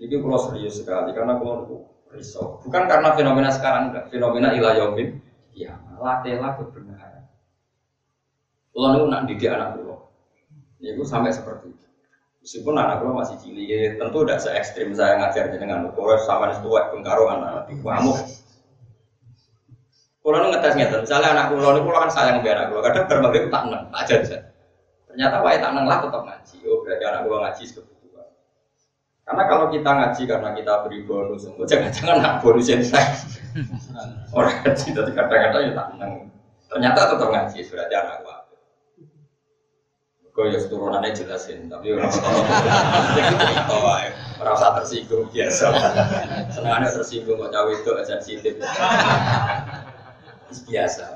Ini 0.00 0.16
kalau 0.16 0.40
serius 0.40 0.80
sekali 0.80 1.12
karena 1.12 1.36
kalau 1.36 1.84
risau. 2.08 2.56
Bukan 2.64 2.88
karena 2.88 3.12
fenomena 3.12 3.52
sekarang 3.52 3.92
enggak, 3.92 4.08
fenomena 4.08 4.48
ilayomin 4.56 5.20
ya 5.52 5.76
latihlah 6.00 6.56
kebenaran. 6.56 7.28
Kalau 8.72 9.06
nak 9.12 9.28
didik 9.28 9.52
anak 9.52 9.76
ya 10.80 10.96
gue 10.96 11.04
sampai 11.04 11.36
seperti 11.36 11.76
itu. 11.76 11.89
Meskipun 12.40 12.72
anak 12.72 13.04
kulo 13.04 13.20
masih 13.20 13.36
cilik, 13.36 13.68
ya, 13.68 14.00
tentu 14.00 14.24
tidak 14.24 14.40
se 14.40 14.48
ekstrim 14.56 14.96
saya 14.96 15.20
ngajar 15.20 15.52
dengan 15.52 15.92
kulo 15.92 16.16
sama 16.24 16.48
nih 16.48 16.64
tua 16.64 16.88
pengkaro 16.88 17.28
anak 17.28 17.68
di 17.68 17.76
kamu. 17.76 18.16
Nih 20.24 20.48
ngetes 20.48 20.72
ngetes, 20.72 21.00
misalnya 21.04 21.28
anak 21.36 21.52
nih 21.52 21.82
kulo 21.84 21.96
kan 22.00 22.08
sayang 22.08 22.40
biar 22.40 22.56
anak 22.56 22.68
kulo, 22.72 22.80
kadang 22.80 23.04
berbagai 23.12 23.52
tak 23.52 23.62
neng, 23.68 23.84
tak 23.92 24.00
aja 24.08 24.38
Ternyata 25.04 25.36
wae 25.44 25.60
tak 25.60 25.70
neng 25.76 25.84
lah 25.84 26.00
tetap 26.00 26.22
ngaji. 26.24 26.56
Oh 26.64 26.80
berarti 26.80 27.04
anak 27.04 27.20
kulo 27.28 27.36
ngaji 27.44 27.62
kebutuhan. 27.76 28.28
Karena 29.28 29.42
kalau 29.44 29.66
kita 29.68 29.90
ngaji 29.92 30.22
karena 30.24 30.48
kita 30.56 30.72
beri 30.88 30.98
bonus, 31.04 31.42
jangan-jangan 31.68 32.16
nak 32.24 32.34
bonus 32.40 32.66
yang 32.72 32.80
saya. 32.80 33.20
Orang 34.36 34.56
ngaji 34.64 34.86
tapi 34.96 35.10
kadang-kadang 35.12 35.62
ya 35.68 35.72
tak 35.76 35.86
menang. 35.92 36.12
Ternyata 36.72 37.00
tetap 37.04 37.28
ngaji 37.28 37.58
sudah 37.68 37.84
anak 37.84 38.16
gua. 38.24 38.39
Kau 40.30 40.46
ya 40.46 40.62
turunannya 40.62 41.10
jelasin, 41.10 41.66
tapi 41.66 41.90
orang 41.90 42.06
merasa 44.38 44.66
tersinggung 44.78 45.26
biasa. 45.34 45.66
Senangnya 46.54 46.88
tersinggung 46.94 47.42
kok 47.42 47.50
cawe 47.50 47.70
itu 47.74 47.90
sensitif. 48.06 48.54
Biasa. 50.70 51.06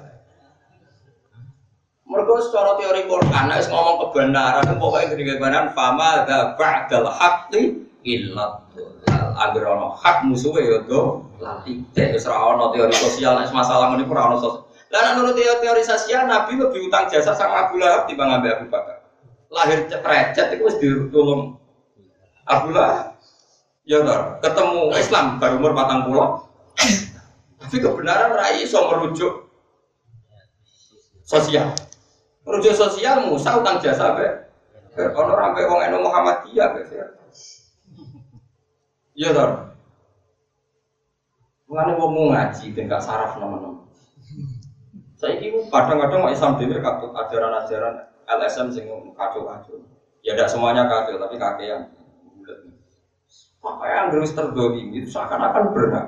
Mereka 2.05 2.33
secara 2.47 2.79
teori 2.79 3.03
Quran, 3.11 3.47
harus 3.51 3.67
ngomong 3.71 3.97
kebenaran, 4.07 4.67
pokoknya 4.79 5.15
kebenaran, 5.15 5.73
fama 5.73 6.23
da 6.29 6.55
ba'dal 6.55 7.11
haqqi 7.11 7.85
illa 8.05 8.61
agar 9.35 9.63
ono 9.75 9.97
hak 9.97 10.29
musuhe 10.29 10.63
ya 10.63 10.79
do 10.87 11.25
lati 11.41 11.83
cek 11.97 12.15
wis 12.15 12.29
ono 12.29 12.71
teori 12.71 12.95
sosial 12.95 13.41
masalah 13.51 13.97
ngene 13.97 14.07
ora 14.07 14.31
ono 14.31 14.37
sosial 14.39 14.63
lah 14.93 15.19
menurut 15.19 15.35
teori 15.35 15.83
sosial 15.83 16.31
Nabi 16.31 16.61
lebih 16.61 16.87
utang 16.87 17.11
jasa 17.11 17.35
sama 17.35 17.67
Abu 17.67 17.83
Lahab 17.83 18.07
ambek 18.07 18.63
Abu 18.63 18.67
Bakar 18.71 19.04
lahir 19.55 19.87
ceprecet 19.87 20.59
itu 20.59 20.63
wis 20.67 20.77
ditulung 20.83 21.57
Abu 22.45 22.75
Lahab 22.75 23.15
ya 23.87 24.03
toh 24.03 24.21
ketemu 24.43 24.81
Islam 24.99 25.39
baru 25.39 25.57
umur 25.63 25.73
patang 25.73 26.11
pulau 26.11 26.45
tapi 27.65 27.81
kebenaran 27.81 28.37
rai 28.37 28.61
iso 28.61 28.77
merujuk 28.93 29.49
sosial. 31.25 31.73
Merujuk 32.45 32.77
sosial 32.77 33.25
Musa 33.25 33.57
utang 33.57 33.81
jasa 33.81 34.13
be 34.21 34.29
ono 35.01 35.33
rampe 35.33 35.65
wong 35.65 35.81
eno 35.81 36.05
Muhammadiyah 36.05 36.69
be 36.77 36.81
Iya 39.15 39.31
toh. 39.33 39.51
Mengenai 41.71 41.97
mau 41.97 42.31
ngaji 42.35 42.67
dan 42.77 43.01
saraf 43.01 43.41
nama-nama. 43.41 43.89
Saya 45.17 45.41
ini 45.41 45.65
kadang-kadang 45.73 46.29
Islam 46.29 46.61
dhewe 46.61 46.83
katut 46.85 47.17
ajaran-ajaran 47.17 48.14
LSM 48.27 48.69
sing 48.73 48.85
kacau-kacau. 49.15 49.81
Ya 50.25 50.33
tidak 50.35 50.49
semuanya 50.49 50.89
kacau, 50.89 51.21
tapi 51.21 51.37
kakean. 51.37 51.93
Apa 53.65 53.85
yang 53.89 54.13
harus 54.13 54.37
terdolimi 54.37 55.01
itu 55.01 55.09
seakan-akan 55.09 55.73
berat. 55.73 56.07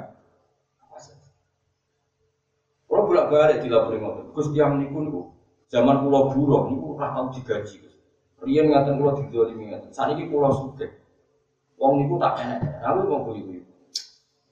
Kalau 2.87 3.13
bolak 3.13 3.29
balik 3.29 3.59
di 3.61 3.69
lapor 3.69 3.93
ngotot, 3.93 4.33
Gus 4.33 4.49
tiang 4.57 4.81
niku 4.81 5.05
niku 5.05 5.21
zaman 5.69 6.01
pulau 6.01 6.33
buruh 6.33 6.73
niku 6.73 6.97
ora 6.97 7.13
tau 7.13 7.29
digaji. 7.29 7.85
Rian 8.41 8.73
ngatain 8.73 8.97
pulau 8.97 9.21
didolimi 9.21 9.69
ngaten. 9.69 9.93
Saat 9.93 10.17
ini 10.17 10.33
pulau 10.33 10.49
suke. 10.49 10.97
Wong 11.77 12.01
niku 12.01 12.17
tak 12.17 12.41
enak. 12.41 12.81
Aku 12.81 13.05
mau 13.05 13.21
kuyu. 13.29 13.61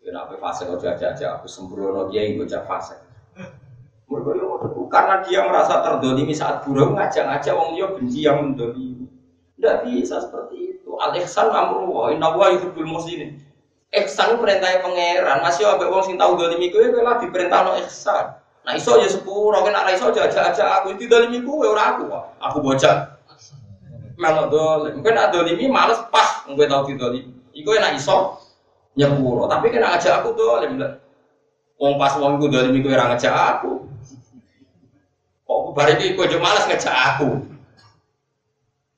Ya 0.05 0.13
nape 0.13 0.37
fase 0.37 0.69
kau 0.69 0.77
aja-aja 0.77 1.41
aku 1.41 1.49
sembrono 1.49 2.13
dia 2.13 2.29
yang 2.29 2.45
bocah 2.45 2.69
fase. 2.69 3.01
Mereka 4.13 4.31
karena 4.95 5.15
dia 5.27 5.43
merasa 5.43 5.83
terdolimi 5.83 6.31
saat 6.31 6.63
buruh 6.63 6.95
ngajak-ngajak 6.95 7.51
wong 7.51 7.75
dia 7.75 7.91
benci 7.91 8.23
yang 8.23 8.39
mendolimi. 8.47 9.11
Tidak 9.59 9.83
bisa 9.83 10.23
seperti 10.23 10.79
itu. 10.79 10.95
Al 11.03 11.19
ihsan 11.19 11.51
amru 11.51 12.15
inna 12.15 12.31
wa 12.31 12.47
yuhibbul 12.55 12.87
muslimin. 12.87 13.43
Ihsan 13.91 14.39
perintahnya 14.39 14.87
pangeran. 14.87 15.43
Masih 15.43 15.67
ada 15.67 15.91
wong 15.91 16.07
sing 16.07 16.15
tahu 16.15 16.39
dolimi 16.39 16.71
kowe 16.71 16.87
kowe 16.95 17.03
lagi 17.03 17.27
perintah 17.35 17.67
no 17.67 17.75
ihsan. 17.83 18.39
Nah 18.63 18.73
iso 18.79 18.97
ya 18.97 19.11
sepuro, 19.11 19.61
kan 19.67 19.75
ora 19.75 19.91
iso 19.93 20.15
aja-aja 20.15 20.81
aku 20.81 20.95
itu 20.95 21.11
dolimi 21.11 21.43
kowe 21.43 21.67
ora 21.67 21.99
aku. 21.99 22.07
Aku 22.39 22.63
bocah. 22.63 23.19
Melok 24.15 24.47
dolim. 24.47 25.03
Mungkin 25.03 25.19
ada 25.19 25.35
dolimi 25.35 25.67
males 25.67 25.99
pas 26.15 26.47
kowe 26.47 26.67
tahu 26.71 26.95
didolimi. 26.95 27.35
Iku 27.51 27.75
enak 27.75 27.99
iso 27.99 28.39
nyepuro. 28.95 29.51
Tapi 29.51 29.75
kena 29.75 29.99
aja 29.99 30.23
aku 30.23 30.39
dolim. 30.39 30.79
Wong 31.83 31.99
pas 31.99 32.15
wong 32.15 32.39
ku 32.39 32.47
dolimi 32.47 32.79
kowe 32.79 32.95
ora 32.95 33.11
ngajak 33.11 33.35
aku. 33.59 33.91
Kok 35.45 35.77
bareng 35.77 36.01
iki 36.01 36.17
kowe 36.17 36.25
males 36.41 36.65
ngajak 36.65 36.97
aku. 37.15 37.29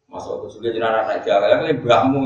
Masuk 0.06 0.38
aku 0.38 0.46
sudah 0.46 0.70
jenara 0.70 1.02
naik 1.04 1.26
jaga, 1.26 1.58
kan 1.58 1.66
mbahmu. 1.66 2.20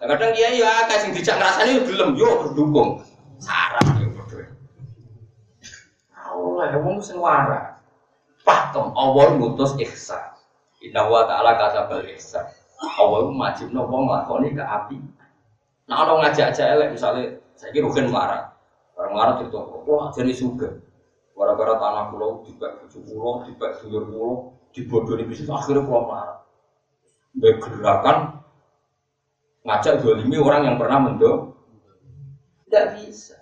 Nah, 0.00 0.06
kadang 0.06 0.32
dia 0.32 0.48
ya 0.54 0.88
kasih 0.88 1.12
dijak 1.12 1.36
ngrasani 1.36 1.84
belum 1.84 2.16
yo 2.16 2.46
berdukung. 2.46 3.04
Sarap 3.42 3.84
yo 4.00 4.08
berdua. 4.14 4.46
Allah, 6.14 6.78
wong 6.80 7.02
sing 7.02 7.18
waras. 7.18 7.82
Pakem 8.46 8.94
Allah 8.96 9.36
ngutus 9.36 9.76
ihsan. 9.82 10.32
Inna 10.80 11.04
wa 11.04 11.28
ta'ala 11.28 11.58
kasabal 11.58 12.06
ihsan. 12.16 12.46
Allah 12.80 13.28
majibno 13.28 13.84
wong 13.84 14.08
nglakoni 14.08 14.56
ke 14.56 14.64
api. 14.64 14.96
Nah, 15.90 16.06
orang 16.06 16.30
ngajak-ajak 16.30 16.66
elek 16.78 16.88
misalnya 16.94 17.42
saya 17.58 17.74
kira 17.74 17.90
rugen 17.90 18.08
marah. 18.08 18.54
Orang 18.96 19.12
marah 19.18 19.34
cerita, 19.42 19.58
wah 19.84 20.08
jadi 20.16 20.32
suga. 20.32 20.70
Gara-gara 21.40 21.72
tanah 21.80 22.12
pulau, 22.12 22.44
dibak 22.44 22.84
bujuk 22.84 23.00
pulau, 23.08 23.40
dibak 23.48 23.80
dulur 23.80 24.04
pulau, 24.12 24.52
dibodohi 24.76 25.24
bisnis 25.24 25.48
akhirnya 25.48 25.88
pulau 25.88 26.12
marah. 26.12 26.44
Bergerakan 27.32 28.44
ngajak 29.64 30.04
dolimi 30.04 30.36
orang 30.36 30.68
yang 30.68 30.76
pernah 30.76 31.00
mendo 31.00 31.56
tidak 32.68 33.00
bisa. 33.00 33.40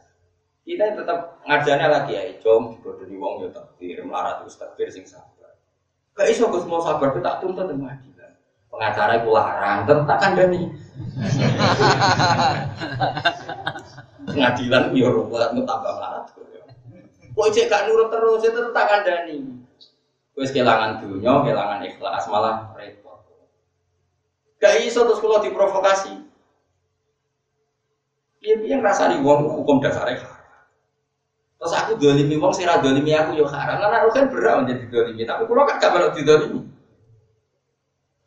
Kita 0.63 0.95
tetap 0.95 1.43
ngajarnya 1.43 1.89
lagi 1.91 2.15
ya 2.15 2.39
com 2.39 2.79
dibodohi 2.79 3.19
wong 3.19 3.43
ya 3.43 3.51
takdir 3.51 3.99
melarat 4.07 4.47
terus 4.47 4.55
takdir 4.63 4.87
sing 4.95 5.03
sabar. 5.03 5.59
Gak 6.15 6.31
iso 6.31 6.47
gus 6.55 6.71
mau 6.71 6.79
sabar 6.79 7.11
kita 7.11 7.27
tak 7.27 7.43
tuntut 7.43 7.67
dengan 7.67 7.99
pengadilan. 7.99 8.33
Pengacara 8.71 9.13
itu 9.19 9.31
larang 9.35 9.79
tetap 9.91 10.19
kan 10.23 10.39
dani? 10.39 10.63
Pengadilan 14.31 14.95
ya 14.95 15.09
ruwet 15.11 15.51
tambah 15.67 15.93
melarat 15.99 16.38
kok 17.39 17.51
cek 17.55 17.71
gak 17.71 17.87
nurut 17.87 18.11
terus 18.11 18.43
itu 18.43 18.59
tetap 18.59 18.85
kan 18.91 19.07
dani 19.07 19.39
Wes 20.39 20.55
kehilangan 20.55 21.03
dunia, 21.03 21.43
kehilangan 21.43 21.83
ikhlas, 21.83 22.31
malah 22.31 22.71
repot. 22.79 23.19
Gak 24.63 24.87
iso 24.87 25.03
terus 25.03 25.19
kalau 25.19 25.43
diprovokasi. 25.43 26.15
Iya, 28.39 28.55
iya 28.63 28.77
rasa 28.79 29.11
di 29.11 29.19
wong 29.19 29.51
hukum 29.51 29.83
dasarnya 29.83 30.23
haram. 30.23 30.63
Terus 31.59 31.75
aku 31.75 31.99
dolimi 31.99 32.39
wong, 32.39 32.55
sira 32.55 32.79
dolimi 32.79 33.11
aku 33.19 33.35
yo 33.35 33.51
haram. 33.51 33.83
Karena 33.83 33.99
aku 33.99 34.15
kan 34.15 34.31
berat 34.31 34.55
menjadi 34.63 34.85
dolimi, 34.87 35.27
tapi 35.27 35.43
kalau 35.43 35.67
kan 35.67 35.77
gak 35.83 35.91
di 36.15 36.23
didolimi. 36.23 36.61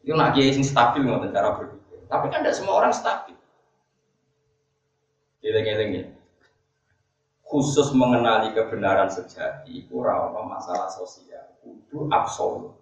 Itu 0.03 0.11
nak 0.11 0.35
kiai 0.35 0.51
sing 0.51 0.67
stabil 0.67 1.07
nggak 1.07 1.31
cara 1.31 1.55
berpikir. 1.55 1.99
Tapi 2.11 2.25
kan 2.27 2.43
tidak 2.43 2.59
semua 2.59 2.75
orang 2.75 2.91
stabil. 2.91 3.39
Eleng-eleng 5.47 5.89
ya. 5.95 6.05
Khusus 7.51 7.91
mengenali 7.91 8.55
kebenaran 8.55 9.11
sejati, 9.11 9.83
itu 9.83 9.99
masalah 10.47 10.87
sosial 10.87 11.51
kudu 11.59 12.07
absolut. 12.07 12.79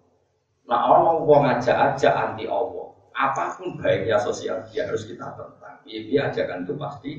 Nah 0.70 0.86
orang 0.86 1.26
mau 1.26 1.42
ngajak 1.42 1.74
aja 1.74 2.08
anti 2.14 2.46
Allah, 2.46 2.94
apa 3.10 3.58
pun 3.58 3.74
baiknya 3.82 4.14
sosial 4.22 4.62
dia 4.70 4.86
harus 4.86 5.02
kita 5.10 5.26
tentang. 5.34 5.82
Iya 5.82 5.98
dia 6.06 6.20
ajakan 6.30 6.62
itu 6.62 6.74
pasti 6.78 7.12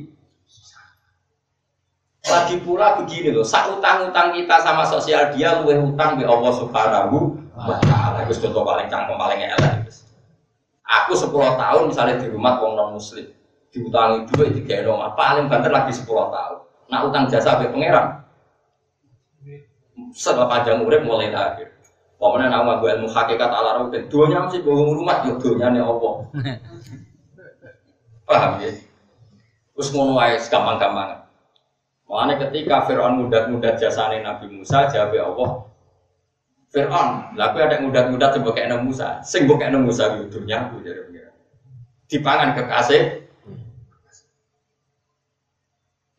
lagi 2.21 2.55
pula 2.63 3.01
begini 3.01 3.33
loh, 3.33 3.43
saat 3.43 3.67
utang-utang 3.73 4.31
kita 4.31 4.61
sama 4.61 4.85
sosial 4.87 5.33
dia 5.35 5.57
luwe 5.59 5.75
utang 5.75 6.15
di 6.15 6.23
Allah 6.23 6.53
Subhanahu 6.53 7.35
wa 7.51 7.75
taala. 7.81 8.23
Itu 8.29 8.47
contoh 8.47 8.63
paling 8.63 8.87
cangkem 8.87 9.17
paling 9.19 9.41
elek. 9.41 9.91
Aku 10.87 11.15
10 11.15 11.33
tahun 11.33 11.83
misalnya 11.87 12.15
di 12.19 12.27
rumah 12.29 12.59
wong 12.59 12.79
non 12.79 12.89
muslim, 12.95 13.25
diutangi 13.73 14.27
duit 14.31 14.63
rumah 14.85 15.15
paling 15.17 15.51
banter 15.51 15.71
lagi 15.71 15.91
10 15.91 16.07
tahun. 16.07 16.60
Nah 16.91 17.07
utang 17.07 17.31
jasa 17.31 17.55
be 17.55 17.71
pangeran, 17.71 18.19
setelah 20.11 20.51
panjang 20.51 20.83
urip 20.83 21.07
mulai 21.07 21.31
akhir. 21.31 21.71
Pokoknya 22.19 22.53
nama 22.53 22.77
gue 22.77 22.91
ilmu 23.01 23.09
hakikat 23.09 23.49
ala 23.49 23.89
dan 23.89 24.05
duanya 24.05 24.45
mesti 24.45 24.61
bohong 24.61 24.93
rumah 24.93 25.25
yo 25.25 25.41
duanya 25.41 25.73
nih 25.73 25.81
opo. 25.89 26.29
Paham 28.29 28.61
ya? 28.61 28.69
Terus 29.73 29.89
ngono 29.89 30.21
wae 30.21 30.37
gampang-gampang. 30.37 31.25
Makanya 32.05 32.35
ketika 32.45 32.85
Fir'aun 32.85 33.23
mudat-mudat 33.23 33.79
jasane 33.79 34.19
Nabi 34.19 34.51
Musa, 34.51 34.85
jawab 34.91 35.15
Allah, 35.15 35.49
Fir'aun, 36.69 37.33
lalu 37.39 37.57
ada 37.63 37.79
mudat-mudat 37.79 38.35
kayak 38.35 38.67
Nabi 38.67 38.91
Musa, 38.91 39.23
sing 39.23 39.47
kayak 39.47 39.71
Nabi 39.71 39.87
Musa 39.89 40.19
dunia 40.27 40.67
aku 40.67 40.83
jadi 40.83 41.07
Dipangan 42.11 42.51
kekasih, 42.51 43.30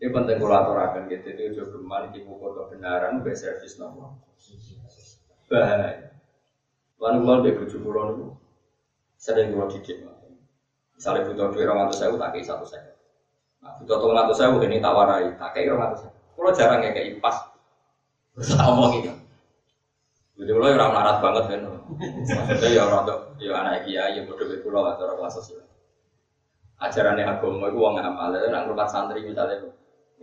ini 0.02 0.10
penting 0.10 0.42
kalau 0.42 0.58
aturakan 0.58 1.06
gitu, 1.06 1.30
itu 1.30 1.62
juga 1.62 1.78
ke 1.78 1.78
mana 1.78 2.10
di 2.10 2.26
buku 2.26 2.42
kebenaran, 2.42 3.22
be 3.22 3.38
servis 3.38 3.78
nomor. 3.78 4.18
Bahaya. 5.46 6.10
Lalu 6.98 7.18
kalau 7.22 7.42
dia 7.46 7.54
bujuk 7.54 7.80
pulau 7.86 8.10
itu, 8.10 8.26
sering 9.14 9.54
dua 9.54 9.70
didik. 9.70 10.02
Misalnya 10.98 11.30
butuh 11.30 11.54
duit 11.54 11.70
orang 11.70 11.86
atau 11.86 11.94
saya, 11.94 12.18
tak 12.18 12.34
satu 12.42 12.66
saya. 12.66 12.98
Nah, 13.62 13.78
butuh 13.78 14.02
tolong 14.02 14.18
atau 14.18 14.34
saya, 14.34 14.50
ini 14.66 14.82
tak 14.82 15.50
kayak 15.54 15.70
orang 15.70 15.94
atau 15.94 15.98
saya. 16.02 16.12
Kalau 16.34 16.50
jarang 16.50 16.82
ya 16.82 16.90
kayak 16.90 17.22
pas, 17.22 17.38
sama 18.42 18.90
gitu. 18.98 19.14
Jadi 20.42 20.50
lo 20.50 20.66
orang 20.66 20.90
larat 20.98 21.16
banget 21.22 21.44
kan, 21.46 21.60
maksudnya 21.62 22.74
ya 22.74 22.82
orang 22.90 23.06
tuh, 23.06 23.18
ya 23.38 23.54
anak 23.54 23.86
kiai, 23.86 24.18
ya 24.18 24.26
bodoh 24.26 24.50
pulau 24.66 24.82
atau 24.82 25.06
orang 25.06 25.22
kelas 25.22 25.34
sosial. 25.38 25.62
Ajarannya 26.82 27.22
agama 27.22 27.70
itu 27.70 27.78
uang 27.78 28.02
amal, 28.02 28.34
itu 28.34 28.50
nak 28.50 28.66
rumah 28.66 28.90
santri 28.90 29.22
misalnya, 29.22 29.62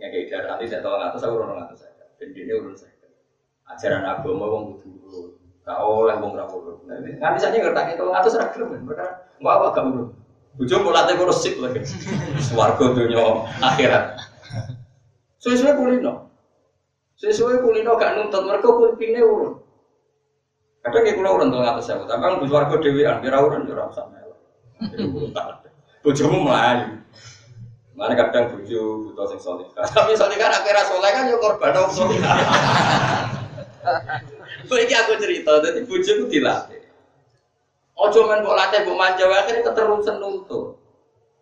Ya 0.00 0.08
kayak 0.08 0.48
nanti 0.48 0.64
saya 0.64 0.80
nggak 0.80 1.12
tahu 1.12 1.20
saya 1.20 1.30
urun 1.36 1.60
tahu 1.60 1.76
saya. 1.76 1.92
Dan 2.16 2.32
ini 2.32 2.52
urun 2.56 2.72
saya. 2.72 2.96
Ajaran 3.68 4.08
agama 4.08 4.46
wong 4.48 4.64
kudu 4.80 5.36
Gak 5.60 5.76
oleh 5.76 6.16
wong 6.16 6.32
ra 6.40 6.48
urun. 6.48 6.88
Nanti 6.88 7.38
saja 7.38 7.60
ngerti 7.60 8.00
itu 8.00 8.02
nggak 8.08 8.22
tahu 8.24 8.32
seragam 8.32 8.72
kan. 8.72 8.80
Mereka 8.80 9.06
nggak 9.44 9.54
apa 9.60 9.66
gak 9.76 9.84
urun. 9.92 10.08
Bujo 10.56 10.74
mau 10.82 10.90
latih 10.96 11.14
kurus 11.20 11.44
sip 11.44 11.54
lagi. 11.60 11.84
Swargo 12.48 12.96
dunia 12.96 13.44
akhirat. 13.60 14.18
Sesuai 15.38 15.76
kulino. 15.76 16.32
Sesuai 17.20 17.60
kulino 17.60 18.00
gak 18.00 18.16
nuntut 18.16 18.48
mereka 18.48 18.72
kulpine 18.72 19.20
urun. 19.20 19.60
Kadang 20.80 21.04
ya 21.04 21.12
kulo 21.12 21.28
urun 21.36 21.52
nggak 21.52 21.76
tahu 21.76 21.84
saya. 21.84 22.08
Tapi 22.08 22.22
kan 22.24 22.40
bus 22.40 22.48
warga 22.48 22.76
dewi 22.80 23.04
an, 23.04 23.20
kira 23.20 23.44
urun 23.44 23.68
jurah 23.68 23.92
sama. 23.92 24.16
Bujomu 26.00 26.48
melayu. 26.48 27.04
Mana 28.00 28.16
kadang 28.16 28.56
buju 28.56 29.12
butuh 29.12 29.28
sing 29.28 29.40
soleh. 29.44 29.68
Tapi 29.92 30.16
soleh 30.16 30.40
kan 30.40 30.48
akhirnya 30.48 30.88
soleh 30.88 31.10
kan 31.12 31.28
yo 31.28 31.36
korban 31.36 31.76
dong 31.76 31.92
soleh. 31.92 32.16
Ini 34.70 34.94
aku 35.04 35.20
cerita, 35.20 35.60
jadi 35.60 35.84
buju 35.84 36.10
itu 36.16 36.24
dilatih. 36.32 36.80
Ojo 38.00 38.24
main 38.24 38.40
kok 38.40 38.56
latih 38.56 38.80
bu 38.88 38.96
manja, 38.96 39.28
akhirnya 39.28 39.68
keterusan 39.68 40.16
nuntut. 40.16 40.80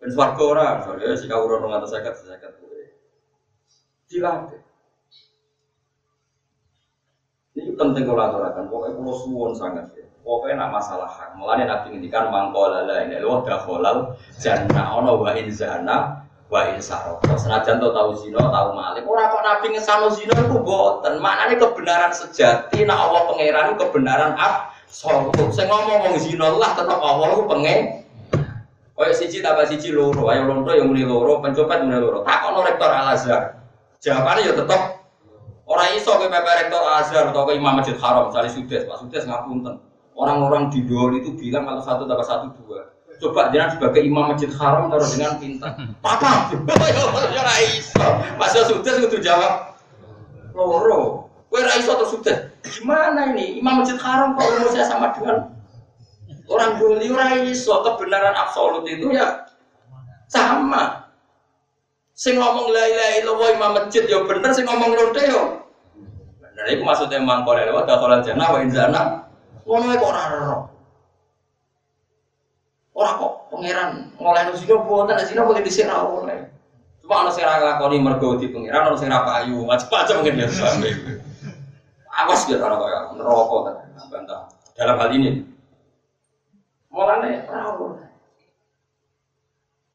Ben 0.03 0.11
swarga 0.11 0.43
ora, 0.43 0.67
soalnya 0.83 1.15
si 1.15 1.31
kau 1.31 1.47
urun 1.47 1.71
ngatas 1.71 1.95
sekat 1.95 2.19
sekat 2.19 2.51
Dilatih. 4.11 4.59
Ini 7.55 7.71
penting 7.79 8.03
kalau 8.03 8.23
aturakan. 8.23 8.67
Pokoknya 8.67 8.99
kalau 8.99 9.15
suwon 9.15 9.51
sangat 9.55 9.87
ya. 9.95 10.07
Pokoknya 10.23 10.67
nak 10.67 10.79
masalah 10.79 11.07
hak. 11.07 11.39
Mulanya 11.39 11.65
nabi 11.67 11.95
ngendikan 11.95 12.27
mangkola 12.27 12.83
lah 12.83 13.03
ini 13.07 13.19
loh 13.23 13.43
dah 13.47 13.59
kolal 13.63 14.15
jannah 14.39 14.99
ono 14.99 15.19
wa 15.19 15.31
inzana 15.35 16.28
wa 16.49 16.73
insaro. 16.73 17.21
Senajan 17.37 17.77
to 17.77 17.93
tahu 17.93 18.17
zina, 18.17 18.41
tahu 18.41 18.73
malik. 18.73 19.05
Ora 19.05 19.29
kok 19.29 19.45
nabi 19.45 19.77
ngesano 19.77 20.09
zina 20.09 20.33
iku 20.33 20.65
boten. 20.65 21.21
Maknane 21.21 21.55
kebenaran 21.61 22.11
sejati 22.11 22.83
nek 22.83 22.97
Allah 22.97 23.21
pangeran 23.29 23.77
kebenaran 23.77 24.33
ab 24.33 24.73
absolut. 24.89 25.53
Saya 25.53 25.69
ngomong 25.69 26.09
wong 26.09 26.15
zina 26.17 26.49
lah 26.49 26.73
tetep 26.73 26.97
Allah 26.97 27.27
ku 27.37 27.45
pengen. 27.45 28.01
Kaya 28.99 29.15
siji 29.15 29.39
tambah 29.39 29.63
siji 29.63 29.95
loro, 29.95 30.27
ayo 30.27 30.43
lonto 30.43 30.75
yang 30.75 30.91
muni 30.91 31.07
loro, 31.07 31.39
pencopet 31.39 31.87
muni 31.87 31.95
loro. 31.95 32.19
Takono 32.27 32.67
rektor 32.67 32.91
Al 32.91 33.15
Azhar. 33.15 33.55
Jawabannya 34.03 34.51
ya 34.51 34.53
tetep 34.59 34.81
orang 35.63 35.89
iso 35.95 36.11
ke 36.19 36.27
PP 36.27 36.47
rektor 36.67 36.83
Al 36.83 37.07
Azhar 37.07 37.31
atau 37.31 37.47
ke 37.47 37.55
Imam 37.55 37.79
Masjid 37.79 37.95
Haram, 37.95 38.27
misalnya 38.27 38.51
Sudes, 38.51 38.83
Pak 38.83 38.99
Sudes 38.99 39.23
ngapunten. 39.23 39.79
Orang-orang 40.19 40.67
di 40.67 40.83
Dol 40.83 41.15
itu 41.15 41.31
bilang 41.31 41.63
kalau 41.63 41.79
satu 41.79 42.03
tambah 42.03 42.27
satu 42.27 42.51
dua. 42.59 42.91
Coba 43.19 43.51
jangan 43.51 43.75
sebagai 43.75 44.01
imam 44.07 44.31
masjid 44.31 44.47
haram 44.55 44.87
taruh 44.87 45.07
dengan 45.11 45.35
pintar. 45.35 45.75
Papa, 45.99 46.55
ya 47.35 47.39
ora 47.43 47.55
iso. 47.75 48.07
Mas 48.39 48.55
Sudes 48.55 48.95
kudu 48.95 49.19
jawab 49.19 49.75
loro. 50.55 51.27
Kowe 51.51 51.59
ra 51.59 51.75
iso 51.75 51.91
terus 51.99 52.11
sudah. 52.15 52.37
Gimana 52.63 53.35
ini? 53.35 53.59
Imam 53.59 53.83
masjid 53.83 53.99
haram 53.99 54.39
kok 54.39 54.71
saya 54.71 54.87
sama 54.87 55.11
dengan 55.11 55.51
orang 56.47 56.79
doli 56.79 57.11
ora 57.11 57.43
iso 57.43 57.75
kebenaran 57.83 58.35
absolut 58.39 58.87
itu 58.87 59.11
ya 59.11 59.43
sama. 60.31 61.11
Sing 62.15 62.39
ngomong 62.39 62.71
la 62.71 62.83
ilaha 62.87 63.13
illallah 63.19 63.49
imam 63.55 63.71
masjid 63.83 64.03
ya 64.07 64.23
bener, 64.23 64.51
sing 64.55 64.63
ngomong 64.63 64.95
lonte 64.95 65.23
yo. 65.27 65.67
Bener 66.39 66.65
iku 66.71 66.83
maksudnya 66.87 67.19
mangkole 67.19 67.67
lewat 67.67 67.83
dakhalal 67.83 68.23
jannah 68.23 68.47
wa 68.47 68.59
inzana. 68.63 69.01
Ngono 69.67 69.91
kok 69.99 70.07
ora 70.07 70.21
ora. 70.31 70.78
Ora 72.99 73.15
kok 73.15 73.47
pangeran 73.47 74.11
ngoleh 74.19 74.51
zina 74.59 74.75
buatan 74.83 75.23
zina 75.23 75.47
boleh 75.47 75.63
disir 75.63 75.87
oleh. 75.87 76.51
Cuma 76.99 77.23
ana 77.23 77.31
sing 77.31 77.47
ora 77.47 77.63
nglakoni 77.63 77.97
mergo 78.03 78.35
di 78.35 78.51
pangeran, 78.51 78.91
ana 78.91 78.99
sing 78.99 79.07
ora 79.07 79.23
payu, 79.23 79.63
macam-macam 79.63 80.15
mungkin 80.19 80.43
ya 80.43 80.47
sampe. 80.51 80.91
Awas 82.11 82.43
ya 82.51 82.59
ora 82.59 82.75
kaya 82.75 82.99
neraka 83.15 83.55
ta 83.63 83.71
bantah. 84.11 84.41
Dalam 84.75 84.99
hal 84.99 85.09
ini. 85.15 85.47
Mulane 86.91 87.47
ora 87.47 87.63
oleh. 87.71 88.07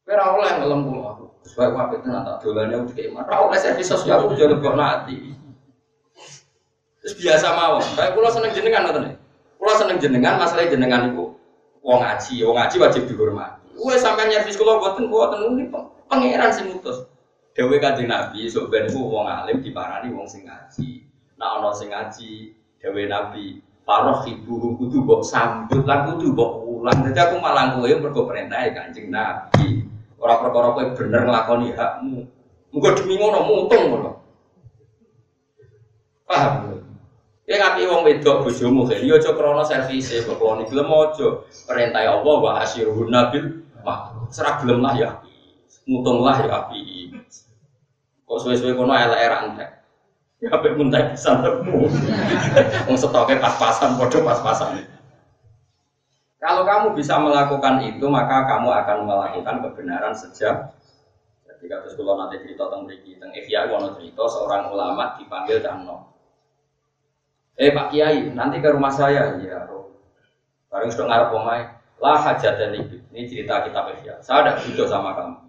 Ora 0.09 0.25
oleh 0.33 0.49
ngelem 0.57 0.81
kula. 0.89 1.09
Sebab 1.45 1.77
wae 1.77 1.97
tenan 2.01 2.25
tak 2.25 2.41
dolane 2.41 2.73
udah 2.73 2.93
kayak 2.97 3.13
ora 3.13 3.35
oleh 3.37 3.57
servis 3.61 3.85
sosial 3.85 4.25
aku 4.25 4.33
jadi 4.33 4.57
lebok. 4.57 4.73
Terus 7.05 7.13
biasa 7.21 7.53
mawon. 7.53 7.85
Kayak 7.93 8.17
kula 8.17 8.33
seneng 8.33 8.49
jenengan 8.49 8.89
ngoten 8.89 9.13
Kula 9.61 9.73
seneng 9.77 9.97
jenengan, 10.01 10.41
masalah 10.41 10.67
jenengan 10.67 11.09
iku 11.13 11.24
wong 11.85 12.01
ngaji, 12.01 12.41
wong 12.41 12.57
ngaji 12.57 12.75
wajib 12.81 13.03
dihormati. 13.05 13.77
Wes 13.77 14.01
sampai 14.01 14.33
nyervis 14.33 14.57
kula 14.57 14.81
boten 14.81 15.05
boten 15.13 15.53
ini 15.53 15.69
pangeran 16.09 16.49
sing 16.49 16.73
mutus. 16.73 17.05
Dewe 17.53 17.77
kanjeng 17.77 18.09
Nabi 18.09 18.49
sok 18.49 18.73
ben 18.73 18.89
ku 18.89 19.05
wong 19.05 19.29
alim 19.29 19.61
diparani 19.61 20.09
wong 20.09 20.25
sing 20.25 20.49
ngaji. 20.49 21.05
Nah 21.37 21.61
ana 21.61 21.69
sing 21.77 21.93
ngaji, 21.93 22.57
dewe 22.81 23.05
Nabi 23.05 23.61
Paroh 23.85 24.25
ibu 24.25 24.81
kudu 24.81 25.05
mbok 25.05 25.21
sambut 25.21 25.85
lan 25.85 26.09
kudu 26.09 26.33
mbok 26.33 26.65
ulang. 26.65 27.05
Dadi 27.05 27.21
aku 27.21 27.37
malah 27.37 27.77
kowe 27.77 27.85
mergo 27.85 28.25
perintah 28.25 28.65
Kanjeng 28.73 29.13
Nabi. 29.13 29.85
Ora 30.17 30.41
perkara 30.41 30.73
kowe 30.73 30.85
bener 30.97 31.21
nglakoni 31.21 31.69
hakmu. 31.77 32.25
Muga 32.73 32.97
demi 32.97 33.13
ngono 33.13 33.45
mutung 33.45 33.83
ngono. 33.93 34.11
Paham? 36.25 36.74
Ya 37.45 37.61
ngapi 37.61 37.85
wong 37.85 38.01
wedok 38.01 38.41
bojomu 38.41 38.89
kan, 38.89 39.05
yo 39.05 39.21
aja 39.21 39.29
krana 39.37 39.61
servise 39.61 40.25
kok 40.25 40.41
keloni 40.41 40.65
gelem 40.65 40.89
aja. 40.89 41.45
Perintah 41.69 42.01
Allah 42.01 42.35
wa 42.41 42.51
asyirun 42.65 43.13
nabil 43.13 43.61
mak. 43.85 44.29
Serah 44.33 44.57
gelem 44.65 44.81
lah 44.81 44.93
ya. 44.97 45.09
Mutung 45.85 46.25
lah 46.25 46.41
ya 46.41 46.49
api. 46.65 47.13
Kok 48.25 48.37
suwe-suwe 48.41 48.73
kono 48.73 48.97
elek 48.97 49.21
era 49.21 49.37
entek. 49.45 49.69
Ya 50.41 50.49
apik 50.57 50.73
muntai 50.73 51.13
pisan 51.13 51.45
temu. 51.45 51.85
Wong 52.89 52.97
stoknya 52.97 53.37
pas-pasan 53.37 53.93
padha 53.93 54.19
pas-pasan. 54.25 54.81
Kalau 56.41 56.65
kamu 56.65 56.97
bisa 56.97 57.17
melakukan 57.21 57.81
itu, 57.85 58.05
maka 58.09 58.45
kamu 58.49 58.69
akan 58.69 58.97
melakukan 59.05 59.55
kebenaran 59.65 60.13
sejak 60.13 60.75
jadi 61.65 61.81
kata 61.81 61.97
sekolah 61.97 62.13
nanti 62.13 62.45
cerita 62.45 62.69
tentang 62.69 62.85
mriki 62.85 63.17
tentang 63.17 63.33
Ihya 63.33 63.73
wono 63.73 63.97
cerita 63.97 64.21
seorang 64.29 64.69
ulama 64.69 65.17
dipanggil 65.17 65.65
Cano. 65.65 66.13
Eh 67.55 67.71
Pak 67.71 67.87
Kiai, 67.91 68.35
nanti 68.35 68.59
ke 68.59 68.67
rumah 68.67 68.91
saya. 68.91 69.39
Ya, 69.39 69.63
Bareng 70.67 70.91
sudah 70.91 71.07
ngarep 71.07 71.29
omai. 71.31 71.61
Lah 72.03 72.19
hajat 72.19 72.59
dan 72.59 72.75
Ini 72.75 73.31
cerita 73.31 73.63
kita 73.63 73.79
ya. 74.03 74.19
Saya 74.19 74.43
ada 74.43 74.51
butuh 74.59 74.91
sama 74.91 75.15
kamu. 75.15 75.39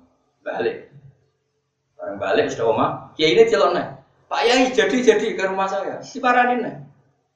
Balik. 0.47 0.77
Bareng 1.99 2.19
balik 2.23 2.47
sudah 2.55 2.67
oma. 2.71 2.87
Kiai 3.19 3.35
ini 3.35 3.51
celon 3.51 3.75
nih. 3.75 3.87
Pak 4.31 4.41
Kiai 4.47 4.71
jadi 4.71 4.97
jadi 5.03 5.27
ke 5.35 5.43
rumah 5.51 5.67
saya. 5.67 5.99
Si 5.99 6.23
paranin 6.23 6.63
nih. 6.63 6.77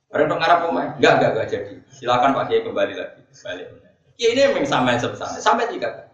Bareng 0.06 0.30
sudah 0.30 0.38
ngarep 0.38 0.60
omai. 0.70 0.86
Enggak, 1.02 1.12
enggak, 1.18 1.30
enggak 1.34 1.48
jadi. 1.50 1.74
Silakan 1.90 2.30
Pak 2.38 2.44
Kiai 2.46 2.62
kembali 2.62 2.94
lagi. 2.94 3.20
Balik. 3.42 3.66
Kiai 4.14 4.30
ini 4.38 4.40
memang 4.54 4.70
sampai 4.70 5.02
sebesar. 5.02 5.26
Sampai 5.42 5.66
tiga 5.74 6.06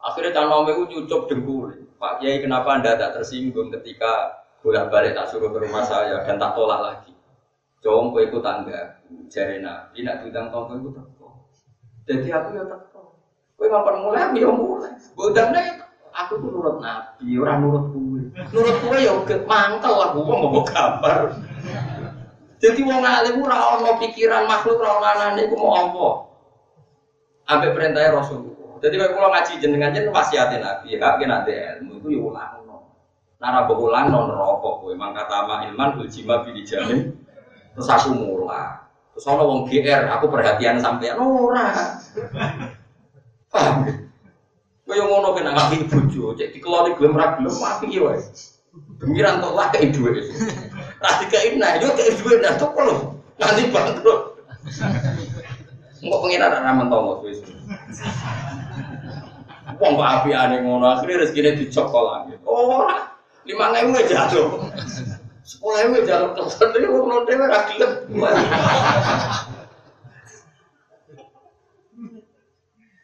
Akhirnya 0.00 0.32
tanah 0.32 0.66
itu 0.66 0.82
nyucuk 0.90 1.30
dengkul. 1.30 1.70
Pak 2.02 2.18
Kiai 2.18 2.42
kenapa 2.42 2.82
anda 2.82 2.98
tak 2.98 3.14
tersinggung 3.14 3.70
ketika 3.70 4.42
bolak 4.58 4.90
balik 4.90 5.14
tak 5.14 5.30
suruh 5.30 5.54
ke 5.54 5.58
rumah 5.62 5.86
saya 5.86 6.24
dan 6.26 6.40
tak 6.40 6.56
tolak 6.58 6.80
lagi? 6.82 7.12
Jom 7.80 8.12
kowe 8.12 8.20
iku 8.20 8.44
tangga 8.44 9.00
jare 9.32 9.56
Nabi 9.64 10.04
nak 10.04 10.20
diundang 10.20 10.52
tangga 10.52 10.76
iku 10.76 10.90
teko. 10.92 11.28
Jadi 12.04 12.28
aku 12.28 12.48
ya 12.52 12.64
teko. 12.68 13.16
Kowe 13.56 13.66
ngapain 13.72 13.96
mulai 14.04 14.20
aku 14.28 14.36
ya 14.36 14.50
mulai. 14.52 14.92
Bodang 15.16 15.56
ya 15.56 15.80
aku 16.12 16.32
tuh 16.44 16.50
nurut 16.52 16.76
Nabi, 16.84 17.40
orang 17.40 17.58
nurut 17.64 17.84
kowe. 17.88 18.20
Nurut 18.52 18.76
kowe 18.84 18.96
ya 19.00 19.12
mantel 19.48 19.94
lah 19.96 20.08
gua 20.12 20.34
mau 20.36 20.60
gambar. 20.60 21.16
Jadi 22.60 22.80
wong 22.84 23.00
alim 23.00 23.40
ora 23.40 23.80
ono 23.80 23.96
pikiran 23.96 24.44
makhluk 24.44 24.84
ora 24.84 25.00
ono 25.00 25.06
anane 25.08 25.40
iku 25.48 25.56
mau 25.56 25.72
apa. 25.80 26.08
Ambek 27.48 27.72
perintahnya 27.72 28.12
Rasulullah. 28.12 28.76
Jadi 28.84 28.94
kalau 29.00 29.16
kula 29.16 29.28
ngaji 29.32 29.52
jenengan 29.56 29.96
jen 29.96 30.12
wasiate 30.12 30.60
Nabi, 30.60 31.00
hak 31.00 31.16
kena 31.16 31.48
ilmu 31.48 31.96
itu 32.04 32.08
ya 32.12 32.20
ulang. 32.20 32.60
Nara 33.40 33.64
ulang 33.64 34.12
non 34.12 34.28
rokok 34.28 34.84
kowe 34.84 34.92
mangkata 34.92 35.48
ma 35.48 35.64
ilman 35.64 35.96
bil 35.96 36.12
jima 36.12 36.44
bi 36.44 36.52
dijamin 36.52 37.19
Terus 37.74 37.88
aku 37.88 38.08
mulai. 38.14 38.80
Terus 39.14 39.26
ono 39.26 39.42
wong 39.46 39.60
GR, 39.68 40.02
aku 40.10 40.26
perhatian 40.30 40.80
sampean 40.80 41.18
ora. 41.18 41.98
Paham? 43.50 43.86
Kaya 44.90 45.06
ngono 45.06 45.38
kena 45.38 45.54
ngapi 45.54 45.86
bojo, 45.86 46.34
cek 46.34 46.50
dikeloni 46.50 46.98
gelem 46.98 47.14
ra 47.14 47.38
gelem 47.38 47.54
api 47.62 47.94
wae. 48.02 48.18
Demiran 48.98 49.38
tok 49.38 49.54
lah 49.54 49.70
kei 49.70 49.94
dhuwit. 49.94 50.26
Ra 50.98 51.10
dikei 51.22 51.54
nah, 51.58 51.78
yo 51.78 51.94
kei 51.94 52.10
dhuwit 52.18 52.42
nah 52.42 52.58
tok 52.58 52.74
lho. 52.74 53.14
Nanti 53.38 53.70
bangkrut. 53.70 54.42
Engko 56.02 56.16
pengen 56.26 56.42
ada 56.42 56.58
ramen 56.58 56.90
tomo 56.90 57.22
wis. 57.22 57.38
Wong 59.78 59.92
kok 59.94 60.10
apiane 60.10 60.58
ngono, 60.66 60.98
akhire 60.98 61.22
rezekine 61.22 61.54
dicokol 61.54 62.10
lagi. 62.10 62.34
Oh, 62.42 62.82
5000 63.46 64.10
jatuh. 64.10 64.58
Sekolah 65.50 65.82
itu 65.82 66.06
jalur 66.06 66.30
telepon 66.38 66.68
itu 66.78 66.86
belum 66.86 67.22
dewe 67.26 67.46
rakyat. 67.50 67.90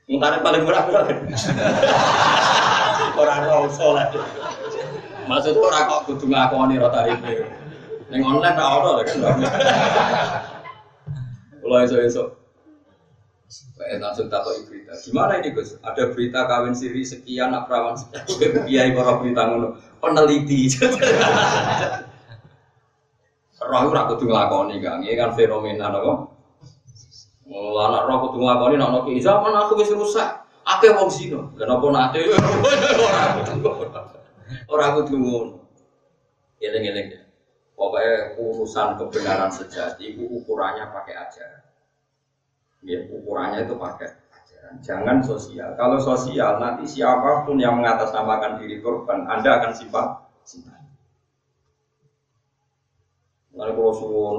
Mungkin 0.06 0.38
paling 0.46 0.62
murah 0.62 0.82
berapa? 0.86 1.10
Orang 3.18 3.42
tahu 3.50 3.66
sholat. 3.74 4.14
Maksud 5.26 5.58
orang 5.58 5.90
kok 5.90 6.02
kudu 6.06 6.30
ngakoni 6.30 6.78
rota 6.78 7.02
tarife. 7.02 7.50
Ning 8.14 8.22
online 8.22 8.54
tak 8.54 8.70
ono 8.70 9.02
kan. 9.02 9.18
Kalau 11.58 11.82
esok-esok 11.82 12.28
Kayak 13.76 14.00
langsung 14.02 14.32
takut 14.32 14.56
berita. 14.66 14.96
Gimana 15.04 15.36
ini 15.36 15.52
Gus? 15.52 15.76
Ada 15.84 16.08
berita 16.16 16.48
kawin 16.48 16.72
siri 16.72 17.04
sekian, 17.04 17.52
nak 17.52 17.68
perawan 17.68 17.92
sekian, 17.92 18.64
kiai 18.64 18.96
para 18.96 19.20
berita 19.20 19.42
ngono. 19.52 19.76
Peneliti. 20.00 20.72
Roh 23.66 23.90
ora 23.90 24.06
kudu 24.06 24.30
nglakoni 24.30 24.78
Kang, 24.78 25.02
iki 25.02 25.18
kan 25.18 25.34
fenomena 25.34 25.90
napa? 25.90 26.30
Anak 27.50 28.02
roh 28.06 28.16
kudu 28.30 28.38
nglakoni 28.42 28.78
nek 28.78 28.90
ana 28.94 29.00
zaman 29.18 29.52
aku 29.54 29.82
wis 29.82 29.90
rusak. 29.90 30.46
Akeh 30.66 30.94
wong 30.94 31.10
zina. 31.10 31.42
Lah 31.58 31.66
napa 31.66 31.86
nate 31.90 32.18
ora 32.26 33.22
kudu. 33.42 33.70
Ora 34.70 34.86
kudu 34.98 35.14
ngono. 35.18 35.58
Eling-eling 36.62 37.06
ya. 37.12 37.20
Pokoknya 37.76 38.40
urusan 38.40 38.96
kebenaran 38.96 39.52
sejati 39.52 40.16
itu 40.16 40.24
ukurannya 40.24 40.88
pakai 40.88 41.12
ajaran. 41.12 41.62
Ya, 42.80 43.04
ukurannya 43.12 43.68
itu 43.68 43.76
pakai 43.76 44.16
ajaran. 44.32 44.80
Jangan 44.80 45.20
sosial. 45.20 45.76
Kalau 45.76 46.00
sosial 46.00 46.56
nanti 46.56 46.88
siapa 46.88 47.44
pun 47.44 47.60
yang 47.60 47.76
mengatasnamakan 47.76 48.64
diri 48.64 48.80
korban, 48.80 49.28
Anda 49.28 49.60
akan 49.60 49.76
simpan. 49.76 50.08
Lalu 53.56 53.72
kalau 53.72 53.92
suwon 53.96 54.36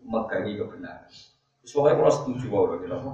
megangi 0.00 0.56
kebenaran. 0.56 1.12
Soalnya 1.60 2.00
kalau 2.00 2.12
setuju 2.14 2.44
bahwa 2.48 2.80
gitu 2.80 2.94
apa? 2.96 3.12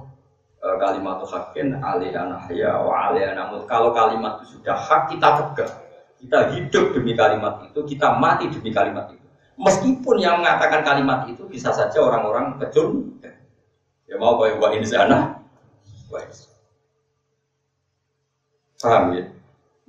Kalimat 0.63 1.19
hakin 1.27 1.83
alih 1.83 2.15
anahya 2.15 2.71
wa 2.79 3.11
alih 3.11 3.35
anamut. 3.35 3.67
Kalau 3.67 3.91
kalimat 3.91 4.39
itu 4.39 4.55
sudah 4.55 4.79
hak 4.79 5.11
kita 5.11 5.27
pegang. 5.35 5.73
Kita 6.23 6.37
hidup 6.55 6.95
demi 6.95 7.19
kalimat 7.19 7.67
itu, 7.67 7.83
kita 7.83 8.15
mati 8.15 8.47
demi 8.47 8.71
kalimat 8.71 9.11
itu. 9.11 9.27
Meskipun 9.59 10.23
yang 10.23 10.39
mengatakan 10.39 10.79
kalimat 10.87 11.27
itu 11.27 11.43
bisa 11.51 11.75
saja 11.75 11.99
orang-orang 11.99 12.55
kecil. 12.63 13.11
Ya 14.07 14.15
mau 14.15 14.39
kayak 14.39 14.55
wa 14.55 14.71
insana. 14.71 15.43
Paham 18.79 19.15
ya? 19.19 19.27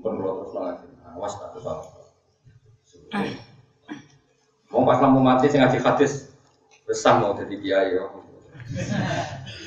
Menurut 0.03 0.51
terus. 0.51 0.59
Awas 1.15 1.39
tak 1.39 1.55
salah. 1.63 1.87
Mau 4.75 4.83
pas 4.83 4.99
lampu 4.99 5.22
mati 5.22 5.47
sing 5.47 5.62
ngaji 5.62 5.79
hadis 5.79 6.35
besar 6.83 7.22
mau 7.22 7.39
jadi 7.39 7.55
kiai 7.62 7.95
ya. 7.95 8.11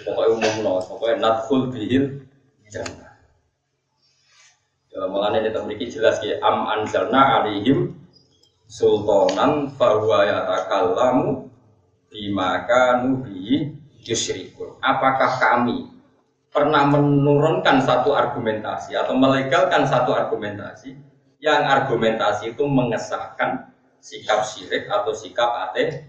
Pokoknya 0.03 0.36
umum 0.36 0.55
loh, 0.68 0.84
pokoknya 0.84 1.16
nadful 1.24 1.72
bihil 1.72 2.28
jannah. 2.68 3.16
Ya, 4.91 5.08
mulanya 5.08 5.47
kita 5.47 5.64
memiliki 5.64 5.95
jelas 5.95 6.20
ya 6.20 6.43
am 6.43 6.68
anzalna 6.68 7.39
alihim 7.39 7.95
sultanan 8.68 9.72
fahuwa 9.80 10.28
yatakallamu 10.28 11.47
bimaka 12.12 12.99
nubi 12.99 13.72
yusyrikun. 14.03 14.76
Apakah 14.84 15.39
kami 15.39 15.88
pernah 16.51 16.84
menurunkan 16.84 17.80
satu 17.80 18.12
argumentasi 18.12 18.91
atau 18.91 19.16
melegalkan 19.16 19.88
satu 19.88 20.12
argumentasi 20.12 20.99
yang 21.39 21.64
argumentasi 21.64 22.58
itu 22.58 22.68
mengesahkan 22.68 23.76
sikap 24.00 24.45
syirik 24.45 24.88
atau 24.88 25.14
sikap 25.14 25.70
ateis 25.70 26.04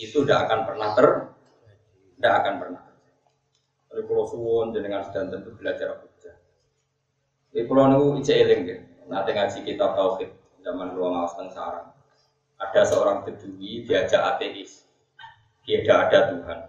itu 0.00 0.24
tidak 0.24 0.50
akan 0.50 0.60
pernah 0.66 0.88
ter 0.98 1.08
tidak 2.18 2.34
akan 2.42 2.54
pernah 2.58 2.82
Tapi 3.90 4.06
kalau 4.06 4.22
suwon 4.22 4.70
dengan 4.70 5.02
sedang 5.02 5.34
tentu 5.34 5.50
belajar 5.58 5.98
hujah. 5.98 6.38
Di 7.50 7.66
pulau 7.66 7.90
nu 7.90 8.22
ije 8.22 8.38
eling 8.38 8.62
ya. 8.62 8.78
Nanti 9.10 9.34
ngaji 9.34 9.66
kitab 9.66 9.98
tauhid 9.98 10.30
zaman 10.62 10.94
ruang 10.94 11.18
awas 11.18 11.34
sarang. 11.50 11.90
Ada 12.62 12.86
seorang 12.86 13.26
bedui 13.26 13.82
diajak 13.82 14.22
ateis. 14.22 14.86
Dia 15.66 15.82
tidak 15.82 15.98
ada 16.06 16.18
Tuhan 16.30 16.60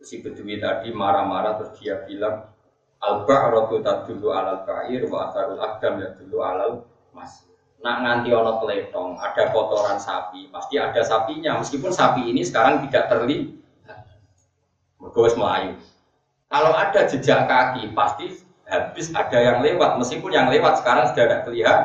si 0.00 0.20
Bedui 0.20 0.60
tadi 0.60 0.92
marah-marah 0.92 1.56
terus 1.58 1.72
dia 1.80 2.04
bilang 2.04 2.46
al 3.00 3.24
ba'ratu 3.24 3.80
tadullu 3.80 4.32
alal 4.32 4.64
ba'ir 4.64 5.02
wa 5.08 5.30
atharul 5.30 5.60
agam 5.60 6.00
ya 6.00 6.08
dulu 6.16 6.38
alal 6.44 6.72
mas 7.10 7.44
nak 7.84 7.96
nganti 8.02 8.32
ono 8.32 8.60
teletong 8.64 9.20
ada 9.20 9.52
kotoran 9.52 10.00
sapi 10.00 10.48
pasti 10.48 10.80
ada 10.80 11.02
sapinya. 11.04 11.60
Meskipun 11.60 11.92
sapi 11.92 12.28
ini 12.28 12.42
sekarang 12.42 12.86
tidak 12.88 13.12
terlihat. 13.12 13.56
Mergo 14.96 15.28
melayu 15.36 15.76
kalau 16.46 16.72
ada 16.72 17.04
jejak 17.10 17.50
kaki 17.50 17.90
pasti 17.92 18.32
habis 18.66 19.10
ada 19.10 19.38
yang 19.38 19.58
lewat. 19.62 19.98
Meskipun 19.98 20.30
yang 20.30 20.46
lewat 20.48 20.82
sekarang 20.82 21.10
sudah 21.10 21.24
tidak 21.26 21.42
terlihat 21.46 21.78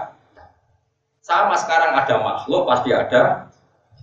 sama 1.21 1.53
sekarang 1.57 1.97
ada 1.97 2.15
makhluk 2.21 2.65
pasti 2.65 2.89
ada 2.93 3.51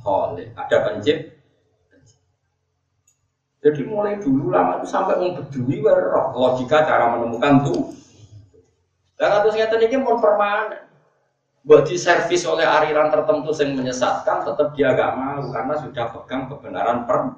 oleh 0.07 0.51
ada 0.55 0.77
pencipta. 0.87 1.35
Jadi 3.59 3.83
mulai 3.91 4.23
dulu 4.23 4.55
lama 4.55 4.79
itu 4.79 4.87
sampai 4.87 5.19
mau 5.19 5.35
berdui 5.35 5.83
roh 5.83 6.31
logika 6.31 6.87
cara 6.87 7.19
menemukan 7.19 7.67
tuh. 7.67 7.91
Dan 9.19 9.35
atau 9.35 9.51
saya 9.51 9.67
ini 9.83 9.99
mau 9.99 10.15
permanen. 10.23 10.88
Buat 11.69 11.85
servis 11.93 12.49
oleh 12.49 12.65
aliran 12.65 13.13
tertentu 13.13 13.53
yang 13.61 13.77
menyesatkan, 13.77 14.41
tetap 14.41 14.73
dia 14.73 14.97
agak 14.97 15.21
mau 15.21 15.53
karena 15.53 15.75
sudah 15.77 16.05
pegang 16.17 16.49
kebenaran 16.49 17.05
per. 17.05 17.37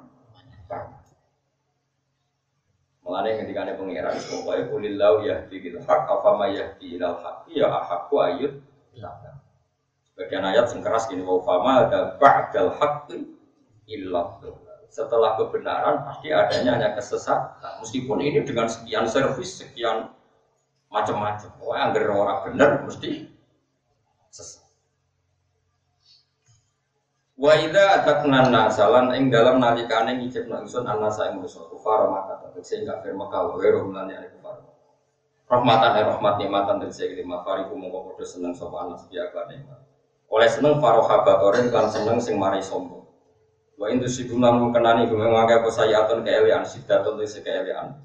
Mulanya 3.03 3.43
ketika 3.43 3.67
ada 3.67 3.73
pengiran, 3.75 4.15
pokoknya 4.15 4.63
kulilau 4.71 5.19
ya 5.27 5.43
di 5.51 5.59
hak, 5.59 6.01
apa 6.07 6.29
ma 6.39 6.47
ya 6.47 6.71
di 6.79 6.95
ilal 6.95 7.19
hak, 7.19 7.51
ya 7.51 7.67
ahakku 7.67 8.23
ayut. 8.23 8.55
Sebagian 10.07 10.47
ayat 10.47 10.71
yang 10.71 10.79
keras 10.79 11.11
gini, 11.11 11.27
wa 11.27 11.43
fama 11.43 11.91
ada 11.91 12.15
ba'dal 12.15 12.71
hak 12.79 13.11
illah 13.91 14.39
setelah 14.91 15.39
kebenaran 15.39 16.07
pasti 16.07 16.31
adanya 16.31 16.79
hanya 16.79 16.89
kesesatan. 16.95 17.83
Meskipun 17.83 18.19
ini 18.23 18.47
dengan 18.47 18.71
sekian 18.71 19.07
servis, 19.11 19.59
sekian 19.59 20.07
macam-macam. 20.87 21.51
Oh, 21.63 21.75
yang 21.75 21.95
orang 22.15 22.39
benar 22.47 22.69
mesti 22.83 23.30
Wa 27.41 27.57
idza 27.57 27.97
atakna 27.97 28.53
nasalan 28.53 29.17
ing 29.17 29.33
dalam 29.33 29.57
nalikane 29.57 30.13
ngicip 30.21 30.45
ingsun 30.45 30.85
anasa 30.85 31.33
ing 31.33 31.41
manusa 31.41 31.65
kufar 31.73 32.05
maka 32.05 32.37
tegese 32.45 32.85
gak 32.85 33.01
firma 33.01 33.33
ka 33.33 33.41
wa 33.49 33.57
wero 33.57 33.81
mulane 33.81 34.13
ane 34.13 34.29
kufar. 34.29 34.61
Rahmatan 35.49 35.97
ya 35.97 36.03
rahmat 36.05 36.37
nikmatan 36.37 36.77
tegese 36.85 37.17
lima 37.17 37.41
fariku 37.41 37.73
mongko 37.73 38.13
padha 38.13 38.25
seneng 38.29 38.53
sapa 38.53 38.85
anas 38.85 39.09
nikmat. 39.09 39.81
Oleh 40.29 40.49
seneng 40.53 40.77
farohabatoren 40.77 41.73
kan 41.73 41.89
seneng 41.89 42.21
sing 42.21 42.37
mari 42.37 42.61
sombong. 42.61 43.09
Wa 43.73 43.89
intu 43.89 44.05
siduna 44.05 44.53
kenani 44.69 45.09
gume 45.09 45.25
ngake 45.25 45.65
apa 45.65 45.69
saya 45.73 46.05
atun 46.05 46.21
keelian 46.21 46.61
sidatun 46.61 47.17
tisi 47.25 47.41
keelian. 47.41 47.97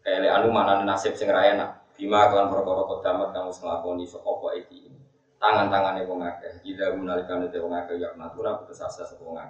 Keelian 0.00 0.48
mana 0.48 0.80
nasib 0.80 1.12
sing 1.12 1.28
ra 1.28 1.44
enak. 1.44 1.92
Bima 1.92 2.24
kelan 2.32 2.48
perkara 2.48 2.88
kodamat 2.88 3.36
kamu 3.36 3.52
nglakoni 3.52 4.08
sapa 4.08 4.48
iki. 4.56 4.91
Tangan-tangane 5.42 6.06
wong 6.06 6.22
akeh. 6.22 6.62
Ida 6.62 6.94
gunalikane 6.94 7.50
te 7.50 7.58
wong 7.58 7.74
akeh 7.74 7.98
ya 7.98 8.14
natura 8.14 8.62
putus 8.62 8.78
asa 8.78 9.02
sapa 9.02 9.26
wong. 9.26 9.42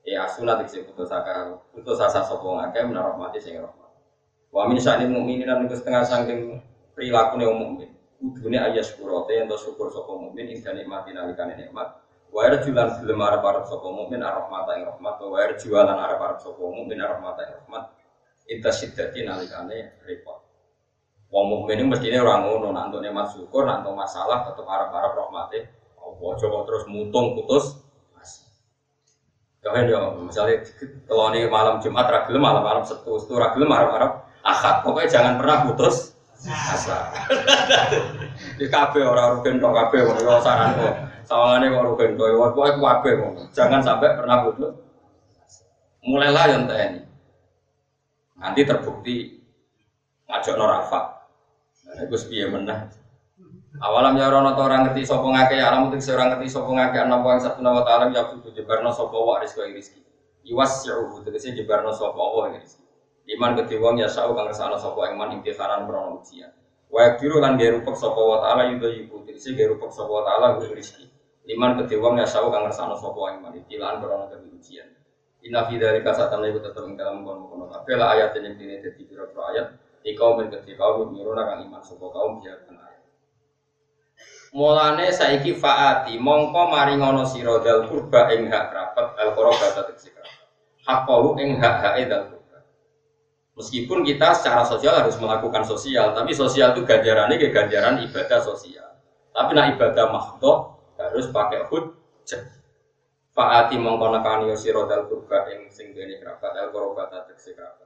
E 0.00 0.16
asuna 0.16 0.56
diksi 0.56 0.88
putus 0.88 1.12
asa 1.12 1.52
putus 1.68 2.00
asa 2.00 2.24
sapa 2.24 2.40
wong 2.40 2.64
akeh 2.64 2.80
menarahmati 2.80 3.36
sing 3.36 3.60
rahmat. 3.60 3.90
Wa 4.48 4.64
min 4.64 4.80
sa'ni 4.80 5.04
mukminin 5.04 5.44
lan 5.44 5.68
setengah 5.68 6.00
saking 6.00 6.64
prilakune 6.96 7.44
wong 7.44 7.58
mukmin. 7.60 7.90
Kudune 8.24 8.56
ayas 8.56 8.96
kurote 8.96 9.36
ento 9.36 9.60
syukur 9.60 9.92
sapa 9.92 10.16
mukmin 10.16 10.48
ing 10.48 10.64
nikmati 10.64 11.12
nalikane 11.12 11.60
nikmat 11.60 12.00
Wair 12.34 12.58
jualan 12.66 12.98
arab 13.22 13.46
arab 13.46 13.64
sopo 13.70 13.94
mukmin 13.94 14.18
arab 14.18 14.50
mata 14.50 14.74
yang 14.74 14.90
rahmat. 14.90 15.22
Wair 15.22 15.54
jualan 15.54 15.94
arab 15.94 16.34
sopo 16.42 16.66
mukmin 16.66 16.98
arab 16.98 17.22
mata 17.22 17.46
yang 17.46 17.62
rahmat. 17.62 17.94
Inta 18.50 18.74
siddati 18.74 19.22
nalikane 19.22 20.02
repot. 20.02 20.43
Wong 21.34 21.50
mukmin 21.50 21.82
ini 21.82 21.90
mestinya 21.90 22.22
orang 22.22 22.46
ngono, 22.46 22.70
nak 22.70 22.94
untuk 22.94 23.02
nikmat 23.02 23.26
syukur, 23.26 23.66
nak 23.66 23.82
untuk 23.82 23.98
masalah 23.98 24.46
tetap 24.46 24.70
arab 24.70 24.94
arab 24.94 25.18
rahmate. 25.18 25.66
Oh, 25.98 26.30
coba 26.38 26.62
terus 26.62 26.86
mutung 26.86 27.34
putus. 27.34 27.82
Kalian 29.58 29.90
ya, 29.90 29.98
misalnya 30.14 30.62
kalau 31.08 31.34
ini 31.34 31.50
malam 31.50 31.82
Jumat 31.82 32.06
ragil 32.06 32.38
malam 32.38 32.62
malam 32.62 32.86
setu, 32.86 33.18
setu 33.18 33.34
ragil 33.34 33.66
malam 33.66 33.90
malam 33.90 34.10
akad. 34.46 34.86
Pokoknya 34.86 35.10
jangan 35.10 35.34
pernah 35.40 35.66
putus 35.66 36.14
asa. 36.46 37.10
Di 38.60 38.68
kafe 38.68 39.00
orang 39.00 39.40
orang 39.40 39.42
gendong 39.42 39.72
kafe 39.72 40.04
orang 40.04 40.44
saran 40.44 40.76
kok. 40.76 40.94
Sawangane 41.24 41.72
kok 41.72 41.84
rugen 41.88 42.10
kowe 42.20 42.30
wae 42.52 42.70
kuwabe 42.76 43.10
Jangan 43.56 43.80
sampai 43.80 44.12
pernah 44.14 44.44
putus. 44.44 44.76
Mulailah 46.04 46.44
yang 46.52 46.68
tni. 46.68 47.00
Nanti 48.36 48.60
terbukti 48.68 49.16
ngajak 50.28 50.60
norafa. 50.60 51.13
Nah, 51.84 52.00
itu 52.04 52.16
sepiye 52.16 52.48
menah. 52.48 52.88
Awalam 53.82 54.14
ya 54.14 54.30
rono 54.30 54.54
orang 54.54 54.86
ngerti 54.86 55.02
sapa 55.02 55.26
ngake 55.26 55.58
alam 55.58 55.90
utik 55.90 56.00
orang 56.14 56.38
ngerti 56.38 56.46
sapa 56.46 56.70
ngake 56.70 56.98
ana 57.04 57.18
wa 57.18 57.34
satu 57.36 57.58
nama 57.58 57.82
ta'ala 57.82 58.14
ya 58.14 58.30
kudu 58.30 58.54
jebarno 58.54 58.94
sapa 58.94 59.18
wa 59.18 59.42
rizqi 59.42 59.74
rizki. 59.74 60.00
Iwas 60.46 60.86
ya'u 60.86 61.20
tegese 61.26 61.52
jebarno 61.58 61.90
sapa 61.90 62.16
wa 62.16 62.48
rizki. 62.54 62.86
Iman 63.26 63.58
gede 63.58 63.76
wong 63.82 63.98
ya 63.98 64.06
sa'u 64.06 64.30
kang 64.32 64.46
ngersakno 64.46 64.78
sapa 64.78 65.10
iman 65.10 65.34
imtihanan 65.36 65.90
krono 65.90 66.22
ujian. 66.22 66.54
Wa 66.86 67.18
biru 67.18 67.42
lan 67.42 67.58
ge 67.58 67.74
rupek 67.74 67.98
sapa 67.98 68.20
wa 68.22 68.38
ta'ala 68.46 68.70
yudo 68.70 68.88
yiku 68.94 69.26
tegese 69.26 69.58
ge 69.58 69.66
rupek 69.66 69.90
sapa 69.90 70.12
wa 70.12 70.22
ta'ala 70.22 70.62
rizki. 70.70 71.10
Liman 71.44 71.76
kedhe 71.76 72.00
wong 72.00 72.16
ya 72.16 72.24
sawu 72.24 72.48
kang 72.48 72.64
ngersano 72.64 72.96
sapa 72.96 73.36
iman 73.36 73.52
krana 74.00 74.24
kedhe 74.32 74.48
ujian. 74.54 74.88
Inna 75.44 75.68
fi 75.68 75.76
dzalika 75.76 76.14
satan 76.16 76.40
la 76.40 76.48
tetep 76.48 76.88
ing 76.88 76.96
dalam 76.96 77.20
kono-kono 77.20 77.68
kabeh 77.68 78.00
ayat 78.00 78.32
yang 78.40 78.56
dene 78.56 78.80
dadi 78.80 79.04
pira-pira 79.04 79.52
ayat 79.52 79.66
ikau 80.04 80.36
men 80.36 80.52
kedhe 80.52 80.76
kaum 80.76 81.16
miruna 81.16 81.48
kang 81.48 81.64
iman 81.64 81.80
sapa 81.80 82.06
kaum 82.12 82.44
biar 82.44 82.60
ayat. 82.68 83.08
Mulane 84.52 85.08
saiki 85.10 85.56
faati 85.56 86.20
mongko 86.20 86.68
mari 86.68 87.00
ngono 87.00 87.24
sira 87.24 87.58
dal 87.64 87.88
kurba 87.88 88.28
ing 88.36 88.52
hak 88.52 88.64
kerabat 88.70 89.16
al 89.16 89.30
qurba 89.32 89.66
tegese 89.72 90.12
kerabat. 90.12 90.46
Hakau 90.84 91.40
ing 91.40 91.56
hak-hake 91.56 92.06
dal 92.06 92.28
kurba. 92.28 92.58
Meskipun 93.56 94.04
kita 94.04 94.36
secara 94.36 94.62
sosial 94.68 94.92
harus 94.92 95.16
melakukan 95.16 95.64
sosial, 95.64 96.12
tapi 96.12 96.36
sosial 96.36 96.76
itu 96.76 96.84
ganjarannya 96.84 97.40
ke 97.40 97.48
ganjaran 97.48 97.98
ibadah 98.04 98.40
sosial. 98.44 98.94
Tapi 99.32 99.50
nak 99.56 99.74
ibadah 99.74 100.06
makhluk 100.12 100.58
harus 101.00 101.26
pakai 101.32 101.66
hujjah. 101.66 102.44
Faati 103.34 103.74
mongko 103.80 104.06
nekani 104.14 104.52
sira 104.54 104.86
dal 104.86 105.08
kurba 105.08 105.48
ing 105.50 105.72
sing 105.72 105.96
dene 105.96 106.20
kerabat 106.20 106.54
al 106.54 106.70
tegese 107.26 107.56
kerabat. 107.56 107.83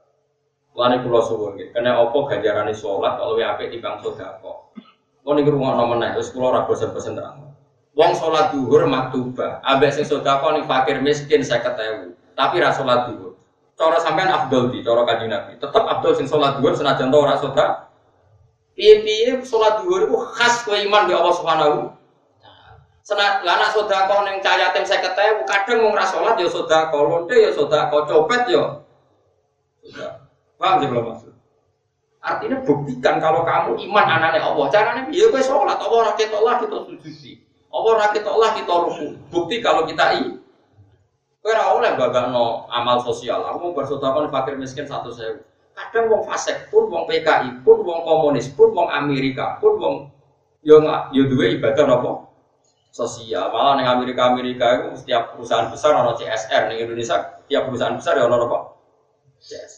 Lani 0.78 1.02
kula 1.02 1.18
suwun 1.26 1.58
nggih, 1.58 1.74
kena 1.74 1.98
apa 1.98 2.14
ganjarane 2.30 2.70
salat 2.70 3.18
kalau 3.18 3.34
wae 3.34 3.42
apik 3.42 3.74
timbang 3.74 3.98
sedekah. 3.98 4.38
Kok 5.26 5.32
niku 5.34 5.50
rungokno 5.50 5.90
meneh 5.90 6.14
wis 6.14 6.30
kula 6.30 6.54
ora 6.54 6.60
bosen-bosen 6.70 7.18
terang. 7.18 7.50
Wong 7.98 8.14
salat 8.14 8.54
duhur 8.54 8.86
maktuba, 8.86 9.58
ambek 9.66 9.90
sing 9.90 10.06
sedekah 10.06 10.38
ning 10.54 10.70
fakir 10.70 11.02
miskin 11.02 11.42
50.000, 11.42 12.14
tapi 12.38 12.62
ra 12.62 12.70
salat 12.70 13.10
duhur. 13.10 13.34
Cara 13.74 13.98
sampean 13.98 14.30
afdol 14.30 14.70
di 14.70 14.86
cara 14.86 15.02
kanjeng 15.02 15.34
Nabi. 15.34 15.58
Tetep 15.58 15.82
afdol 15.82 16.14
sing 16.14 16.30
salat 16.30 16.62
duhur 16.62 16.78
senajan 16.78 17.10
ora 17.10 17.34
sedekah. 17.42 17.90
Piye-piye 18.78 19.42
salat 19.42 19.82
duhur 19.82 20.06
iku 20.06 20.16
khas 20.30 20.62
kowe 20.62 20.78
iman 20.78 21.10
di 21.10 21.12
Allah 21.18 21.34
Subhanahu 21.34 21.98
Senat 23.08 23.40
lana 23.40 23.72
neng 24.20 24.36
cahaya 24.44 24.68
tem 24.76 24.84
saya 24.84 25.00
ketemu 25.00 25.40
kadang 25.48 25.80
mau 25.80 25.96
ngerasolat 25.96 26.36
ya 26.36 26.44
sodako 26.44 27.08
lonte 27.08 27.32
ya 27.40 27.48
sodako 27.56 28.04
copet 28.04 28.52
ya. 28.52 28.84
Paham 30.59 30.82
sih 30.82 30.90
maksud? 30.90 31.32
Artinya 32.18 32.59
buktikan 32.66 33.22
kalau 33.22 33.46
kamu 33.46 33.78
iman 33.88 34.06
anaknya 34.18 34.42
Allah. 34.42 34.66
Caranya 34.74 35.02
ya 35.14 35.30
kowe 35.30 35.38
sholat, 35.38 35.78
Allah 35.78 35.98
ora 36.02 36.12
Allah 36.18 36.54
kita 36.59 36.76
sujudi. 36.82 37.32
Allah 37.70 37.90
ora 37.94 38.06
Allah 38.11 38.50
kita 38.59 38.74
ruku. 38.74 39.06
Bukti 39.30 39.62
kalau 39.62 39.86
kita 39.86 40.18
i 40.18 40.34
ora 41.46 41.64
oleh 41.78 41.94
no 41.94 42.66
amal 42.74 42.98
sosial. 43.06 43.46
Aku 43.46 43.70
mau 43.70 43.74
bersedekah 43.78 44.28
fakir 44.34 44.59
miskin 44.59 44.84
satu 44.84 45.14
saya. 45.14 45.38
Kadang 45.78 46.11
wong 46.11 46.26
fasik 46.26 46.74
pun, 46.74 46.90
wong 46.90 47.06
PKI 47.06 47.62
pun, 47.62 47.86
wong 47.86 48.02
komunis 48.02 48.50
pun, 48.50 48.74
wong 48.74 48.90
Amerika 48.90 49.62
pun, 49.62 49.78
wong 49.78 49.94
yo 50.66 50.82
yo 51.14 51.22
duwe 51.30 51.54
ibadah 51.54 51.86
apa? 51.86 52.26
Sosial. 52.90 53.54
Malah 53.54 53.78
ning 53.78 53.86
Amerika 53.86 54.34
Amerika 54.34 54.66
itu 54.74 55.06
setiap 55.06 55.38
perusahaan 55.38 55.70
besar 55.70 55.94
ono 55.94 56.18
CSR, 56.18 56.66
ning 56.66 56.82
Indonesia 56.82 57.46
tiap 57.46 57.70
perusahaan 57.70 57.94
besar 57.94 58.18
ya 58.18 58.26
ono 58.26 58.36
apa? 58.42 58.59
CSR. 59.38 59.77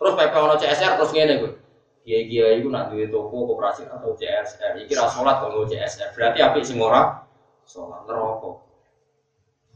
Terus 0.00 0.16
PP 0.16 0.32
ono 0.32 0.56
CSR 0.56 0.96
terus 0.96 1.12
ngene 1.12 1.34
gue. 1.44 1.52
Kiai-kiai 2.00 2.64
itu 2.64 2.72
nak 2.72 2.88
duwe 2.88 3.12
toko 3.12 3.52
koperasi 3.52 3.84
atau 3.84 4.16
CSR. 4.16 4.80
Iki 4.80 4.96
ra 4.96 5.04
salat 5.04 5.44
kok 5.44 5.52
CSR. 5.68 6.16
Berarti 6.16 6.38
apik 6.40 6.64
sing 6.64 6.80
ora 6.80 7.20
salat 7.68 8.08
neraka. 8.08 8.64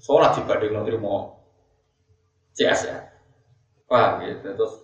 Salat 0.01 0.33
dibanding 0.41 0.73
nanti 0.73 0.97
mau 0.97 1.37
CSR. 2.57 3.05
Paham 3.85 4.25
gitu. 4.25 4.49
Terus 4.49 4.75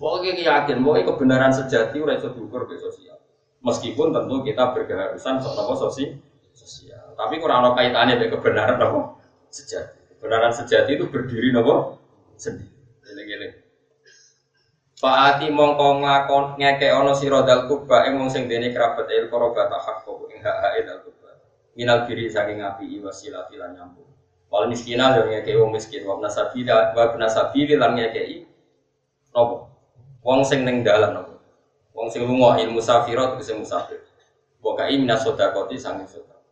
pokoknya 0.00 0.40
yakin 0.40 0.80
bahwa 0.80 1.04
kebenaran 1.04 1.52
sejati 1.52 2.00
udah 2.00 2.16
iso 2.16 2.32
diukur 2.32 2.64
ke 2.64 2.80
sosial. 2.80 3.20
Meskipun 3.60 4.16
tentu 4.16 4.40
kita 4.40 4.72
berkeharusan 4.72 5.44
soal 5.44 5.76
sosial. 5.76 6.16
sosial. 6.56 7.12
Tapi 7.12 7.38
kurang 7.38 7.60
ada 7.60 7.76
kaitannya 7.76 8.16
dengan 8.16 8.40
kebenaran 8.40 8.80
apa? 8.80 9.20
Sejati. 9.52 10.16
Kebenaran 10.16 10.50
sejati 10.56 10.96
itu 10.96 11.06
berdiri 11.12 11.52
nopo 11.52 12.00
sendiri. 12.40 12.72
Faati 14.98 15.46
mongko 15.54 16.02
ngakon 16.02 16.44
ngeke 16.58 16.90
ono 16.90 17.14
sira 17.14 17.46
dal 17.46 17.70
kurba 17.70 18.10
ing 18.10 18.18
wong 18.18 18.26
sing 18.34 18.50
dene 18.50 18.74
kerabat 18.74 19.06
il 19.14 19.30
koroba 19.30 19.70
ta 19.70 19.78
hak 19.78 20.02
kok 20.02 20.26
ing 20.34 20.42
hak 20.42 20.56
hak 20.58 20.74
dal 20.82 20.98
kurba. 21.06 21.38
Minal 21.78 22.02
biri 22.02 22.26
saking 22.26 22.58
ngapi 22.58 22.98
wasilati 22.98 23.54
lan 23.54 23.78
nyambung. 23.78 24.10
Wal 24.50 24.66
miskina 24.66 25.14
yo 25.14 25.30
ngeke 25.30 25.54
wong 25.54 25.70
miskin 25.70 26.02
wa 26.02 26.18
nasabi 26.18 26.66
wa 26.66 27.14
nasabi 27.14 27.78
lan 27.78 27.94
ngeke 27.94 28.42
nopo. 29.30 29.70
Wong 30.26 30.42
sing 30.42 30.66
ning 30.66 30.82
dalan 30.82 31.14
nopo. 31.14 31.38
Wong 31.94 32.10
sing 32.10 32.26
lunga 32.26 32.58
ilmu 32.58 32.82
safirat 32.82 33.38
sing 33.38 33.62
musafir. 33.62 34.02
Bokai 34.58 34.98
minas 34.98 35.22
sedekati 35.22 35.78
saking 35.78 36.10
sedekah. 36.10 36.42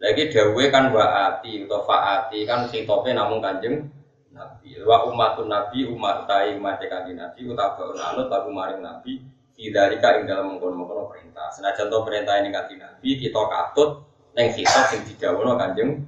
Lagi 0.00 0.32
dawuhe 0.32 0.72
kan 0.72 0.88
waati 0.88 1.68
utawa 1.68 1.84
faati 1.84 2.48
kan 2.48 2.64
sing 2.64 2.88
tope 2.88 3.12
namung 3.12 3.44
Kanjeng 3.44 3.92
nabi 4.34 4.76
wa 4.82 5.06
umatun 5.08 5.46
nabi 5.46 5.86
umat 5.86 6.26
tai 6.26 6.58
umat 6.58 6.82
kanjeng 6.82 7.16
nabi 7.16 7.46
utawa 7.46 7.94
anut 7.94 8.26
lagu 8.28 8.50
maring 8.50 8.82
nabi 8.82 9.22
Idalika 9.54 10.18
ing 10.18 10.26
dalam 10.26 10.50
mengkono-mengkono 10.50 11.06
perintah. 11.06 11.46
Senajan 11.54 11.86
to 11.86 12.02
perintah 12.02 12.42
ini 12.42 12.50
kanjeng 12.50 12.82
nabi 12.82 13.22
kita 13.22 13.38
katut 13.38 14.02
neng 14.34 14.50
kitab 14.50 14.90
sing 14.90 15.06
didhawuhna 15.06 15.54
kanjeng. 15.54 16.02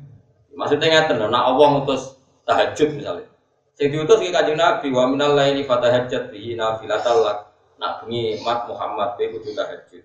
Maksudnya 0.50 1.06
ngaten 1.06 1.30
nek 1.30 1.44
Allah 1.46 1.66
ngutus 1.78 2.18
tahajud 2.42 2.98
misalnya. 2.98 3.30
Sing 3.78 3.94
diutus 3.94 4.18
ki 4.18 4.34
kanjeng 4.34 4.58
nabi 4.58 4.90
wa 4.90 5.06
minal 5.06 5.38
laili 5.38 5.62
fatahajjat 5.62 6.34
bihi 6.34 6.58
nafilatal 6.58 7.22
lak. 7.22 7.38
Nak 7.78 8.02
bengi 8.02 8.42
mat 8.42 8.66
Muhammad 8.66 9.14
kowe 9.14 9.26
kudu 9.30 9.54
tahajud. 9.54 10.02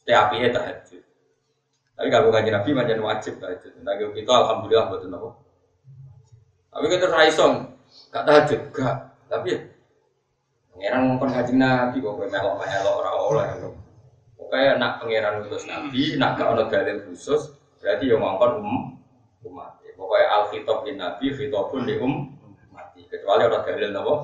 Setiap 0.00 0.32
tahajud. 0.32 1.02
Tapi 2.00 2.08
kalau 2.08 2.32
kanjeng 2.32 2.56
nabi 2.56 2.70
macam 2.72 3.12
wajib 3.12 3.44
tahajud. 3.44 3.76
Nah 3.84 3.92
kita 4.00 4.32
alhamdulillah 4.32 4.88
betul 4.88 5.12
napa. 5.12 5.43
Tapi 6.74 6.86
kita 6.90 7.06
raison, 7.06 7.70
gak 8.10 8.26
tahajud, 8.26 8.60
gak. 8.74 8.96
Tapi 9.30 9.54
ya, 9.54 9.58
pangeran 10.74 11.00
ngomong 11.06 11.30
haji 11.30 11.52
nabi, 11.54 12.02
kok 12.02 12.12
gue 12.18 12.26
melok 12.26 12.54
melok 12.58 12.94
orang 12.98 13.16
oleh. 13.22 13.46
Pokoknya 14.34 14.82
nak 14.82 14.92
pangeran 14.98 15.46
khusus 15.46 15.70
nabi, 15.70 16.18
nak 16.18 16.34
gak 16.34 16.50
ada 16.50 16.66
dalil 16.66 16.98
khusus, 17.06 17.54
berarti 17.78 18.10
yang 18.10 18.18
ngomong 18.18 18.58
um, 18.58 18.98
umat. 19.46 19.78
Pokoknya 19.94 20.26
al 20.34 20.42
bin 20.82 20.98
nabi, 20.98 21.26
khitab 21.30 21.70
pun 21.70 21.86
di 21.86 21.94
um 22.02 22.34
mati. 22.74 23.06
Kecuali 23.06 23.46
ada 23.46 23.62
dalil 23.62 23.94
nopo 23.94 24.14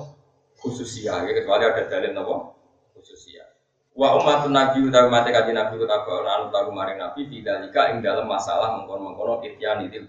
khususia, 0.59 1.23
ya. 1.23 1.31
kecuali 1.31 1.63
ada 1.63 1.87
dalil 1.87 2.11
nopo 2.11 2.35
khususia. 2.91 3.47
Wa 3.95 4.19
umat 4.19 4.51
nabi 4.51 4.83
utawi 4.83 5.07
mati 5.07 5.31
kaji 5.31 5.55
nabi 5.55 5.79
utawa 5.79 6.27
anu 6.27 6.51
tahu 6.51 6.75
maring 6.75 6.99
nabi 6.99 7.31
tidak 7.31 7.63
jika 7.63 7.95
ing 7.95 8.03
dalam 8.03 8.27
masalah 8.27 8.75
mengkono 8.75 9.39
ityan 9.43 9.87
itu 9.87 10.03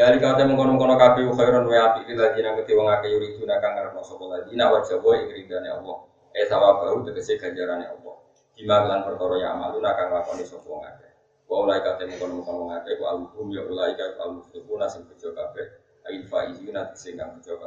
dari 0.00 0.16
kata 0.16 0.48
mengkono-kono 0.48 0.96
kabeh 0.96 1.28
khairan 1.28 1.68
wa 1.68 1.76
api 1.92 2.08
lil 2.08 2.16
ladina 2.16 2.56
kete 2.56 2.72
wong 2.72 2.88
akeh 2.88 3.12
yuridu 3.12 3.44
kang 3.44 3.76
ngarepno 3.76 4.00
sapa 4.00 4.24
ladina 4.32 4.72
wa 4.72 4.80
jabo 4.80 5.12
ing 5.12 5.28
ridane 5.28 5.68
Allah. 5.68 6.08
Eh 6.32 6.48
sawabahu 6.48 7.04
tegese 7.04 7.36
ganjarane 7.36 7.84
Allah. 7.84 8.16
Bima 8.56 8.80
lan 8.88 9.04
perkara 9.04 9.36
ya 9.36 9.52
amaluna 9.52 9.92
kang 9.92 10.08
lakoni 10.08 10.48
sapa 10.48 10.64
wong 10.64 10.88
akeh. 10.88 11.12
Wa 11.44 11.68
ulai 11.68 11.84
kate 11.84 12.08
mengkono-kono 12.08 12.58
wong 12.64 12.72
akeh 12.80 12.96
wa 12.96 13.12
alhum 13.12 13.52
ya 13.52 13.60
ulai 13.60 13.92
ka 13.92 14.16
al-muflihuna 14.24 14.88
sing 14.88 15.04
bejo 15.04 15.36
kabeh. 15.36 15.68
Sing 16.96 17.20
kang 17.20 17.36
bejo. 17.36 17.60